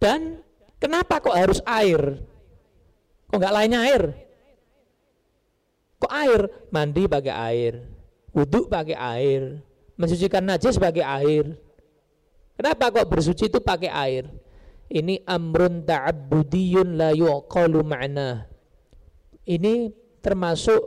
Dan 0.00 0.40
kenapa 0.80 1.20
kok 1.20 1.36
harus 1.36 1.60
air? 1.68 2.24
Kok 3.28 3.36
nggak 3.36 3.54
lainnya 3.54 3.84
air? 3.84 4.16
Kok 6.00 6.10
air? 6.10 6.40
Mandi 6.72 7.04
pakai 7.04 7.34
air, 7.36 7.74
wudhu 8.32 8.66
pakai 8.66 8.96
air, 8.96 9.60
mensucikan 10.00 10.42
najis 10.42 10.80
pakai 10.80 11.04
air. 11.04 11.52
Kenapa 12.56 12.90
kok 12.90 13.06
bersuci 13.12 13.46
itu 13.46 13.60
pakai 13.60 13.92
air? 13.92 14.24
Ini 14.92 15.24
amrun 15.24 15.88
ta'abbudiyun 15.88 17.00
la 17.00 17.16
yuqalu 17.16 17.80
ma'na. 17.80 18.44
Ini 19.48 19.88
termasuk 20.20 20.80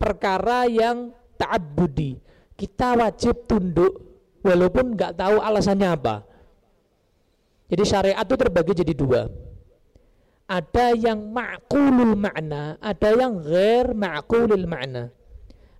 perkara 0.00 0.64
yang 0.64 1.12
ta'abbudi. 1.36 2.16
Kita 2.56 2.96
wajib 2.96 3.44
tunduk 3.44 3.92
walaupun 4.40 4.96
nggak 4.96 5.20
tahu 5.20 5.36
alasannya 5.36 5.88
apa. 5.92 6.24
Jadi 7.68 7.84
syariat 7.84 8.24
itu 8.24 8.34
terbagi 8.40 8.72
jadi 8.80 8.94
dua 8.96 9.22
ada 10.50 10.90
yang 10.98 11.30
ma'kulul 11.30 12.18
makna, 12.18 12.74
ada 12.82 13.14
yang 13.14 13.38
ghair 13.38 13.94
ma'kulul 13.94 14.66
makna. 14.66 15.14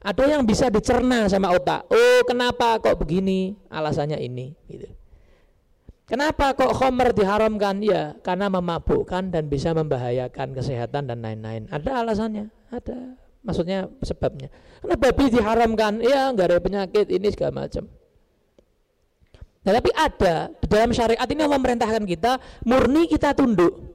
Ada 0.01 0.25
yang 0.37 0.43
bisa 0.49 0.73
dicerna 0.73 1.29
sama 1.29 1.53
otak. 1.53 1.85
Oh, 1.93 2.21
kenapa 2.25 2.81
kok 2.81 2.97
begini? 2.97 3.53
Alasannya 3.69 4.17
ini, 4.17 4.57
gitu. 4.65 4.89
Kenapa 6.09 6.57
kok 6.57 6.73
khomer 6.75 7.13
diharamkan? 7.15 7.85
Ya, 7.85 8.17
karena 8.25 8.51
memabukkan 8.51 9.31
dan 9.31 9.47
bisa 9.47 9.71
membahayakan 9.77 10.57
kesehatan 10.57 11.07
dan 11.07 11.21
lain-lain. 11.21 11.69
Ada 11.71 12.03
alasannya, 12.03 12.51
ada. 12.73 13.15
Maksudnya 13.45 13.89
sebabnya. 14.03 14.49
Kenapa 14.81 15.13
babi 15.13 15.25
diharamkan? 15.31 16.03
Ya, 16.03 16.33
nggak 16.33 16.47
ada 16.51 16.59
penyakit 16.59 17.07
ini 17.13 17.29
segala 17.31 17.65
macam. 17.65 17.87
Nah, 19.61 19.73
tapi 19.77 19.91
ada 19.93 20.49
di 20.57 20.67
dalam 20.67 20.91
syariat 20.97 21.29
ini 21.29 21.45
Allah 21.45 21.61
merintahkan 21.61 22.05
kita 22.09 22.41
murni 22.65 23.05
kita 23.05 23.37
tunduk 23.37 23.91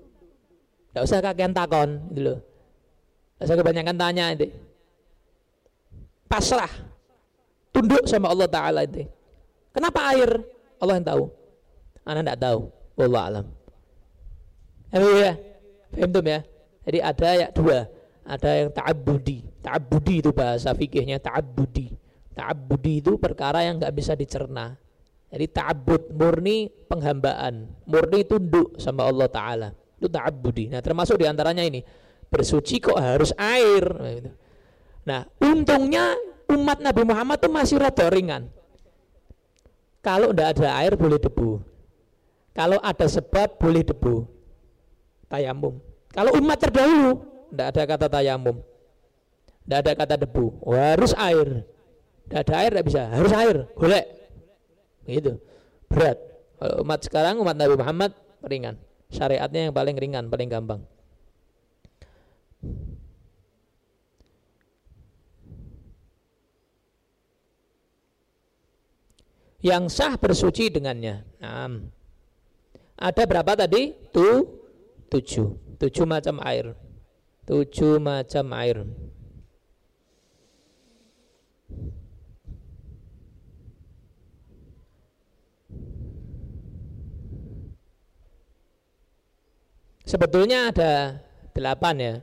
tidak 0.95 1.11
usah 1.11 1.19
kakean 1.19 1.51
takon 1.51 2.07
gitu 2.15 2.21
loh. 2.23 2.39
Tidak 3.35 3.51
usah 3.51 3.59
kebanyakan 3.59 3.99
tanya. 3.99 4.31
Pasrah. 6.25 6.71
Tunduk 7.71 8.07
sama 8.07 8.31
Allah 8.31 8.47
Ta'ala 8.47 8.81
itu. 8.87 9.03
Kenapa 9.75 10.15
air? 10.15 10.39
Allah 10.79 10.95
yang 10.99 11.07
tahu. 11.07 11.23
Anda 12.07 12.21
tidak 12.23 12.39
tahu. 12.39 12.59
Allah 12.95 13.21
alam. 13.27 13.45
Ya, 14.95 15.01
Faham 15.95 16.25
ya? 16.27 16.39
Jadi 16.85 16.99
ada 17.01 17.29
ya 17.35 17.47
dua. 17.51 17.79
Ada 18.25 18.49
yang 18.63 18.69
ta'abudi. 18.73 19.37
Ta'abudi 19.61 20.23
itu 20.23 20.31
bahasa 20.31 20.73
fikihnya 20.73 21.21
ta'abudi. 21.21 21.93
Ta'abudi 22.33 23.03
itu 23.03 23.19
perkara 23.21 23.61
yang 23.65 23.77
nggak 23.77 23.93
bisa 23.93 24.17
dicerna. 24.17 24.77
Jadi 25.29 25.45
ta'abud 25.51 26.15
murni 26.15 26.71
penghambaan, 26.87 27.67
murni 27.85 28.23
tunduk 28.23 28.77
sama 28.79 29.05
Allah 29.05 29.27
Ta'ala 29.27 29.69
itu 29.99 30.07
ta'abbudi. 30.07 30.71
Nah, 30.71 30.79
termasuk 30.79 31.19
di 31.19 31.25
antaranya 31.25 31.65
ini 31.65 31.81
bersuci 32.29 32.79
kok 32.79 32.97
harus 32.97 33.33
air. 33.35 33.83
Nah, 33.83 34.33
untungnya 35.37 36.17
umat 36.49 36.81
Nabi 36.81 37.01
Muhammad 37.05 37.37
itu 37.37 37.49
masih 37.49 37.77
rada 37.77 38.05
ringan. 38.09 38.49
Kalau 40.01 40.33
tidak 40.33 40.57
ada 40.57 40.69
air 40.81 40.93
boleh 40.93 41.17
debu. 41.17 41.61
Kalau 42.53 42.77
ada 42.81 43.05
sebab 43.09 43.57
boleh 43.57 43.81
debu. 43.81 44.25
Tayamum. 45.29 45.81
Kalau 46.13 46.31
umat 46.37 46.57
terdahulu 46.61 47.25
tidak 47.49 47.67
ada 47.73 47.81
kata 47.85 48.07
tayamum. 48.09 48.57
Tidak 49.65 49.77
ada 49.81 49.91
kata 49.97 50.15
debu. 50.21 50.45
Oh, 50.61 50.77
harus 50.77 51.13
air. 51.17 51.65
Tidak 52.29 52.39
ada 52.45 52.53
air 52.61 52.71
tidak 52.73 52.85
bisa. 52.85 53.01
Harus 53.09 53.33
air. 53.33 53.55
Boleh. 53.73 54.03
Begitu. 55.05 55.41
Berat. 55.89 56.17
Kalau 56.57 56.75
umat 56.85 56.99
sekarang 57.01 57.35
umat 57.41 57.57
Nabi 57.57 57.75
Muhammad 57.77 58.11
ringan. 58.45 58.77
Syariatnya 59.09 59.69
yang 59.69 59.73
paling 59.73 59.97
ringan, 59.97 60.29
paling 60.29 60.49
gampang. 60.49 60.81
Yang 69.65 69.89
sah 69.89 70.13
bersuci 70.13 70.69
dengannya. 70.69 71.25
Nah, 71.41 71.81
ada 73.01 73.23
berapa 73.25 73.57
tadi? 73.57 73.97
Tu, 74.13 74.45
tujuh. 75.09 75.81
Tujuh 75.81 76.05
macam 76.05 76.37
air. 76.45 76.77
Tujuh 77.49 77.97
macam 77.97 78.45
air. 78.53 78.85
Sebetulnya 90.05 90.69
ada 90.69 91.25
delapan 91.57 91.95
ya. 91.97 92.13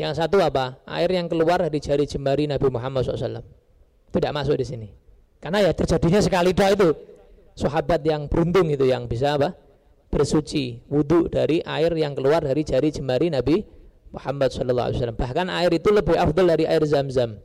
Yang 0.00 0.24
satu 0.24 0.40
apa? 0.40 0.80
Air 0.88 1.12
yang 1.12 1.28
keluar 1.28 1.60
dari 1.60 1.76
jari 1.76 2.08
jemari 2.08 2.48
Nabi 2.48 2.72
Muhammad 2.72 3.04
SAW. 3.04 3.44
Tidak 4.08 4.32
masuk 4.32 4.56
di 4.56 4.64
sini. 4.64 5.01
Karena 5.42 5.58
ya 5.66 5.74
terjadinya 5.74 6.22
sekali 6.22 6.54
doa 6.54 6.70
itu 6.70 6.94
sahabat 7.58 8.00
yang 8.06 8.30
beruntung 8.30 8.70
itu 8.70 8.86
yang 8.86 9.10
bisa 9.10 9.34
apa? 9.34 9.58
bersuci 10.12 10.84
wudhu 10.92 11.32
dari 11.32 11.64
air 11.64 11.88
yang 11.96 12.12
keluar 12.12 12.44
dari 12.44 12.60
jari 12.68 12.92
jemari 12.92 13.32
Nabi 13.32 13.64
Muhammad 14.12 14.52
SAW. 14.52 15.16
Bahkan 15.16 15.48
air 15.48 15.72
itu 15.72 15.88
lebih 15.88 16.20
afdal 16.20 16.52
dari 16.52 16.68
air 16.68 16.84
zam-zam. 16.84 17.40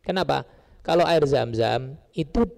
Kenapa? 0.00 0.48
Kalau 0.80 1.04
air 1.04 1.20
zam-zam 1.28 2.00
itu 2.16 2.48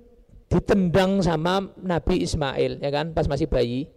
ditendang 0.46 1.18
sama 1.26 1.74
Nabi 1.82 2.22
Ismail 2.22 2.78
ya 2.78 2.90
kan 2.94 3.10
pas 3.10 3.26
masih 3.26 3.50
bayi 3.50 3.90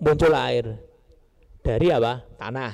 muncul 0.00 0.32
air 0.32 0.80
dari 1.60 1.92
apa 1.92 2.24
tanah 2.40 2.72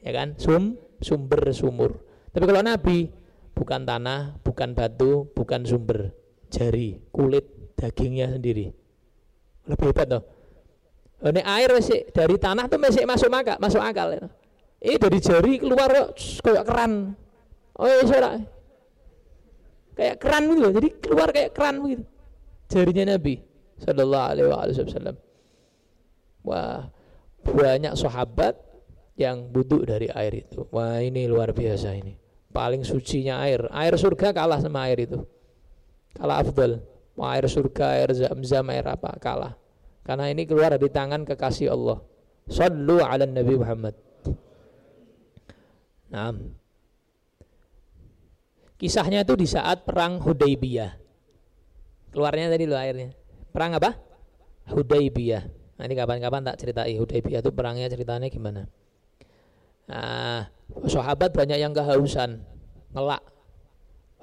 ya 0.00 0.10
kan 0.16 0.34
sum 0.40 0.80
sumber 1.04 1.52
sumur 1.52 2.00
tapi 2.32 2.44
kalau 2.48 2.64
Nabi 2.64 3.12
bukan 3.52 3.84
tanah, 3.84 4.40
bukan 4.40 4.72
batu, 4.72 5.28
bukan 5.36 5.62
sumber, 5.64 6.12
jari, 6.48 7.00
kulit, 7.12 7.76
dagingnya 7.76 8.36
sendiri. 8.36 8.72
Lebih 9.68 9.94
hebat 9.94 10.06
toh. 10.08 10.22
Ini 11.22 11.42
air 11.46 11.70
masih 11.70 12.10
dari 12.10 12.34
tanah 12.34 12.66
tuh 12.66 12.82
masih 12.82 13.06
masuk 13.06 13.30
maka, 13.30 13.54
masuk 13.62 13.78
akal. 13.78 14.10
Ya. 14.10 14.26
Ini 14.82 14.98
dari 14.98 15.18
jari 15.22 15.52
keluar 15.62 15.90
kayak 16.18 16.64
keran. 16.66 17.14
Oh 17.78 17.86
iya 17.86 18.02
saudara. 18.02 18.42
Kayak 19.92 20.16
keran 20.18 20.42
gitu 20.50 20.68
Jadi 20.72 20.88
keluar 20.98 21.28
kayak 21.30 21.50
keran 21.54 21.74
gitu. 21.86 22.04
Jarinya 22.72 23.14
Nabi 23.14 23.38
sallallahu 23.78 24.26
alaihi 24.34 24.82
wasallam. 24.82 25.16
Wah, 26.42 26.90
banyak 27.46 27.94
sahabat 27.94 28.58
yang 29.14 29.46
butuh 29.46 29.86
dari 29.86 30.10
air 30.10 30.42
itu. 30.42 30.66
Wah, 30.74 30.98
ini 30.98 31.30
luar 31.30 31.54
biasa 31.54 31.94
ini 31.94 32.21
paling 32.52 32.84
sucinya 32.84 33.40
air. 33.42 33.64
Air 33.72 33.96
surga 33.96 34.30
kalah 34.36 34.60
sama 34.60 34.84
air 34.86 35.08
itu. 35.08 35.24
Kalah 36.12 36.44
afdal. 36.44 36.84
Mau 37.16 37.26
air 37.26 37.48
surga 37.48 37.98
air 37.98 38.12
zam-zam 38.12 38.68
air 38.68 38.84
apa 38.84 39.16
kalah. 39.16 39.56
Karena 40.04 40.28
ini 40.28 40.44
keluar 40.44 40.76
dari 40.76 40.92
tangan 40.92 41.24
kekasih 41.24 41.72
Allah. 41.72 41.98
Sallu 42.46 43.00
ala 43.00 43.24
nabi 43.24 43.54
Muhammad. 43.56 43.96
Nah 46.12 46.36
kisahnya 48.76 49.24
itu 49.24 49.34
di 49.38 49.48
saat 49.48 49.88
perang 49.88 50.20
Hudaybiyah. 50.20 50.92
Keluarnya 52.12 52.52
tadi 52.52 52.64
lo 52.68 52.76
airnya. 52.76 53.16
Perang 53.48 53.80
apa? 53.80 53.96
Hudaybiyah. 54.68 55.42
Nanti 55.80 55.94
kapan-kapan 55.96 56.44
tak 56.44 56.60
ceritai 56.60 57.00
Hudaybiyah 57.00 57.40
itu 57.40 57.50
perangnya 57.54 57.88
ceritanya 57.88 58.28
gimana 58.28 58.68
Nah, 59.92 60.48
sahabat 60.88 61.36
banyak 61.36 61.60
yang 61.60 61.76
kehausan, 61.76 62.40
ngelak, 62.96 63.20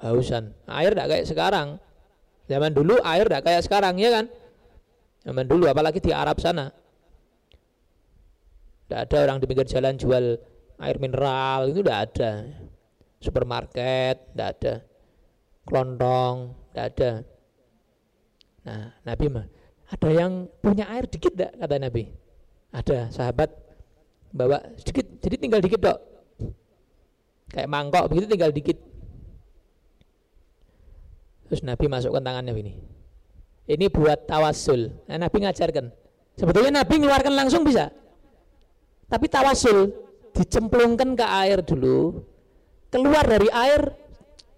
hausan. 0.02 0.50
Air 0.66 0.98
tidak 0.98 1.08
kayak 1.14 1.26
sekarang. 1.30 1.68
Zaman 2.50 2.74
dulu 2.74 2.98
air 3.06 3.30
tidak 3.30 3.46
kayak 3.46 3.62
sekarang, 3.62 3.94
ya 4.02 4.10
kan? 4.10 4.26
Zaman 5.22 5.46
dulu, 5.46 5.70
apalagi 5.70 6.02
di 6.02 6.10
Arab 6.10 6.42
sana. 6.42 6.74
Tidak 8.90 8.98
ada 9.06 9.16
orang 9.30 9.38
di 9.38 9.46
pinggir 9.46 9.70
jalan 9.70 9.94
jual 9.94 10.34
air 10.82 10.96
mineral, 10.98 11.70
itu 11.70 11.86
tidak 11.86 11.98
ada. 12.10 12.32
Supermarket, 13.22 14.34
tidak 14.34 14.48
ada. 14.58 14.74
Kelontong, 15.62 16.34
tidak 16.74 16.86
ada. 16.90 17.10
Nah, 18.66 18.84
Nabi 19.06 19.26
mah, 19.30 19.46
ada 19.86 20.08
yang 20.10 20.50
punya 20.58 20.90
air 20.90 21.06
dikit 21.06 21.38
tidak, 21.38 21.54
kata 21.54 21.78
Nabi. 21.78 22.10
Ada 22.74 23.14
sahabat 23.14 23.50
bawa 24.34 24.62
sedikit 24.78 25.09
jadi 25.20 25.36
tinggal 25.36 25.60
dikit 25.60 25.80
dok. 25.80 25.98
Kayak 27.50 27.68
mangkok 27.68 28.08
begitu 28.08 28.26
tinggal 28.30 28.52
dikit. 28.52 28.78
Terus 31.50 31.66
Nabi 31.66 31.86
masukkan 31.90 32.22
tangannya 32.22 32.54
ini 32.54 32.72
ini 33.70 33.86
buat 33.86 34.26
tawasul. 34.26 34.90
Nah, 35.06 35.16
Nabi 35.22 35.46
ngajarkan. 35.46 35.86
Sebetulnya 36.34 36.82
Nabi 36.82 36.94
ngeluarkan 36.98 37.34
langsung 37.38 37.62
bisa. 37.62 37.94
Tapi 39.06 39.26
tawasul 39.30 39.94
dicemplungkan 40.34 41.14
ke 41.14 41.26
air 41.26 41.62
dulu. 41.62 42.26
Keluar 42.90 43.22
dari 43.22 43.46
air 43.54 43.94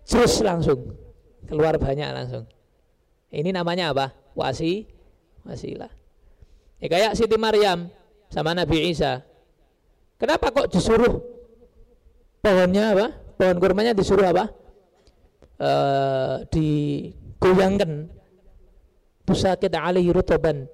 terus 0.08 0.40
langsung. 0.40 0.96
Keluar 1.44 1.76
banyak 1.76 2.08
langsung. 2.08 2.48
Ini 3.28 3.52
namanya 3.52 3.92
apa? 3.92 4.16
Wasi 4.32 4.88
wasilah. 5.44 5.92
Ya 6.80 6.88
kayak 6.88 7.12
Siti 7.12 7.36
Maryam 7.36 7.92
sama 8.32 8.56
Nabi 8.56 8.88
Isa 8.88 9.20
Kenapa 10.22 10.54
kok 10.54 10.70
disuruh 10.70 11.18
pohonnya 12.38 12.94
apa? 12.94 13.06
Pohon 13.34 13.58
kurmanya 13.58 13.90
disuruh 13.90 14.30
apa? 14.30 14.54
E, 15.58 15.70
digoyangkan. 16.46 18.06
Pusakit 19.26 19.74
alaihi 19.74 20.14
rutoban. 20.14 20.70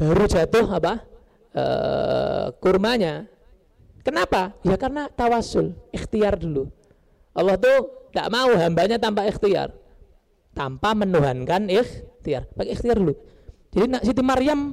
Baru 0.00 0.24
jatuh 0.24 0.64
apa? 0.64 1.04
E, 1.52 1.64
kurmanya. 2.56 3.28
Kenapa? 4.00 4.56
Ya 4.64 4.80
karena 4.80 5.12
tawasul, 5.12 5.76
ikhtiar 5.92 6.40
dulu. 6.40 6.72
Allah 7.36 7.60
tuh 7.60 8.08
tidak 8.08 8.32
mau 8.32 8.48
hambanya 8.56 8.96
tanpa 8.96 9.28
ikhtiar. 9.28 9.76
Tanpa 10.56 10.96
menuhankan 10.96 11.68
ikhtiar. 11.68 12.48
Pakai 12.56 12.80
ikhtiar 12.80 12.96
dulu. 12.96 13.12
Jadi 13.76 14.08
Siti 14.08 14.24
Maryam 14.24 14.72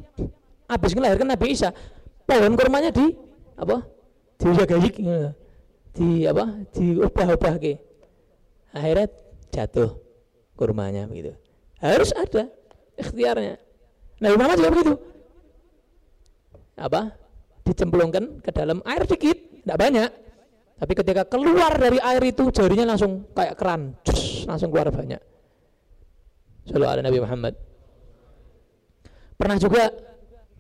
habis 0.72 0.96
melahirkan 0.96 1.28
Nabi 1.28 1.52
Isa, 1.52 1.76
pohon 2.24 2.56
kurmanya 2.56 2.88
di 2.88 3.12
apa? 3.60 3.97
Dijaga 4.38 4.78
di 5.98 6.30
apa? 6.30 6.46
Diubah-ubah 6.74 7.56
ke 7.58 7.74
akhirnya 8.74 9.08
jatuh 9.50 9.98
kurmanya 10.54 11.10
begitu. 11.10 11.34
Harus 11.82 12.14
ada 12.14 12.50
ikhtiarnya. 12.98 13.58
Nabi 14.22 14.36
Muhammad 14.38 14.58
juga 14.58 14.72
begitu. 14.74 14.94
Apa? 16.78 17.02
Dicemplungkan 17.66 18.42
ke 18.42 18.50
dalam 18.54 18.82
air 18.86 19.06
dikit 19.06 19.38
tidak 19.66 19.78
banyak. 19.78 20.10
Tapi 20.78 20.94
ketika 20.94 21.26
keluar 21.26 21.74
dari 21.74 21.98
air 21.98 22.22
itu 22.22 22.54
jarinya 22.54 22.94
langsung 22.94 23.26
kayak 23.34 23.58
keran. 23.58 23.98
Cus, 24.06 24.46
langsung 24.46 24.70
keluar 24.70 24.94
banyak. 24.94 25.22
Selalu 26.70 26.86
ada 26.86 27.02
Nabi 27.02 27.18
Muhammad. 27.18 27.54
Pernah 29.38 29.58
juga 29.58 29.90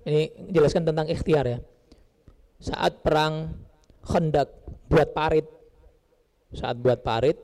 ini 0.05 0.29
jelaskan 0.49 0.85
tentang 0.85 1.05
ikhtiar 1.09 1.45
ya. 1.45 1.59
Saat 2.57 3.05
perang 3.05 3.53
hendak 4.11 4.51
buat 4.87 5.11
parit. 5.11 5.47
Saat 6.55 6.79
buat 6.79 7.03
parit 7.03 7.35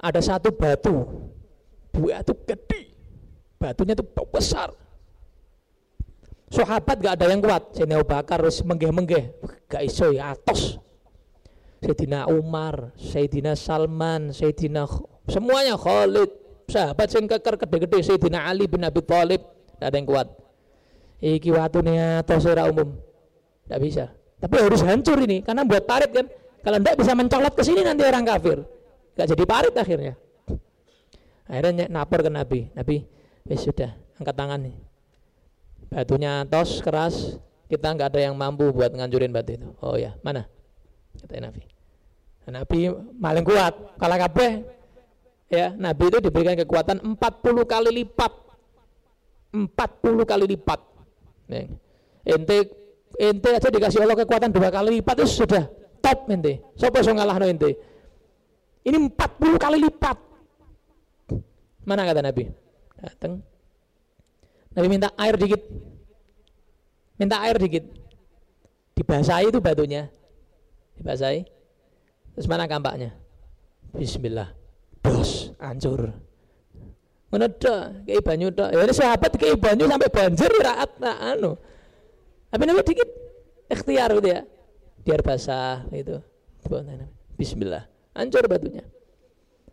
ada 0.00 0.20
satu 0.20 0.52
batu. 0.52 1.08
Batu 1.96 2.32
gede. 2.44 2.92
Batunya 3.56 3.96
itu 3.96 4.04
besar. 4.28 4.68
Sahabat 6.52 7.00
gak 7.02 7.14
ada 7.18 7.32
yang 7.32 7.42
kuat. 7.42 7.74
Sayyidina 7.74 7.98
Abu 7.98 8.06
Bakar 8.06 8.38
harus 8.38 8.60
menggeh-menggeh. 8.62 9.32
Gak 9.66 9.82
iso 9.82 10.12
ya 10.12 10.36
atos. 10.36 10.78
Sayyidina 11.82 12.28
Umar 12.32 12.96
Sayyidina 12.96 13.52
Salman 13.52 14.30
Sayyidina 14.30 14.86
semuanya 15.26 15.74
Khalid. 15.74 16.30
Sahabat 16.66 17.08
yang 17.14 17.26
keker 17.30 17.54
gede-gede 17.66 17.98
Sayyidina 18.04 18.46
Ali 18.46 18.68
bin 18.68 18.84
Abi 18.84 19.00
Thalib. 19.02 19.42
Gak 19.80 19.88
ada 19.90 19.96
yang 19.96 20.06
kuat. 20.06 20.28
Iki 21.18 21.50
watune 21.56 22.20
atos 22.20 22.44
umum. 22.44 23.00
Tidak 23.66 23.80
bisa. 23.80 24.06
Tapi 24.36 24.54
harus 24.60 24.80
hancur 24.84 25.16
ini 25.24 25.40
karena 25.40 25.64
buat 25.64 25.84
parit 25.88 26.12
kan. 26.12 26.26
Kalau 26.60 26.82
tidak 26.82 26.96
bisa 26.98 27.12
mencolot 27.14 27.54
ke 27.54 27.62
sini 27.62 27.80
nanti 27.86 28.02
orang 28.02 28.26
kafir. 28.26 28.58
Gak 29.16 29.26
jadi 29.32 29.44
parit 29.46 29.74
akhirnya. 29.74 30.14
Akhirnya 31.46 31.86
napor 31.86 32.26
ke 32.26 32.30
Nabi. 32.30 32.68
Nabi, 32.74 33.06
wis 33.46 33.62
sudah, 33.62 33.94
angkat 34.18 34.34
tangan 34.34 34.60
nih. 34.66 34.76
Batunya 35.86 36.42
tos 36.50 36.82
keras, 36.82 37.38
kita 37.70 37.94
nggak 37.94 38.10
ada 38.10 38.20
yang 38.26 38.34
mampu 38.34 38.66
buat 38.74 38.90
ngancurin 38.90 39.30
batu 39.30 39.54
itu. 39.54 39.68
Oh 39.78 39.94
ya, 39.94 40.18
mana? 40.26 40.50
Kata 41.22 41.38
Nabi. 41.38 41.62
Nah, 42.46 42.62
Nabi 42.62 42.78
paling 42.94 43.44
kuat, 43.46 43.74
kalah 43.98 44.18
kabeh. 44.26 44.66
Ya, 45.46 45.70
Nabi 45.78 46.10
itu 46.10 46.18
diberikan 46.18 46.58
kekuatan 46.58 46.98
40 46.98 47.62
kali 47.62 47.90
lipat. 48.02 48.32
40 49.54 50.26
kali 50.26 50.44
lipat. 50.50 50.80
Ya. 51.46 51.70
Ente 52.26 52.74
ente 53.14 53.48
aja 53.54 53.68
dikasih 53.70 54.02
Allah 54.02 54.18
kekuatan 54.18 54.50
dua 54.50 54.68
kali 54.74 54.98
lipat 54.98 55.22
itu 55.22 55.46
sudah 55.46 55.70
top 56.02 56.26
ente. 56.30 56.58
Sopo 56.74 56.98
so 57.02 57.14
ngalah 57.14 57.38
no 57.38 57.46
ente. 57.46 57.78
Ini 58.86 59.10
40 59.10 59.58
kali 59.58 59.82
lipat. 59.82 60.18
Mana 61.82 62.06
kata 62.06 62.22
Nabi? 62.22 62.46
Datang. 62.98 63.42
Nabi 64.78 64.86
minta 64.86 65.10
air 65.18 65.34
dikit. 65.34 65.62
Minta 67.18 67.42
air 67.42 67.58
dikit. 67.58 67.82
Dibasahi 68.94 69.50
itu 69.50 69.58
batunya. 69.58 70.06
Dibasahi. 70.98 71.42
Terus 72.38 72.46
mana 72.46 72.70
kampaknya? 72.70 73.10
Bismillah. 73.90 74.54
Bos, 75.02 75.50
hancur. 75.58 76.14
Mana 77.26 77.50
kayak 77.50 78.22
banyu. 78.22 78.54
Ya 78.54 78.82
ini 78.86 78.94
sahabat 78.94 79.34
kayak 79.34 79.58
banyu 79.58 79.90
sampai 79.90 80.10
banjir 80.14 80.50
raat 80.62 80.90
nah, 81.02 81.34
anu. 81.34 81.58
Tapi 82.56 82.72
Nabi 82.72 82.80
dikit 82.88 83.10
ikhtiar 83.68 84.16
gitu 84.16 84.32
ya. 84.32 84.40
Biar 85.04 85.20
basah 85.20 85.84
itu. 85.92 86.16
Bismillah. 87.36 87.84
Hancur 88.16 88.48
batunya. 88.48 88.80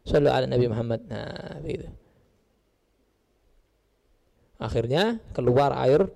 Sallu 0.04 0.28
ala 0.28 0.44
Nabi 0.44 0.68
Muhammad. 0.68 1.00
Nah, 1.08 1.64
begitu. 1.64 1.88
Akhirnya 4.60 5.24
keluar 5.32 5.72
air 5.80 6.12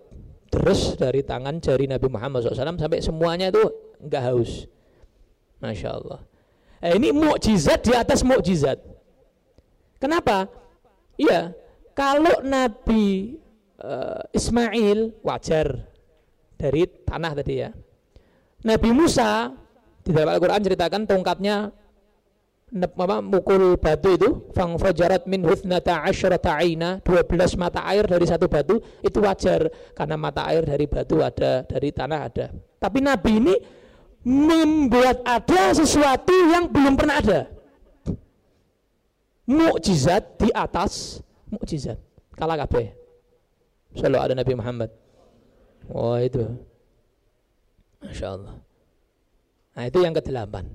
terus 0.52 1.00
dari 1.00 1.24
tangan 1.24 1.64
jari 1.64 1.88
Nabi 1.88 2.12
Muhammad 2.12 2.44
SAW 2.44 2.76
sampai 2.76 3.00
semuanya 3.00 3.48
itu 3.48 3.64
enggak 4.04 4.28
haus. 4.28 4.68
Masya 5.64 5.88
Allah. 6.04 6.20
Eh, 6.84 7.00
ini 7.00 7.16
mukjizat 7.16 7.80
di 7.80 7.96
atas 7.96 8.28
mukjizat. 8.28 8.76
Kenapa? 10.04 10.52
Iya, 11.16 11.56
kalau 11.96 12.44
Nabi 12.44 13.40
uh, 13.80 14.20
Ismail 14.36 15.16
wajar 15.24 15.96
dari 16.58 16.90
tanah 16.90 17.32
tadi 17.38 17.54
ya. 17.62 17.70
Nabi 18.66 18.90
Musa 18.90 19.54
di 20.02 20.12
dalam 20.12 20.34
Al-Quran 20.34 20.62
ceritakan 20.66 21.02
tongkatnya 21.06 21.70
apa, 22.68 23.24
mukul 23.24 23.80
batu 23.80 24.20
itu 24.20 24.30
fang 24.52 24.76
fajarat 24.76 25.24
min 25.24 25.40
huthnata 25.40 26.04
asyrata 26.04 26.60
aina 26.60 27.00
12 27.00 27.56
mata 27.56 27.80
air 27.88 28.04
dari 28.04 28.28
satu 28.28 28.52
batu 28.52 28.84
itu 29.00 29.24
wajar 29.24 29.72
karena 29.96 30.20
mata 30.20 30.44
air 30.52 30.68
dari 30.68 30.84
batu 30.84 31.24
ada 31.24 31.64
dari 31.64 31.96
tanah 31.96 32.20
ada. 32.28 32.52
Tapi 32.76 33.00
Nabi 33.00 33.32
ini 33.40 33.56
membuat 34.28 35.24
ada 35.24 35.72
sesuatu 35.72 36.36
yang 36.52 36.68
belum 36.68 37.00
pernah 37.00 37.16
ada. 37.24 37.42
Mukjizat 39.48 40.36
di 40.36 40.52
atas 40.52 41.24
mukjizat. 41.48 41.96
Kalah 42.36 42.60
kabeh. 42.68 42.92
Selalu 43.96 44.18
ada 44.20 44.34
Nabi 44.36 44.54
Muhammad 44.60 44.92
wah 45.92 46.20
itu 46.22 46.46
Masya 48.04 48.28
Allah 48.36 48.56
nah 49.78 49.84
itu 49.86 50.00
yang 50.02 50.16
kedelapan 50.16 50.66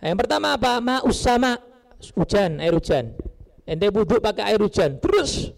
Nah, 0.00 0.06
yang 0.08 0.18
pertama 0.18 0.56
apa? 0.56 0.80
Ma 0.80 1.04
usama 1.04 1.60
hujan, 2.16 2.56
air 2.56 2.72
hujan. 2.72 3.12
Ente 3.68 3.86
wudhu 3.92 4.18
pakai 4.18 4.56
air 4.56 4.60
hujan, 4.60 4.96
terus 4.98 5.52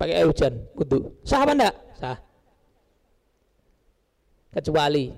pakai 0.00 0.24
air 0.24 0.26
hujan, 0.26 0.64
wudhu. 0.72 1.12
Sah 1.22 1.44
apa 1.44 1.52
enggak? 1.52 1.74
Sah. 2.00 2.18
Kecuali 4.50 5.12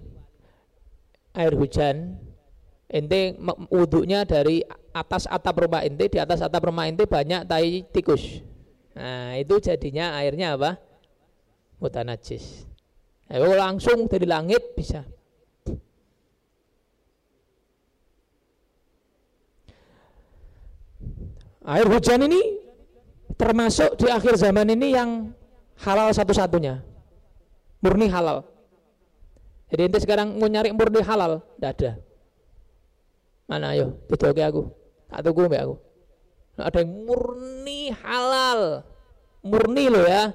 air 1.38 1.54
hujan, 1.54 2.18
ente 2.90 3.38
wudhunya 3.70 4.26
dari 4.26 4.60
atas 4.92 5.24
atap 5.30 5.62
rumah 5.62 5.86
ente, 5.86 6.10
di 6.10 6.18
atas 6.18 6.42
atap 6.42 6.68
rumah 6.68 6.90
ente 6.90 7.06
banyak 7.06 7.46
tai 7.46 7.86
tikus. 7.94 8.42
Nah, 8.92 9.38
itu 9.40 9.56
jadinya 9.62 10.18
airnya 10.20 10.58
apa? 10.58 10.76
Mutanajis. 11.82 12.62
Nah, 13.26 13.42
langsung 13.58 14.06
dari 14.06 14.22
langit 14.22 14.62
bisa. 14.78 15.02
Air 21.62 21.86
hujan 21.86 22.26
ini 22.26 22.58
termasuk 23.34 23.98
di 23.98 24.10
akhir 24.10 24.38
zaman 24.38 24.70
ini 24.70 24.94
yang 24.94 25.30
halal 25.82 26.10
satu-satunya. 26.14 26.82
Murni 27.82 28.06
halal. 28.06 28.46
Jadi 29.70 29.80
ente 29.88 29.98
sekarang 30.02 30.38
mau 30.38 30.46
nyari 30.46 30.70
murni 30.70 31.00
halal, 31.02 31.42
tidak 31.56 31.70
ada. 31.78 31.92
Mana 33.50 33.74
ayo, 33.74 33.98
tutup 34.06 34.36
aku. 34.36 34.70
Tak 35.10 35.20
tunggu 35.24 35.50
mbak 35.50 35.62
aku. 35.64 35.76
Ada 36.60 36.84
yang 36.84 36.90
murni 37.08 37.80
halal. 38.04 38.84
Murni 39.42 39.84
loh 39.88 40.04
ya. 40.04 40.30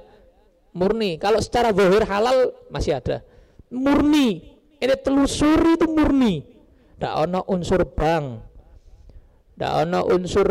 Murni. 0.78 1.18
Kalau 1.18 1.42
secara 1.42 1.74
zahir 1.74 2.06
halal 2.06 2.54
masih 2.70 3.02
ada. 3.02 3.26
Murni. 3.74 4.54
Ini 4.78 4.94
telusuri 5.02 5.74
itu 5.74 5.90
murni. 5.90 6.46
Tidak 6.96 7.14
ono 7.26 7.42
unsur 7.50 7.82
bang. 7.98 8.38
Tidak 9.58 9.72
ono 9.82 10.00
unsur 10.14 10.50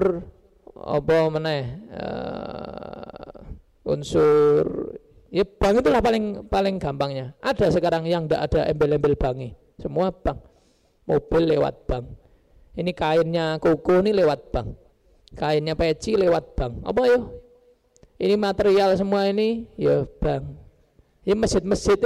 apa 0.77 1.17
meneh 1.33 1.65
uh, 1.89 3.89
unsur 3.89 4.93
ya 5.33 5.47
bank 5.47 5.81
itulah 5.81 6.05
paling 6.05 6.45
paling 6.53 6.77
gampangnya 6.77 7.33
ada 7.41 7.73
sekarang 7.73 8.05
yang 8.05 8.29
tidak 8.29 8.53
ada 8.53 8.69
embel-embel 8.69 9.17
bank 9.17 9.57
semua 9.81 10.13
bank 10.13 10.37
mobil 11.09 11.57
lewat 11.57 11.89
bank 11.89 12.05
ini 12.77 12.93
kainnya 12.93 13.57
koko 13.57 14.05
ini 14.05 14.13
lewat 14.13 14.53
bank 14.53 14.77
kainnya 15.33 15.73
peci 15.73 16.19
lewat 16.19 16.53
bank 16.53 16.85
apa 16.85 17.01
yo 17.09 17.19
ini 18.17 18.35
material 18.35 18.97
semua 18.97 19.29
ini 19.29 19.69
ya 19.77 20.05
bank 20.21 20.57
ya 21.27 21.35
masjid-masjid 21.37 21.99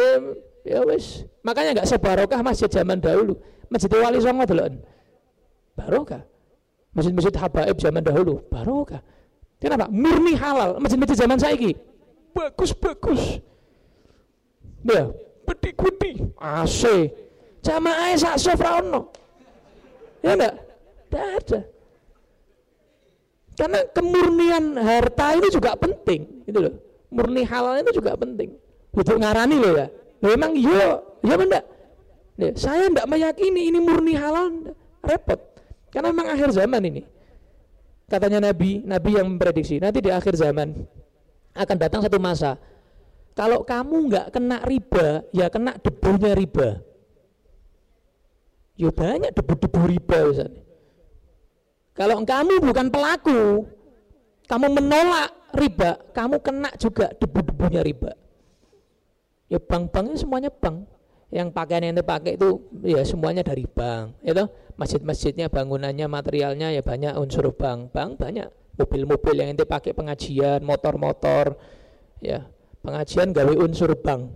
ya 0.67 0.83
wis 0.87 1.25
makanya 1.43 1.81
nggak 1.81 1.89
sebarokah 1.89 2.41
masjid 2.43 2.69
zaman 2.69 2.99
dahulu 2.99 3.39
masjid 3.71 3.91
wali 3.93 4.19
songo 4.19 4.45
dulu 4.45 4.81
barokah 5.79 6.23
Masjid-masjid 6.91 7.35
habaib 7.39 7.77
zaman 7.79 8.03
dahulu 8.03 8.43
barokah. 8.51 8.99
Kenapa? 9.63 9.87
Murni 9.87 10.35
halal. 10.35 10.83
Masjid-masjid 10.83 11.15
zaman 11.23 11.39
saiki 11.39 11.79
bagus-bagus. 12.35 13.39
Ya, 14.83 15.13
peti-peti, 15.47 16.25
AC. 16.41 17.13
Jamaah 17.61 18.17
sak 18.17 18.41
sofra. 18.41 18.81
Ya 20.25 20.33
enggak? 20.35 20.55
Enggak 21.13 21.27
ada. 21.37 21.61
Karena 23.61 23.85
kemurnian 23.93 24.73
harta 24.81 25.37
ini 25.37 25.53
juga 25.53 25.77
penting, 25.77 26.49
gitu 26.49 26.65
loh. 26.65 26.75
Murni 27.13 27.45
halal 27.45 27.85
itu 27.85 28.01
juga 28.01 28.17
penting. 28.17 28.57
Untuk 28.89 29.21
ngarani 29.21 29.57
loh 29.61 29.73
ya. 29.77 29.87
Memang 30.25 30.57
yo, 30.57 31.21
ya 31.21 31.37
enggak? 31.37 31.65
Ya, 32.41 32.57
saya 32.57 32.89
enggak 32.89 33.05
meyakini 33.05 33.69
ini 33.69 33.77
murni 33.77 34.17
halal, 34.17 34.73
repot. 35.05 35.37
Karena 35.93 36.09
memang 36.09 36.33
akhir 36.33 36.57
zaman 36.57 36.81
ini. 36.89 37.05
Katanya 38.09 38.49
Nabi, 38.49 38.81
Nabi 38.81 39.11
yang 39.21 39.29
memprediksi 39.29 39.77
nanti 39.77 40.01
di 40.01 40.09
akhir 40.09 40.41
zaman 40.41 40.73
akan 41.53 41.77
datang 41.77 42.01
satu 42.01 42.17
masa. 42.17 42.57
Kalau 43.37 43.61
kamu 43.61 44.09
nggak 44.09 44.27
kena 44.33 44.65
riba, 44.65 45.21
ya 45.37 45.53
kena 45.53 45.77
debunya 45.77 46.33
riba. 46.33 46.81
Ya 48.81 48.89
banyak 48.89 49.37
debu-debu 49.37 49.81
riba 49.85 50.19
misalnya. 50.33 50.70
Kalau 51.95 52.22
kamu 52.22 52.62
bukan 52.62 52.86
pelaku, 52.88 53.66
kamu 54.47 54.66
menolak 54.78 55.30
riba, 55.55 55.99
kamu 56.14 56.38
kena 56.43 56.70
juga 56.78 57.11
debu-debunya 57.18 57.82
riba. 57.82 58.14
Ya 59.51 59.59
bank-banknya 59.59 60.18
semuanya 60.18 60.51
bank. 60.51 60.86
Yang 61.30 61.55
pakaian 61.55 61.86
yang 61.86 61.95
dipakai 61.95 62.34
itu 62.34 62.59
ya 62.82 63.07
semuanya 63.07 63.47
dari 63.47 63.62
bank 63.62 64.18
itu 64.26 64.51
masjid-masjidnya 64.74 65.47
bangunannya 65.47 66.11
materialnya 66.11 66.74
ya 66.74 66.82
banyak 66.82 67.14
unsur 67.18 67.51
bank. 67.55 67.95
Bank 67.95 68.18
banyak. 68.18 68.51
Mobil-mobil 68.78 69.34
yang 69.38 69.55
ente 69.55 69.62
pakai 69.62 69.95
pengajian 69.95 70.62
motor-motor 70.66 71.55
ya. 72.18 72.47
Pengajian 72.82 73.30
gawe 73.30 73.55
unsur 73.61 73.95
bank. 73.99 74.34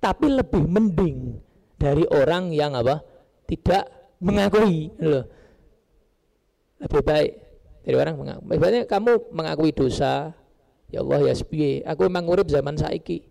Tapi 0.00 0.26
lebih 0.32 0.64
mending 0.64 1.36
dari 1.76 2.08
orang 2.08 2.56
yang 2.56 2.72
apa? 2.72 3.04
Tidak 3.44 4.16
mengakui 4.24 4.88
loh 5.00 5.39
lebih 6.80 7.02
baik 7.04 7.32
dari 7.84 7.96
orang 7.96 8.16
mengakui 8.16 8.56
Ibaratnya 8.56 8.84
kamu 8.88 9.12
mengakui 9.32 9.70
dosa 9.72 10.32
ya 10.88 11.04
Allah 11.04 11.30
ya 11.30 11.34
sepiye 11.36 11.84
aku 11.84 12.08
memang 12.08 12.26
urip 12.28 12.48
zaman 12.48 12.76
saiki 12.76 13.30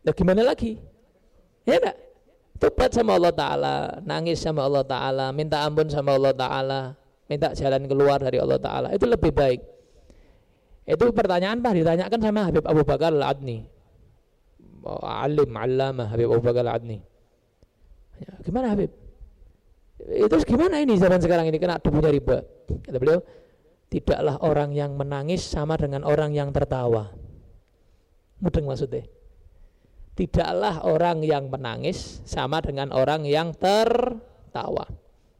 Nah 0.00 0.12
gimana 0.16 0.42
lagi? 0.44 0.80
Ya 1.68 1.76
enggak? 1.76 1.96
Tobat 2.60 2.92
sama 2.92 3.16
Allah 3.16 3.32
Ta'ala, 3.32 3.74
nangis 4.04 4.40
sama 4.40 4.64
Allah 4.64 4.84
Ta'ala, 4.84 5.32
minta 5.32 5.64
ampun 5.64 5.88
sama 5.88 6.12
Allah 6.12 6.32
Ta'ala, 6.36 6.80
minta 7.24 7.56
jalan 7.56 7.88
keluar 7.88 8.20
dari 8.20 8.36
Allah 8.36 8.60
Ta'ala. 8.60 8.88
Itu 8.92 9.08
lebih 9.08 9.32
baik. 9.32 9.60
Itu 10.84 11.08
pertanyaan 11.12 11.64
Pak 11.64 11.72
ditanyakan 11.72 12.20
sama 12.20 12.40
Habib 12.48 12.64
Abu 12.68 12.82
Bakar 12.84 13.12
Al-Adni. 13.16 13.64
Alim, 15.04 15.52
alama 15.56 16.04
Habib 16.08 16.28
Abu 16.32 16.42
Bakar 16.44 16.68
Al-Adni. 16.68 17.00
Ya, 18.20 18.32
gimana 18.44 18.76
Habib? 18.76 18.92
Itu 20.08 20.40
gimana 20.48 20.80
ini 20.80 20.96
zaman 20.96 21.20
sekarang 21.20 21.52
ini 21.52 21.60
kena 21.60 21.76
debunya 21.76 22.08
riba? 22.08 22.40
Kata 22.80 22.96
beliau, 22.96 23.20
tidaklah 23.92 24.40
orang 24.40 24.72
yang 24.72 24.96
menangis 24.96 25.44
sama 25.44 25.76
dengan 25.76 26.06
orang 26.08 26.32
yang 26.32 26.54
tertawa. 26.54 27.12
Mudeng 28.40 28.64
maksudnya. 28.64 29.04
Tidaklah 30.16 30.84
orang 30.88 31.20
yang 31.20 31.52
menangis 31.52 32.24
sama 32.24 32.64
dengan 32.64 32.92
orang 32.96 33.28
yang 33.28 33.52
tertawa. 33.52 34.88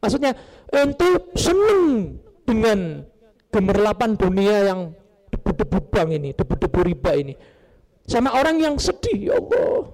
Maksudnya, 0.01 0.33
itu 0.73 1.09
seneng 1.37 2.17
dengan 2.45 3.05
gemerlapan 3.53 4.17
dunia 4.17 4.57
yang 4.73 4.79
debu-debu 5.29 5.79
bank 5.89 6.09
ini, 6.17 6.29
debu-debu 6.33 6.79
riba 6.81 7.11
ini. 7.17 7.33
Sama 8.05 8.33
orang 8.33 8.57
yang 8.57 8.75
sedih, 8.81 9.29
ya 9.29 9.33
Allah. 9.37 9.93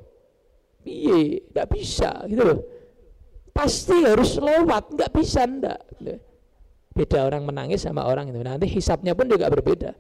Iya, 0.87 1.43
nggak 1.51 1.67
bisa 1.75 2.11
gitu 2.31 2.43
loh. 2.47 2.59
Pasti 3.57 4.05
harus 4.05 4.37
lewat, 4.37 4.93
nggak 4.93 5.11
bisa 5.17 5.49
ndak. 5.49 5.81
Beda 6.93 7.25
orang 7.25 7.41
menangis 7.41 7.81
sama 7.81 8.05
orang 8.05 8.29
itu. 8.29 8.37
Nanti 8.37 8.69
hisapnya 8.69 9.17
pun 9.17 9.25
juga 9.25 9.49
berbeda. 9.49 9.97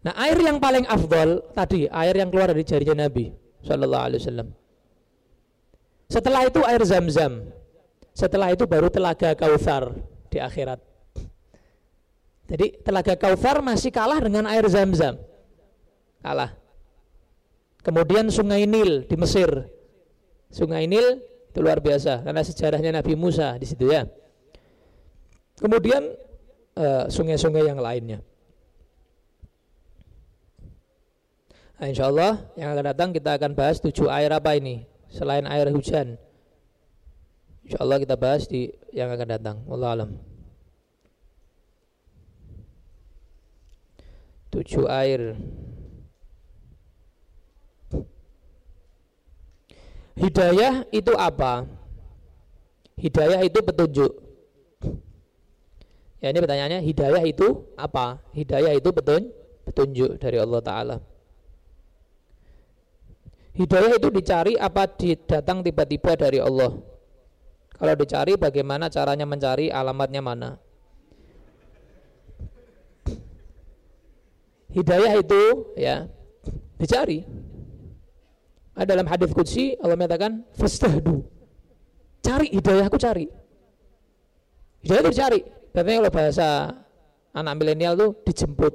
Nah, 0.00 0.16
air 0.16 0.40
yang 0.40 0.56
paling 0.56 0.88
afdol 0.88 1.52
tadi, 1.52 1.84
air 1.84 2.16
yang 2.16 2.32
keluar 2.32 2.48
dari 2.48 2.64
jarinya 2.64 3.04
Nabi 3.04 3.28
Shallallahu 3.60 4.04
alaihi 4.08 4.20
wasallam. 4.24 4.48
Setelah 6.08 6.42
itu 6.48 6.60
air 6.64 6.80
Zam-Zam. 6.80 7.52
Setelah 8.16 8.48
itu 8.56 8.64
baru 8.64 8.88
telaga 8.88 9.36
Kautsar 9.36 9.92
di 10.32 10.40
akhirat. 10.40 10.80
Jadi 12.50 12.80
telaga 12.82 13.14
Kautsar 13.14 13.60
masih 13.60 13.92
kalah 13.92 14.18
dengan 14.18 14.48
air 14.48 14.64
Zam-Zam. 14.66 15.20
Kalah. 16.24 16.56
Kemudian 17.84 18.32
Sungai 18.32 18.64
Nil 18.64 19.04
di 19.04 19.16
Mesir. 19.20 19.68
Sungai 20.50 20.90
Nil 20.90 21.22
itu 21.50 21.58
luar 21.62 21.78
biasa 21.78 22.26
karena 22.26 22.42
sejarahnya 22.42 22.90
Nabi 22.98 23.14
Musa 23.14 23.54
di 23.58 23.66
situ 23.66 23.90
ya. 23.90 24.06
Kemudian 25.58 26.10
eh, 26.74 27.04
sungai-sungai 27.10 27.62
uh, 27.62 27.68
yang 27.74 27.78
lainnya. 27.78 28.18
Nah, 31.80 31.88
insya 31.88 32.12
Allah 32.12 32.44
yang 32.60 32.76
akan 32.76 32.84
datang 32.92 33.08
kita 33.16 33.40
akan 33.40 33.56
bahas 33.56 33.80
tujuh 33.80 34.04
air 34.12 34.28
apa 34.36 34.52
ini 34.52 34.84
selain 35.08 35.48
air 35.48 35.72
hujan. 35.72 36.20
Insya 37.64 37.80
Allah 37.80 37.96
kita 38.02 38.20
bahas 38.20 38.44
di 38.44 38.68
yang 38.92 39.08
akan 39.08 39.28
datang. 39.28 39.56
Allah 39.64 39.88
alam. 39.96 40.10
Tujuh 44.50 44.90
air. 44.90 45.38
Hidayah 50.20 50.84
itu 50.92 51.16
apa? 51.16 51.64
Hidayah 53.00 53.40
itu 53.40 53.58
petunjuk. 53.64 54.12
Ya 56.20 56.28
ini 56.28 56.38
pertanyaannya, 56.44 56.84
hidayah 56.84 57.24
itu 57.24 57.64
apa? 57.80 58.20
Hidayah 58.36 58.76
itu 58.76 58.92
petun, 58.92 59.32
petunjuk 59.64 60.20
dari 60.20 60.36
Allah 60.36 60.60
Ta'ala. 60.60 60.96
Hidayah 63.56 63.96
itu 63.96 64.08
dicari 64.12 64.52
apa 64.60 64.84
datang 65.24 65.64
tiba-tiba 65.64 66.12
dari 66.20 66.36
Allah? 66.36 66.76
Kalau 67.80 67.94
dicari 67.96 68.36
bagaimana 68.36 68.92
caranya 68.92 69.24
mencari 69.24 69.72
alamatnya 69.72 70.20
mana? 70.20 70.60
Hidayah 74.76 75.12
itu 75.16 75.42
ya 75.80 76.04
dicari. 76.76 77.24
Ada 78.74 78.96
dalam 78.96 79.06
hadis 79.10 79.30
qudsi 79.34 79.76
Allah 79.82 79.96
mengatakan 79.98 80.46
fastahdu. 80.56 81.26
Cari 82.20 82.48
hidayah 82.54 82.86
aku 82.86 82.98
cari. 83.00 83.26
Hidayah 84.84 85.00
itu 85.04 85.10
dicari. 85.12 85.40
Berarti 85.70 85.92
kalau 86.00 86.12
bahasa 86.12 86.48
anak 87.34 87.54
milenial 87.58 87.94
tuh 87.98 88.10
dijemput. 88.24 88.74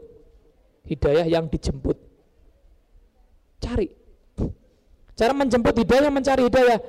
Hidayah 0.85 1.25
yang 1.25 1.49
dijemput. 1.49 1.97
Cari. 3.61 3.89
Cara 5.15 5.31
menjemput 5.31 5.73
hidayah, 5.79 6.11
mencari 6.11 6.43
hidayah 6.45 6.79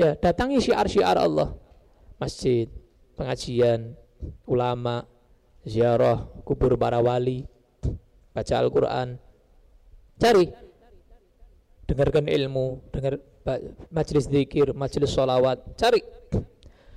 ya 0.00 0.16
datangi 0.16 0.56
syiar-syiar 0.64 1.20
Allah 1.20 1.52
masjid 2.16 2.72
pengajian 3.20 3.92
ulama 4.48 5.04
ziarah 5.60 6.24
kubur 6.40 6.72
para 6.80 6.96
wali 7.04 7.44
baca 8.32 8.54
Al-Quran 8.56 9.20
cari 10.16 10.48
dengarkan 11.90 12.30
ilmu 12.30 12.78
dengar 12.94 13.18
majelis 13.90 14.30
zikir 14.30 14.70
majelis 14.70 15.10
sholawat 15.10 15.58
cari 15.74 15.98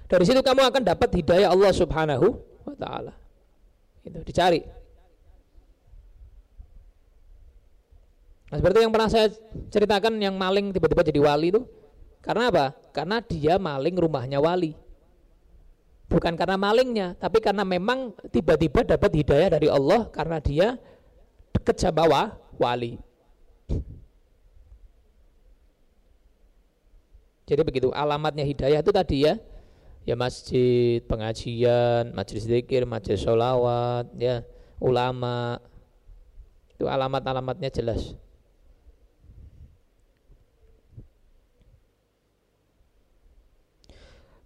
dari 0.06 0.24
situ 0.30 0.46
kamu 0.46 0.62
akan 0.70 0.82
dapat 0.86 1.10
hidayah 1.18 1.50
Allah 1.50 1.74
subhanahu 1.74 2.38
wa 2.70 2.76
ta'ala 2.78 3.14
itu 4.06 4.22
dicari 4.22 4.62
Nah, 8.54 8.62
seperti 8.62 8.86
yang 8.86 8.94
pernah 8.94 9.10
saya 9.10 9.34
ceritakan 9.74 10.14
yang 10.22 10.38
maling 10.38 10.70
tiba-tiba 10.70 11.02
jadi 11.02 11.18
wali 11.26 11.50
itu 11.50 11.66
karena 12.22 12.54
apa? 12.54 12.66
Karena 12.94 13.18
dia 13.18 13.58
maling 13.58 13.98
rumahnya 13.98 14.38
wali. 14.38 14.78
Bukan 16.06 16.38
karena 16.38 16.54
malingnya, 16.54 17.18
tapi 17.18 17.42
karena 17.42 17.66
memang 17.66 18.14
tiba-tiba 18.30 18.86
dapat 18.86 19.10
hidayah 19.10 19.58
dari 19.58 19.66
Allah 19.66 20.06
karena 20.14 20.38
dia 20.38 20.78
dekat 21.50 21.82
sama 21.82 22.38
wali. 22.62 23.02
Jadi 27.44 27.62
begitu 27.62 27.92
alamatnya 27.92 28.48
hidayah 28.48 28.80
itu 28.80 28.92
tadi 28.96 29.28
ya, 29.28 29.36
ya 30.08 30.16
masjid, 30.16 31.04
pengajian, 31.04 32.16
majelis 32.16 32.48
zikir, 32.48 32.88
majelis 32.88 33.20
sholawat, 33.20 34.08
ya 34.16 34.48
ulama, 34.80 35.60
itu 36.72 36.88
alamat-alamatnya 36.88 37.72
jelas. 37.72 38.16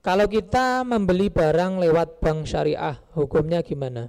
Kalau 0.05 0.23
kita 0.31 0.87
membeli 0.87 1.27
barang 1.27 1.83
lewat 1.83 2.23
bank 2.23 2.47
syariah, 2.47 2.95
hukumnya 3.11 3.59
gimana? 3.59 4.07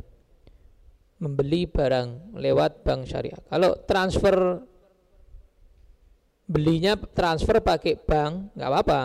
Membeli 1.18 1.66
barang 1.66 2.38
lewat 2.38 2.86
bank 2.86 3.02
syariah. 3.02 3.40
Kalau 3.50 3.74
transfer 3.82 4.62
belinya 6.48 6.96
transfer 6.96 7.60
pakai 7.60 8.00
bank, 8.00 8.56
nggak 8.56 8.70
apa-apa. 8.72 9.00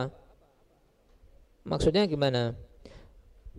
Maksudnya 1.67 2.07
gimana? 2.07 2.55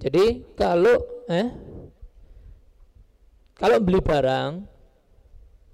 Jadi 0.00 0.42
kalau 0.56 0.96
eh 1.28 1.48
kalau 3.54 3.78
beli 3.78 4.02
barang, 4.02 4.50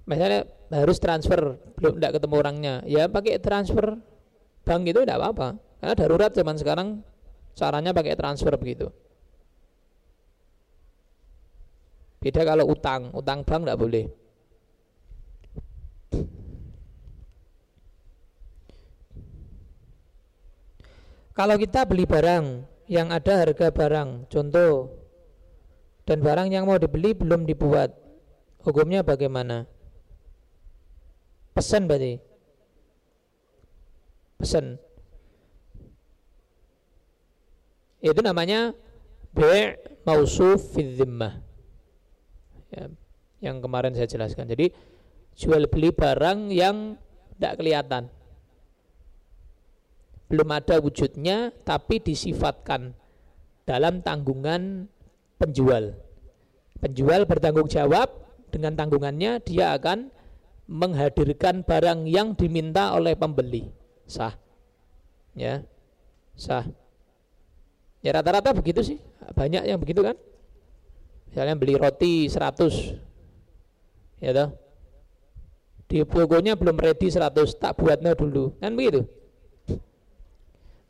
misalnya 0.05 0.45
harus 0.69 1.01
transfer 1.01 1.57
belum 1.79 1.97
tidak 1.97 2.21
ketemu 2.21 2.35
orangnya, 2.37 2.75
ya 2.85 3.09
pakai 3.09 3.41
transfer 3.41 3.97
bank 4.61 4.81
itu 4.85 5.01
tidak 5.01 5.17
apa-apa. 5.17 5.49
Karena 5.81 5.95
darurat 5.97 6.29
zaman 6.29 6.55
sekarang 6.61 7.01
Caranya 7.55 7.91
pakai 7.91 8.15
transfer 8.15 8.53
begitu. 8.55 8.87
Beda 12.21 12.45
kalau 12.45 12.69
utang, 12.69 13.09
utang 13.17 13.41
bank 13.41 13.61
tidak 13.65 13.79
boleh. 13.81 14.05
Kalau 21.31 21.55
kita 21.55 21.87
beli 21.87 22.03
barang 22.03 22.67
yang 22.91 23.07
ada 23.09 23.47
harga 23.47 23.71
barang, 23.71 24.27
contoh, 24.27 24.91
dan 26.03 26.19
barang 26.19 26.51
yang 26.51 26.67
mau 26.67 26.75
dibeli 26.75 27.15
belum 27.15 27.47
dibuat, 27.47 27.95
hukumnya 28.67 28.99
bagaimana? 28.99 29.63
Pesan 31.55 31.87
berarti. 31.87 32.19
Pesan. 34.41 34.81
itu 38.01 38.17
namanya 38.25 38.73
bi' 39.31 39.77
mausuf 40.03 40.73
fi 40.73 40.81
ya, 42.73 42.89
yang 43.39 43.61
kemarin 43.61 43.93
saya 43.93 44.09
jelaskan 44.09 44.49
jadi 44.49 44.73
jual 45.37 45.69
beli 45.69 45.93
barang 45.93 46.49
yang 46.49 46.97
tidak 47.37 47.61
kelihatan 47.61 48.03
belum 50.31 50.47
ada 50.47 50.79
wujudnya 50.79 51.51
tapi 51.67 51.99
disifatkan 51.99 52.95
dalam 53.67 53.99
tanggungan 53.99 54.87
penjual 55.35 55.91
penjual 56.79 57.27
bertanggung 57.27 57.67
jawab 57.67 58.07
dengan 58.47 58.79
tanggungannya 58.79 59.43
dia 59.43 59.75
akan 59.75 60.07
menghadirkan 60.71 61.67
barang 61.67 62.07
yang 62.07 62.31
diminta 62.39 62.95
oleh 62.95 63.19
pembeli 63.19 63.67
sah 64.07 64.39
ya 65.35 65.67
sah 66.39 66.63
Ya 68.01 68.17
rata-rata 68.17 68.49
begitu 68.51 68.81
sih. 68.81 68.97
Banyak 69.37 69.63
yang 69.69 69.77
begitu 69.77 70.01
kan? 70.01 70.17
Misalnya 71.29 71.55
beli 71.55 71.77
roti 71.77 72.25
100. 72.27 72.97
Ya 74.21 74.33
toh? 74.33 74.49
Di 75.85 76.01
belum 76.01 76.77
ready 76.79 77.07
100, 77.11 77.61
tak 77.61 77.77
buatnya 77.77 78.17
dulu. 78.17 78.57
Kan 78.57 78.73
begitu? 78.73 79.05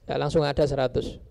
Ya 0.09 0.17
langsung 0.17 0.41
ada 0.41 0.65
100. 0.65 1.21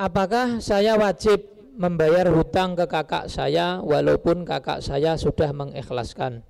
Apakah 0.00 0.64
saya 0.64 0.96
wajib 0.96 1.44
membayar 1.76 2.32
hutang 2.32 2.72
ke 2.72 2.88
kakak 2.88 3.28
saya 3.28 3.84
walaupun 3.84 4.48
kakak 4.48 4.80
saya 4.80 5.20
sudah 5.20 5.52
mengikhlaskan? 5.52 6.40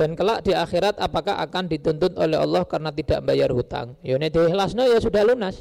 Dan 0.00 0.16
kelak 0.16 0.48
di 0.48 0.56
akhirat 0.56 0.96
apakah 0.96 1.36
akan 1.44 1.68
dituntut 1.68 2.16
oleh 2.16 2.40
Allah 2.40 2.64
karena 2.64 2.88
tidak 2.88 3.20
bayar 3.20 3.52
hutang? 3.52 4.00
Ya 4.00 4.16
ini 4.16 4.32
diikhlasno 4.32 4.88
ya 4.88 4.96
sudah 4.96 5.20
lunas. 5.28 5.60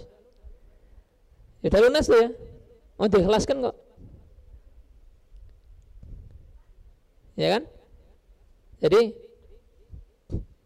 Sudah 1.59 1.79
lunas 1.83 2.07
ya. 2.07 2.31
Mau 2.95 3.11
diikhlaskan 3.11 3.67
kok. 3.67 3.75
Ya 7.35 7.59
kan? 7.59 7.63
Jadi 8.79 9.11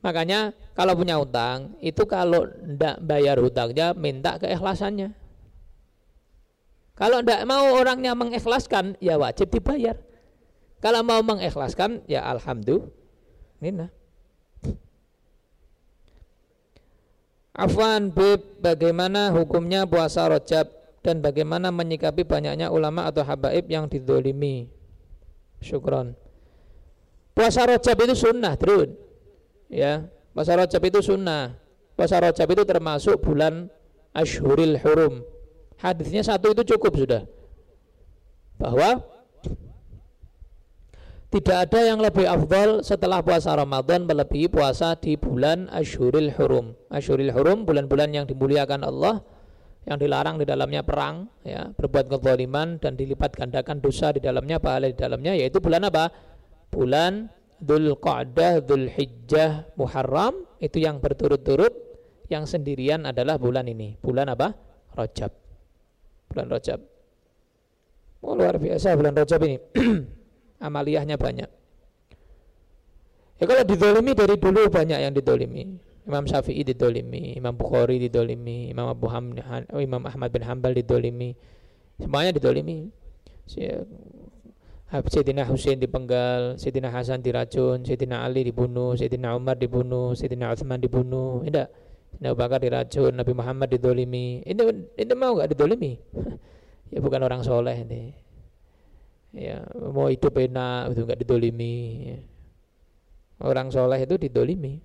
makanya 0.05 0.53
kalau 0.77 0.93
punya 0.93 1.17
hutang 1.17 1.73
itu 1.81 2.05
kalau 2.05 2.45
tidak 2.45 3.01
bayar 3.01 3.41
hutangnya 3.41 3.97
minta 3.97 4.37
keikhlasannya. 4.37 5.17
Kalau 6.93 7.25
tidak 7.25 7.41
mau 7.49 7.73
orangnya 7.73 8.13
mengikhlaskan, 8.13 9.01
ya 9.01 9.17
wajib 9.17 9.49
dibayar. 9.49 9.97
Kalau 10.77 11.01
mau 11.01 11.25
mengikhlaskan, 11.25 12.05
ya 12.05 12.21
alhamdulillah. 12.21 13.01
Afwan 17.53 18.09
Bib, 18.09 18.59
bagaimana 18.59 19.29
hukumnya 19.29 19.85
puasa 19.85 20.25
rojab 20.25 20.67
dan 21.05 21.21
bagaimana 21.21 21.69
menyikapi 21.69 22.25
banyaknya 22.25 22.73
ulama 22.73 23.05
atau 23.05 23.21
habaib 23.21 23.69
yang 23.69 23.85
didolimi? 23.85 24.67
Syukron. 25.61 26.17
Puasa 27.37 27.69
rojab 27.69 27.97
itu 28.03 28.17
sunnah, 28.17 28.57
terus. 28.57 28.89
Ya, 29.69 30.09
puasa 30.33 30.57
rojab 30.57 30.81
itu 30.81 30.99
sunnah. 31.05 31.53
Puasa 31.93 32.17
rojab 32.17 32.47
itu 32.49 32.63
termasuk 32.65 33.21
bulan 33.21 33.69
Ashuril 34.17 34.81
Hurum, 34.81 35.21
Hadisnya 35.83 36.23
satu 36.23 36.55
itu 36.55 36.63
cukup 36.75 36.95
sudah. 36.95 37.23
Bahwa 38.55 39.03
tidak 41.33 41.57
ada 41.65 41.79
yang 41.81 41.97
lebih 41.97 42.29
afdal 42.29 42.85
setelah 42.85 43.25
puasa 43.25 43.57
Ramadan 43.57 44.05
melebihi 44.05 44.53
puasa 44.53 44.93
di 44.93 45.17
bulan 45.17 45.65
Ashuril 45.73 46.29
Hurum. 46.37 46.77
Ashuril 46.93 47.33
Hurum 47.33 47.65
bulan-bulan 47.65 48.13
yang 48.13 48.29
dimuliakan 48.29 48.85
Allah 48.85 49.25
yang 49.89 49.97
dilarang 49.97 50.37
di 50.37 50.45
dalamnya 50.45 50.85
perang 50.85 51.25
ya, 51.41 51.73
berbuat 51.73 52.05
kezaliman 52.07 52.77
dan 52.77 52.93
dilipat 52.93 53.33
gandakan 53.33 53.81
dosa 53.81 54.13
di 54.13 54.21
dalamnya 54.21 54.61
pahala 54.61 54.93
di 54.93 54.95
dalamnya 54.95 55.33
yaitu 55.33 55.57
bulan 55.57 55.89
apa? 55.89 56.13
Bulan 56.69 57.33
Dhul 57.57 57.97
Qa'dah, 57.97 58.61
Dhul 58.61 58.93
Hijjah, 58.93 59.73
Muharram 59.73 60.45
itu 60.61 60.85
yang 60.85 61.01
berturut-turut 61.01 61.73
yang 62.29 62.45
sendirian 62.45 63.09
adalah 63.09 63.41
bulan 63.41 63.65
ini. 63.65 63.97
Bulan 63.97 64.29
apa? 64.29 64.53
Rajab 64.93 65.43
bulan 66.33 66.49
Rajab. 66.49 66.79
Oh, 68.25 68.33
luar 68.33 68.57
biasa 68.57 68.97
bulan 68.97 69.13
Rajab 69.13 69.41
ini. 69.45 69.57
Amaliyahnya 70.63 71.19
banyak. 71.19 71.49
Ya 73.37 73.43
kalau 73.43 73.63
didolimi 73.67 74.15
dari 74.15 74.39
dulu 74.39 74.71
banyak 74.71 74.99
yang 75.03 75.11
didolimi. 75.11 75.75
Imam 76.03 76.27
Syafi'i 76.27 76.67
didolimi, 76.67 77.35
Imam 77.39 77.55
Bukhari 77.55 77.95
didolimi, 77.95 78.67
Imam 78.67 78.91
Abu 78.91 79.07
Hamd, 79.07 79.39
Imam 79.75 80.03
Ahmad 80.03 80.31
bin 80.31 80.43
Hambal 80.43 80.75
didolimi. 80.75 81.35
Semuanya 81.99 82.35
didolimi. 82.35 82.91
Sayyidina 84.93 85.47
Husain 85.47 85.79
dipenggal, 85.79 86.59
Sayyidina 86.59 86.91
Hasan 86.91 87.23
diracun, 87.23 87.81
Sayyidina 87.81 88.21
Ali 88.21 88.45
dibunuh, 88.45 88.93
Sayyidina 88.93 89.33
Umar 89.33 89.57
dibunuh, 89.57 90.13
Sayyidina 90.13 90.53
Uthman 90.53 90.77
dibunuh. 90.77 91.41
Tidak. 91.47 91.67
Nabi 92.21 92.35
Bakar 92.37 92.61
diracun, 92.61 93.11
Nabi 93.17 93.33
Muhammad 93.33 93.73
didolimi. 93.73 94.45
Ini 94.45 94.61
ini 95.01 95.13
mau 95.17 95.33
nggak 95.33 95.49
didolimi? 95.49 95.97
ya 96.93 97.01
bukan 97.01 97.25
orang 97.25 97.41
soleh 97.41 97.73
ini. 97.73 98.22
Ya 99.33 99.65
mau 99.73 100.07
hidup 100.13 100.37
enak 100.37 100.93
itu 100.93 101.01
nggak 101.03 101.19
didolimi. 101.25 101.77
Orang 103.41 103.73
soleh 103.73 103.97
itu 104.05 104.15
didolimi. 104.15 104.77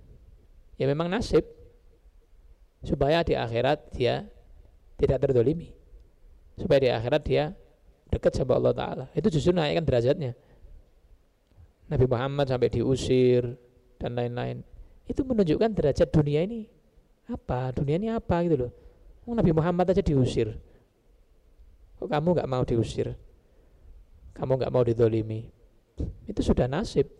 Ya 0.81 0.89
memang 0.89 1.13
nasib. 1.13 1.45
Supaya 2.81 3.21
di 3.21 3.37
akhirat 3.37 3.93
dia 3.93 4.25
tidak 4.97 5.29
terdolimi. 5.29 5.77
Supaya 6.57 6.79
di 6.81 6.91
akhirat 6.91 7.23
dia 7.23 7.53
dekat 8.09 8.33
sama 8.35 8.57
Allah 8.57 8.73
Ta'ala. 8.73 9.07
Itu 9.13 9.29
justru 9.29 9.53
naikkan 9.53 9.85
derajatnya. 9.85 10.33
Nabi 11.93 12.07
Muhammad 12.09 12.49
sampai 12.49 12.73
diusir 12.73 13.45
dan 14.01 14.17
lain-lain. 14.17 14.65
Itu 15.05 15.23
menunjukkan 15.29 15.77
derajat 15.77 16.09
dunia 16.09 16.43
ini 16.49 16.79
apa 17.29 17.77
dunia 17.77 18.01
ini 18.01 18.09
apa 18.09 18.41
gitu 18.49 18.57
loh 18.67 18.73
Nabi 19.29 19.53
Muhammad 19.53 19.93
aja 19.93 20.01
diusir 20.01 20.57
kok 22.01 22.09
kamu 22.09 22.41
nggak 22.41 22.49
mau 22.49 22.65
diusir 22.65 23.13
kamu 24.39 24.53
nggak 24.63 24.73
mau 24.73 24.87
didolimi 24.87 25.51
itu 26.31 26.41
sudah 26.41 26.71
nasib 26.71 27.11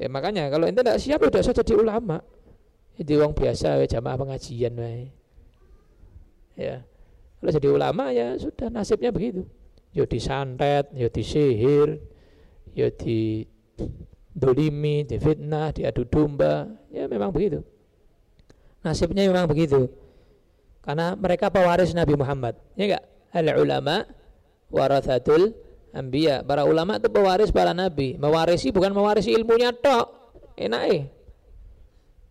ya 0.00 0.08
makanya 0.08 0.48
kalau 0.48 0.64
ente 0.64 0.80
tidak 0.80 0.98
siap 0.98 1.20
udah 1.20 1.42
saja 1.44 1.60
jadi 1.60 1.76
ulama 1.76 2.18
jadi 2.96 3.20
uang 3.20 3.36
biasa 3.36 3.84
ya 3.84 3.86
jamaah 4.00 4.16
pengajian 4.16 4.72
wae 4.80 5.12
ya 6.56 6.80
kalau 7.38 7.50
jadi 7.52 7.68
ulama 7.68 8.04
ya 8.10 8.34
sudah 8.40 8.72
nasibnya 8.72 9.12
begitu 9.12 9.44
yo 9.92 10.08
disantet 10.08 10.88
yo 10.96 11.12
disihir 11.12 12.00
yo 12.72 12.88
di 12.96 13.44
dolimi, 14.32 15.04
difitnah, 15.04 15.76
diadu 15.76 16.08
domba, 16.08 16.68
ya 16.88 17.04
memang 17.06 17.30
begitu. 17.30 17.60
Nasibnya 18.82 19.28
memang 19.28 19.46
begitu. 19.46 19.86
Karena 20.82 21.14
mereka 21.14 21.52
pewaris 21.52 21.94
Nabi 21.94 22.18
Muhammad. 22.18 22.58
Ya 22.74 22.84
enggak? 22.90 23.04
Al 23.32 23.46
ulama 23.60 24.04
warathatul 24.72 25.52
anbiya. 25.92 26.40
Para 26.42 26.64
ulama 26.64 26.96
itu 26.96 27.12
pewaris 27.12 27.52
para 27.52 27.76
nabi. 27.76 28.16
Mewarisi 28.16 28.72
bukan 28.72 28.90
mewarisi 28.96 29.30
ilmunya 29.36 29.70
tok. 29.76 30.34
Enak 30.56 30.82
eh. 30.88 31.02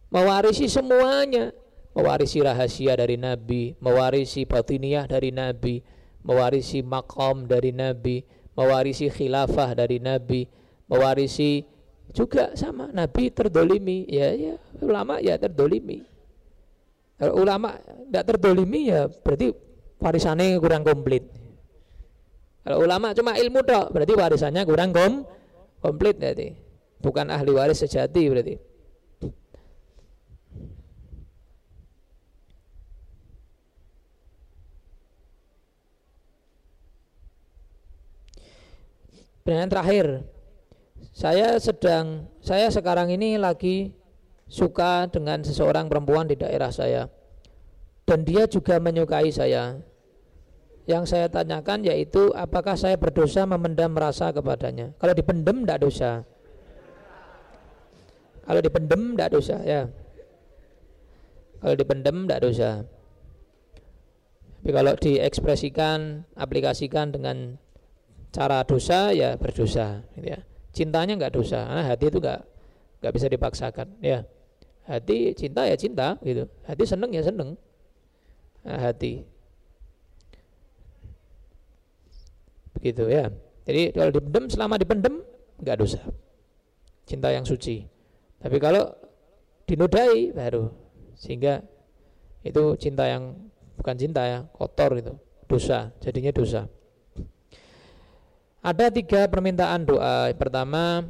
Mewarisi 0.10 0.66
semuanya. 0.68 1.54
Mewarisi 1.92 2.40
rahasia 2.40 2.96
dari 2.96 3.20
nabi, 3.20 3.76
mewarisi 3.84 4.48
batiniah 4.48 5.04
dari 5.12 5.28
nabi, 5.28 5.84
mewarisi 6.24 6.80
makom 6.80 7.52
dari 7.52 7.76
nabi, 7.76 8.24
mewarisi 8.56 9.12
khilafah 9.12 9.76
dari 9.76 10.00
nabi, 10.00 10.48
mewarisi 10.88 11.68
juga 12.16 12.56
sama 12.56 12.88
nabi 12.96 13.28
terdolimi 13.36 14.08
ya 14.08 14.32
ya 14.32 14.56
ulama 14.80 15.20
ya 15.20 15.36
terdolimi 15.36 16.04
kalau 17.22 17.38
ulama 17.38 17.78
tidak 18.10 18.24
terdolimi 18.34 18.90
ya 18.90 19.06
berarti 19.06 19.54
warisannya 20.02 20.58
kurang 20.58 20.82
komplit. 20.82 21.22
Kalau 22.62 22.78
ulama 22.86 23.14
cuma 23.18 23.34
ilmu 23.38 23.66
dok, 23.66 23.90
berarti 23.90 24.14
warisannya 24.14 24.62
kurang 24.70 24.94
kom 24.94 25.26
komplit 25.82 26.22
berarti. 26.22 26.54
Bukan 27.02 27.34
ahli 27.34 27.50
waris 27.50 27.82
sejati 27.82 28.24
berarti. 28.30 28.56
Pertanyaan 39.42 39.74
terakhir, 39.74 40.06
saya 41.18 41.58
sedang, 41.58 42.30
saya 42.46 42.70
sekarang 42.70 43.10
ini 43.10 43.42
lagi 43.42 43.90
suka 44.46 45.10
dengan 45.10 45.42
seseorang 45.42 45.90
perempuan 45.90 46.30
di 46.30 46.38
daerah 46.38 46.70
saya 46.70 47.10
dan 48.06 48.22
dia 48.22 48.46
juga 48.46 48.78
menyukai 48.78 49.32
saya 49.34 49.80
yang 50.90 51.06
saya 51.06 51.30
tanyakan 51.30 51.86
yaitu 51.86 52.34
apakah 52.34 52.74
saya 52.74 52.98
berdosa 52.98 53.46
memendam 53.46 53.94
rasa 53.94 54.34
kepadanya? 54.34 54.94
Kalau 54.98 55.14
dipendem 55.14 55.62
tidak 55.62 55.80
dosa. 55.86 56.12
Kalau 58.42 58.60
dipendem 58.60 59.02
tidak 59.14 59.30
dosa 59.30 59.58
ya. 59.62 59.82
Kalau 61.62 61.76
dipendem 61.78 62.18
tidak 62.26 62.42
dosa. 62.42 62.70
Tapi 64.62 64.70
kalau 64.74 64.94
diekspresikan 64.94 66.26
aplikasikan 66.38 67.10
dengan 67.10 67.58
cara 68.30 68.62
dosa 68.66 69.14
ya 69.14 69.38
berdosa 69.38 70.06
gitu 70.18 70.38
ya. 70.38 70.40
Cintanya 70.72 71.18
nggak 71.18 71.34
dosa 71.34 71.66
karena 71.66 71.84
hati 71.86 72.06
itu 72.10 72.18
nggak 72.22 72.42
nggak 73.02 73.14
bisa 73.14 73.28
dipaksakan 73.30 73.88
ya. 74.02 74.26
Hati 74.86 75.38
cinta 75.38 75.70
ya 75.70 75.78
cinta 75.78 76.18
gitu. 76.26 76.50
Hati 76.66 76.84
seneng 76.90 77.14
ya 77.14 77.22
seneng. 77.22 77.58
Nah, 78.62 78.78
hati 78.78 79.26
Begitu 82.82 83.14
ya. 83.14 83.30
Jadi 83.70 83.94
kalau 83.94 84.10
dipendem 84.10 84.50
selama 84.50 84.76
dipendem 84.82 85.22
nggak 85.62 85.78
dosa. 85.78 86.02
Cinta 87.06 87.30
yang 87.30 87.46
suci. 87.46 87.86
Tapi 88.42 88.58
kalau 88.58 88.90
dinodai 89.70 90.34
baru 90.34 90.74
sehingga 91.14 91.62
itu 92.42 92.74
cinta 92.82 93.06
yang 93.06 93.38
bukan 93.78 93.96
cinta 94.02 94.26
ya, 94.26 94.40
kotor 94.58 94.98
itu, 94.98 95.14
dosa, 95.46 95.94
jadinya 96.02 96.34
dosa. 96.34 96.66
Ada 98.66 98.90
tiga 98.90 99.30
permintaan 99.30 99.86
doa. 99.86 100.30
Pertama, 100.34 101.06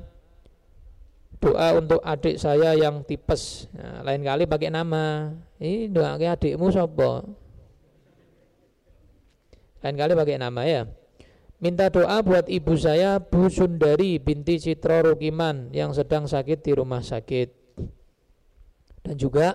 doa 1.40 1.68
untuk 1.80 2.00
adik 2.04 2.36
saya 2.36 2.76
yang 2.76 3.04
tipes. 3.08 3.72
Nah, 3.76 4.04
lain 4.04 4.24
kali 4.24 4.44
pakai 4.48 4.72
nama. 4.72 5.36
Ini 5.60 5.92
doa 5.92 6.16
adikmu 6.16 6.68
sopo. 6.72 7.28
Lain 9.84 9.96
kali 9.96 10.12
pakai 10.16 10.36
nama 10.40 10.62
ya. 10.68 10.84
Minta 11.62 11.94
doa 11.94 12.26
buat 12.26 12.50
ibu 12.50 12.74
saya 12.74 13.22
Bu 13.22 13.46
Sundari 13.46 14.18
binti 14.18 14.58
Citro 14.58 15.14
Rukiman 15.14 15.70
yang 15.70 15.94
sedang 15.94 16.26
sakit 16.26 16.66
di 16.66 16.74
rumah 16.74 17.06
sakit. 17.06 17.54
Dan 19.06 19.14
juga 19.14 19.54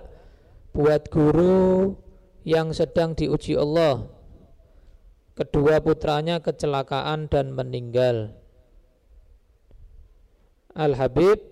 buat 0.71 1.11
guru 1.11 1.99
yang 2.47 2.71
sedang 2.71 3.11
diuji 3.11 3.59
Allah. 3.59 4.07
Kedua 5.35 5.83
putranya 5.83 6.39
kecelakaan 6.39 7.27
dan 7.27 7.51
meninggal. 7.51 8.39
Al-Habib 10.71 11.43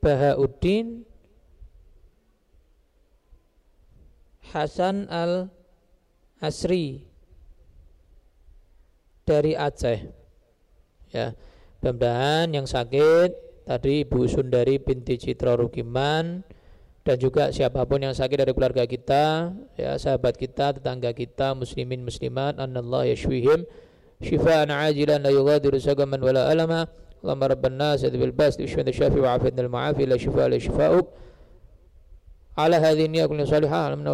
Bahauddin 0.00 1.04
Hasan 4.56 5.04
Al-Asri 5.12 5.52
dari 9.27 9.53
Aceh. 9.53 9.99
Ya, 11.11 11.35
mudah-mudahan 11.79 12.51
yang 12.51 12.67
sakit 12.67 13.35
tadi 13.67 14.07
Ibu 14.07 14.27
Sundari 14.27 14.79
binti 14.79 15.19
Citra 15.19 15.55
Rukiman 15.59 16.43
dan 17.03 17.15
juga 17.15 17.55
siapapun 17.55 18.03
yang 18.03 18.11
sakit 18.11 18.43
dari 18.43 18.51
keluarga 18.51 18.83
kita, 18.83 19.55
ya 19.79 19.95
sahabat 19.95 20.35
kita, 20.35 20.75
tetangga 20.75 21.15
kita, 21.15 21.55
muslimin 21.55 22.03
muslimat, 22.03 22.59
anallah 22.59 23.07
yashwihim 23.07 23.63
shifaan 24.19 24.73
ajilan 24.73 25.23
la 25.23 25.31
yughadiru 25.31 25.79
sagaman 25.79 26.19
wala 26.19 26.51
alama. 26.51 26.87
Allahumma 27.23 27.49
rabban 27.49 27.75
nas 27.79 28.03
bil 28.03 28.35
bas 28.35 28.59
ishfa 28.59 28.83
syafi 28.83 29.19
wa 29.19 29.35
afidna 29.39 29.65
al 29.65 29.71
mu'afi 29.71 30.03
la 30.05 30.15
shifa 30.15 30.47
la 30.47 30.57
shifa'uk. 30.59 31.07
على 32.57 32.75
هذه 32.81 33.05
النية 33.05 33.25
كل 33.29 33.47
صالحة 33.47 33.77
على 33.85 33.95
من 34.01 34.09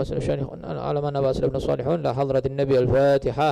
على 0.67 0.99
من 1.01 1.13
نبأ 1.15 1.31
الصالحون 1.31 2.03
لا 2.03 2.11
حضرة 2.13 2.43
النبي 2.45 2.79
الفاتحة 2.79 3.49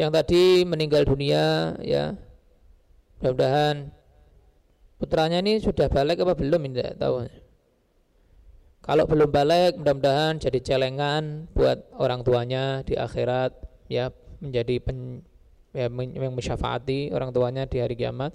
yang 0.00 0.08
tadi 0.08 0.64
meninggal 0.64 1.04
dunia 1.04 1.76
ya. 1.84 2.16
Mudah-mudahan 3.20 3.92
putranya 4.96 5.44
ini 5.44 5.60
sudah 5.60 5.92
balik 5.92 6.24
apa 6.24 6.32
belum 6.32 6.72
tidak 6.72 6.96
tahu. 6.96 7.28
Kalau 8.80 9.04
belum 9.04 9.28
balik 9.28 9.76
mudah-mudahan 9.76 10.40
jadi 10.40 10.56
celengan 10.64 11.52
buat 11.52 11.84
orang 12.00 12.24
tuanya 12.24 12.80
di 12.80 12.96
akhirat 12.96 13.52
ya 13.92 14.08
menjadi 14.40 14.80
pen, 14.80 15.20
ya, 15.76 15.92
yang 15.92 16.32
mensyafaati 16.32 17.12
orang 17.12 17.28
tuanya 17.28 17.68
di 17.68 17.84
hari 17.84 17.92
kiamat. 17.92 18.32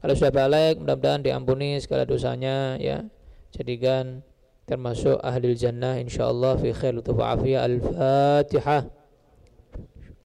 Kalau 0.00 0.16
sudah 0.16 0.32
balik 0.32 0.80
mudah-mudahan 0.80 1.20
diampuni 1.20 1.76
segala 1.84 2.08
dosanya 2.08 2.80
ya. 2.80 3.04
Jadikan 3.52 4.24
termasuk 4.64 5.20
ahli 5.20 5.52
jannah 5.52 6.00
insyaallah 6.00 6.56
fi 6.64 6.72
khair 6.72 6.96
wa 6.96 7.36
al-fatihah 7.36 9.03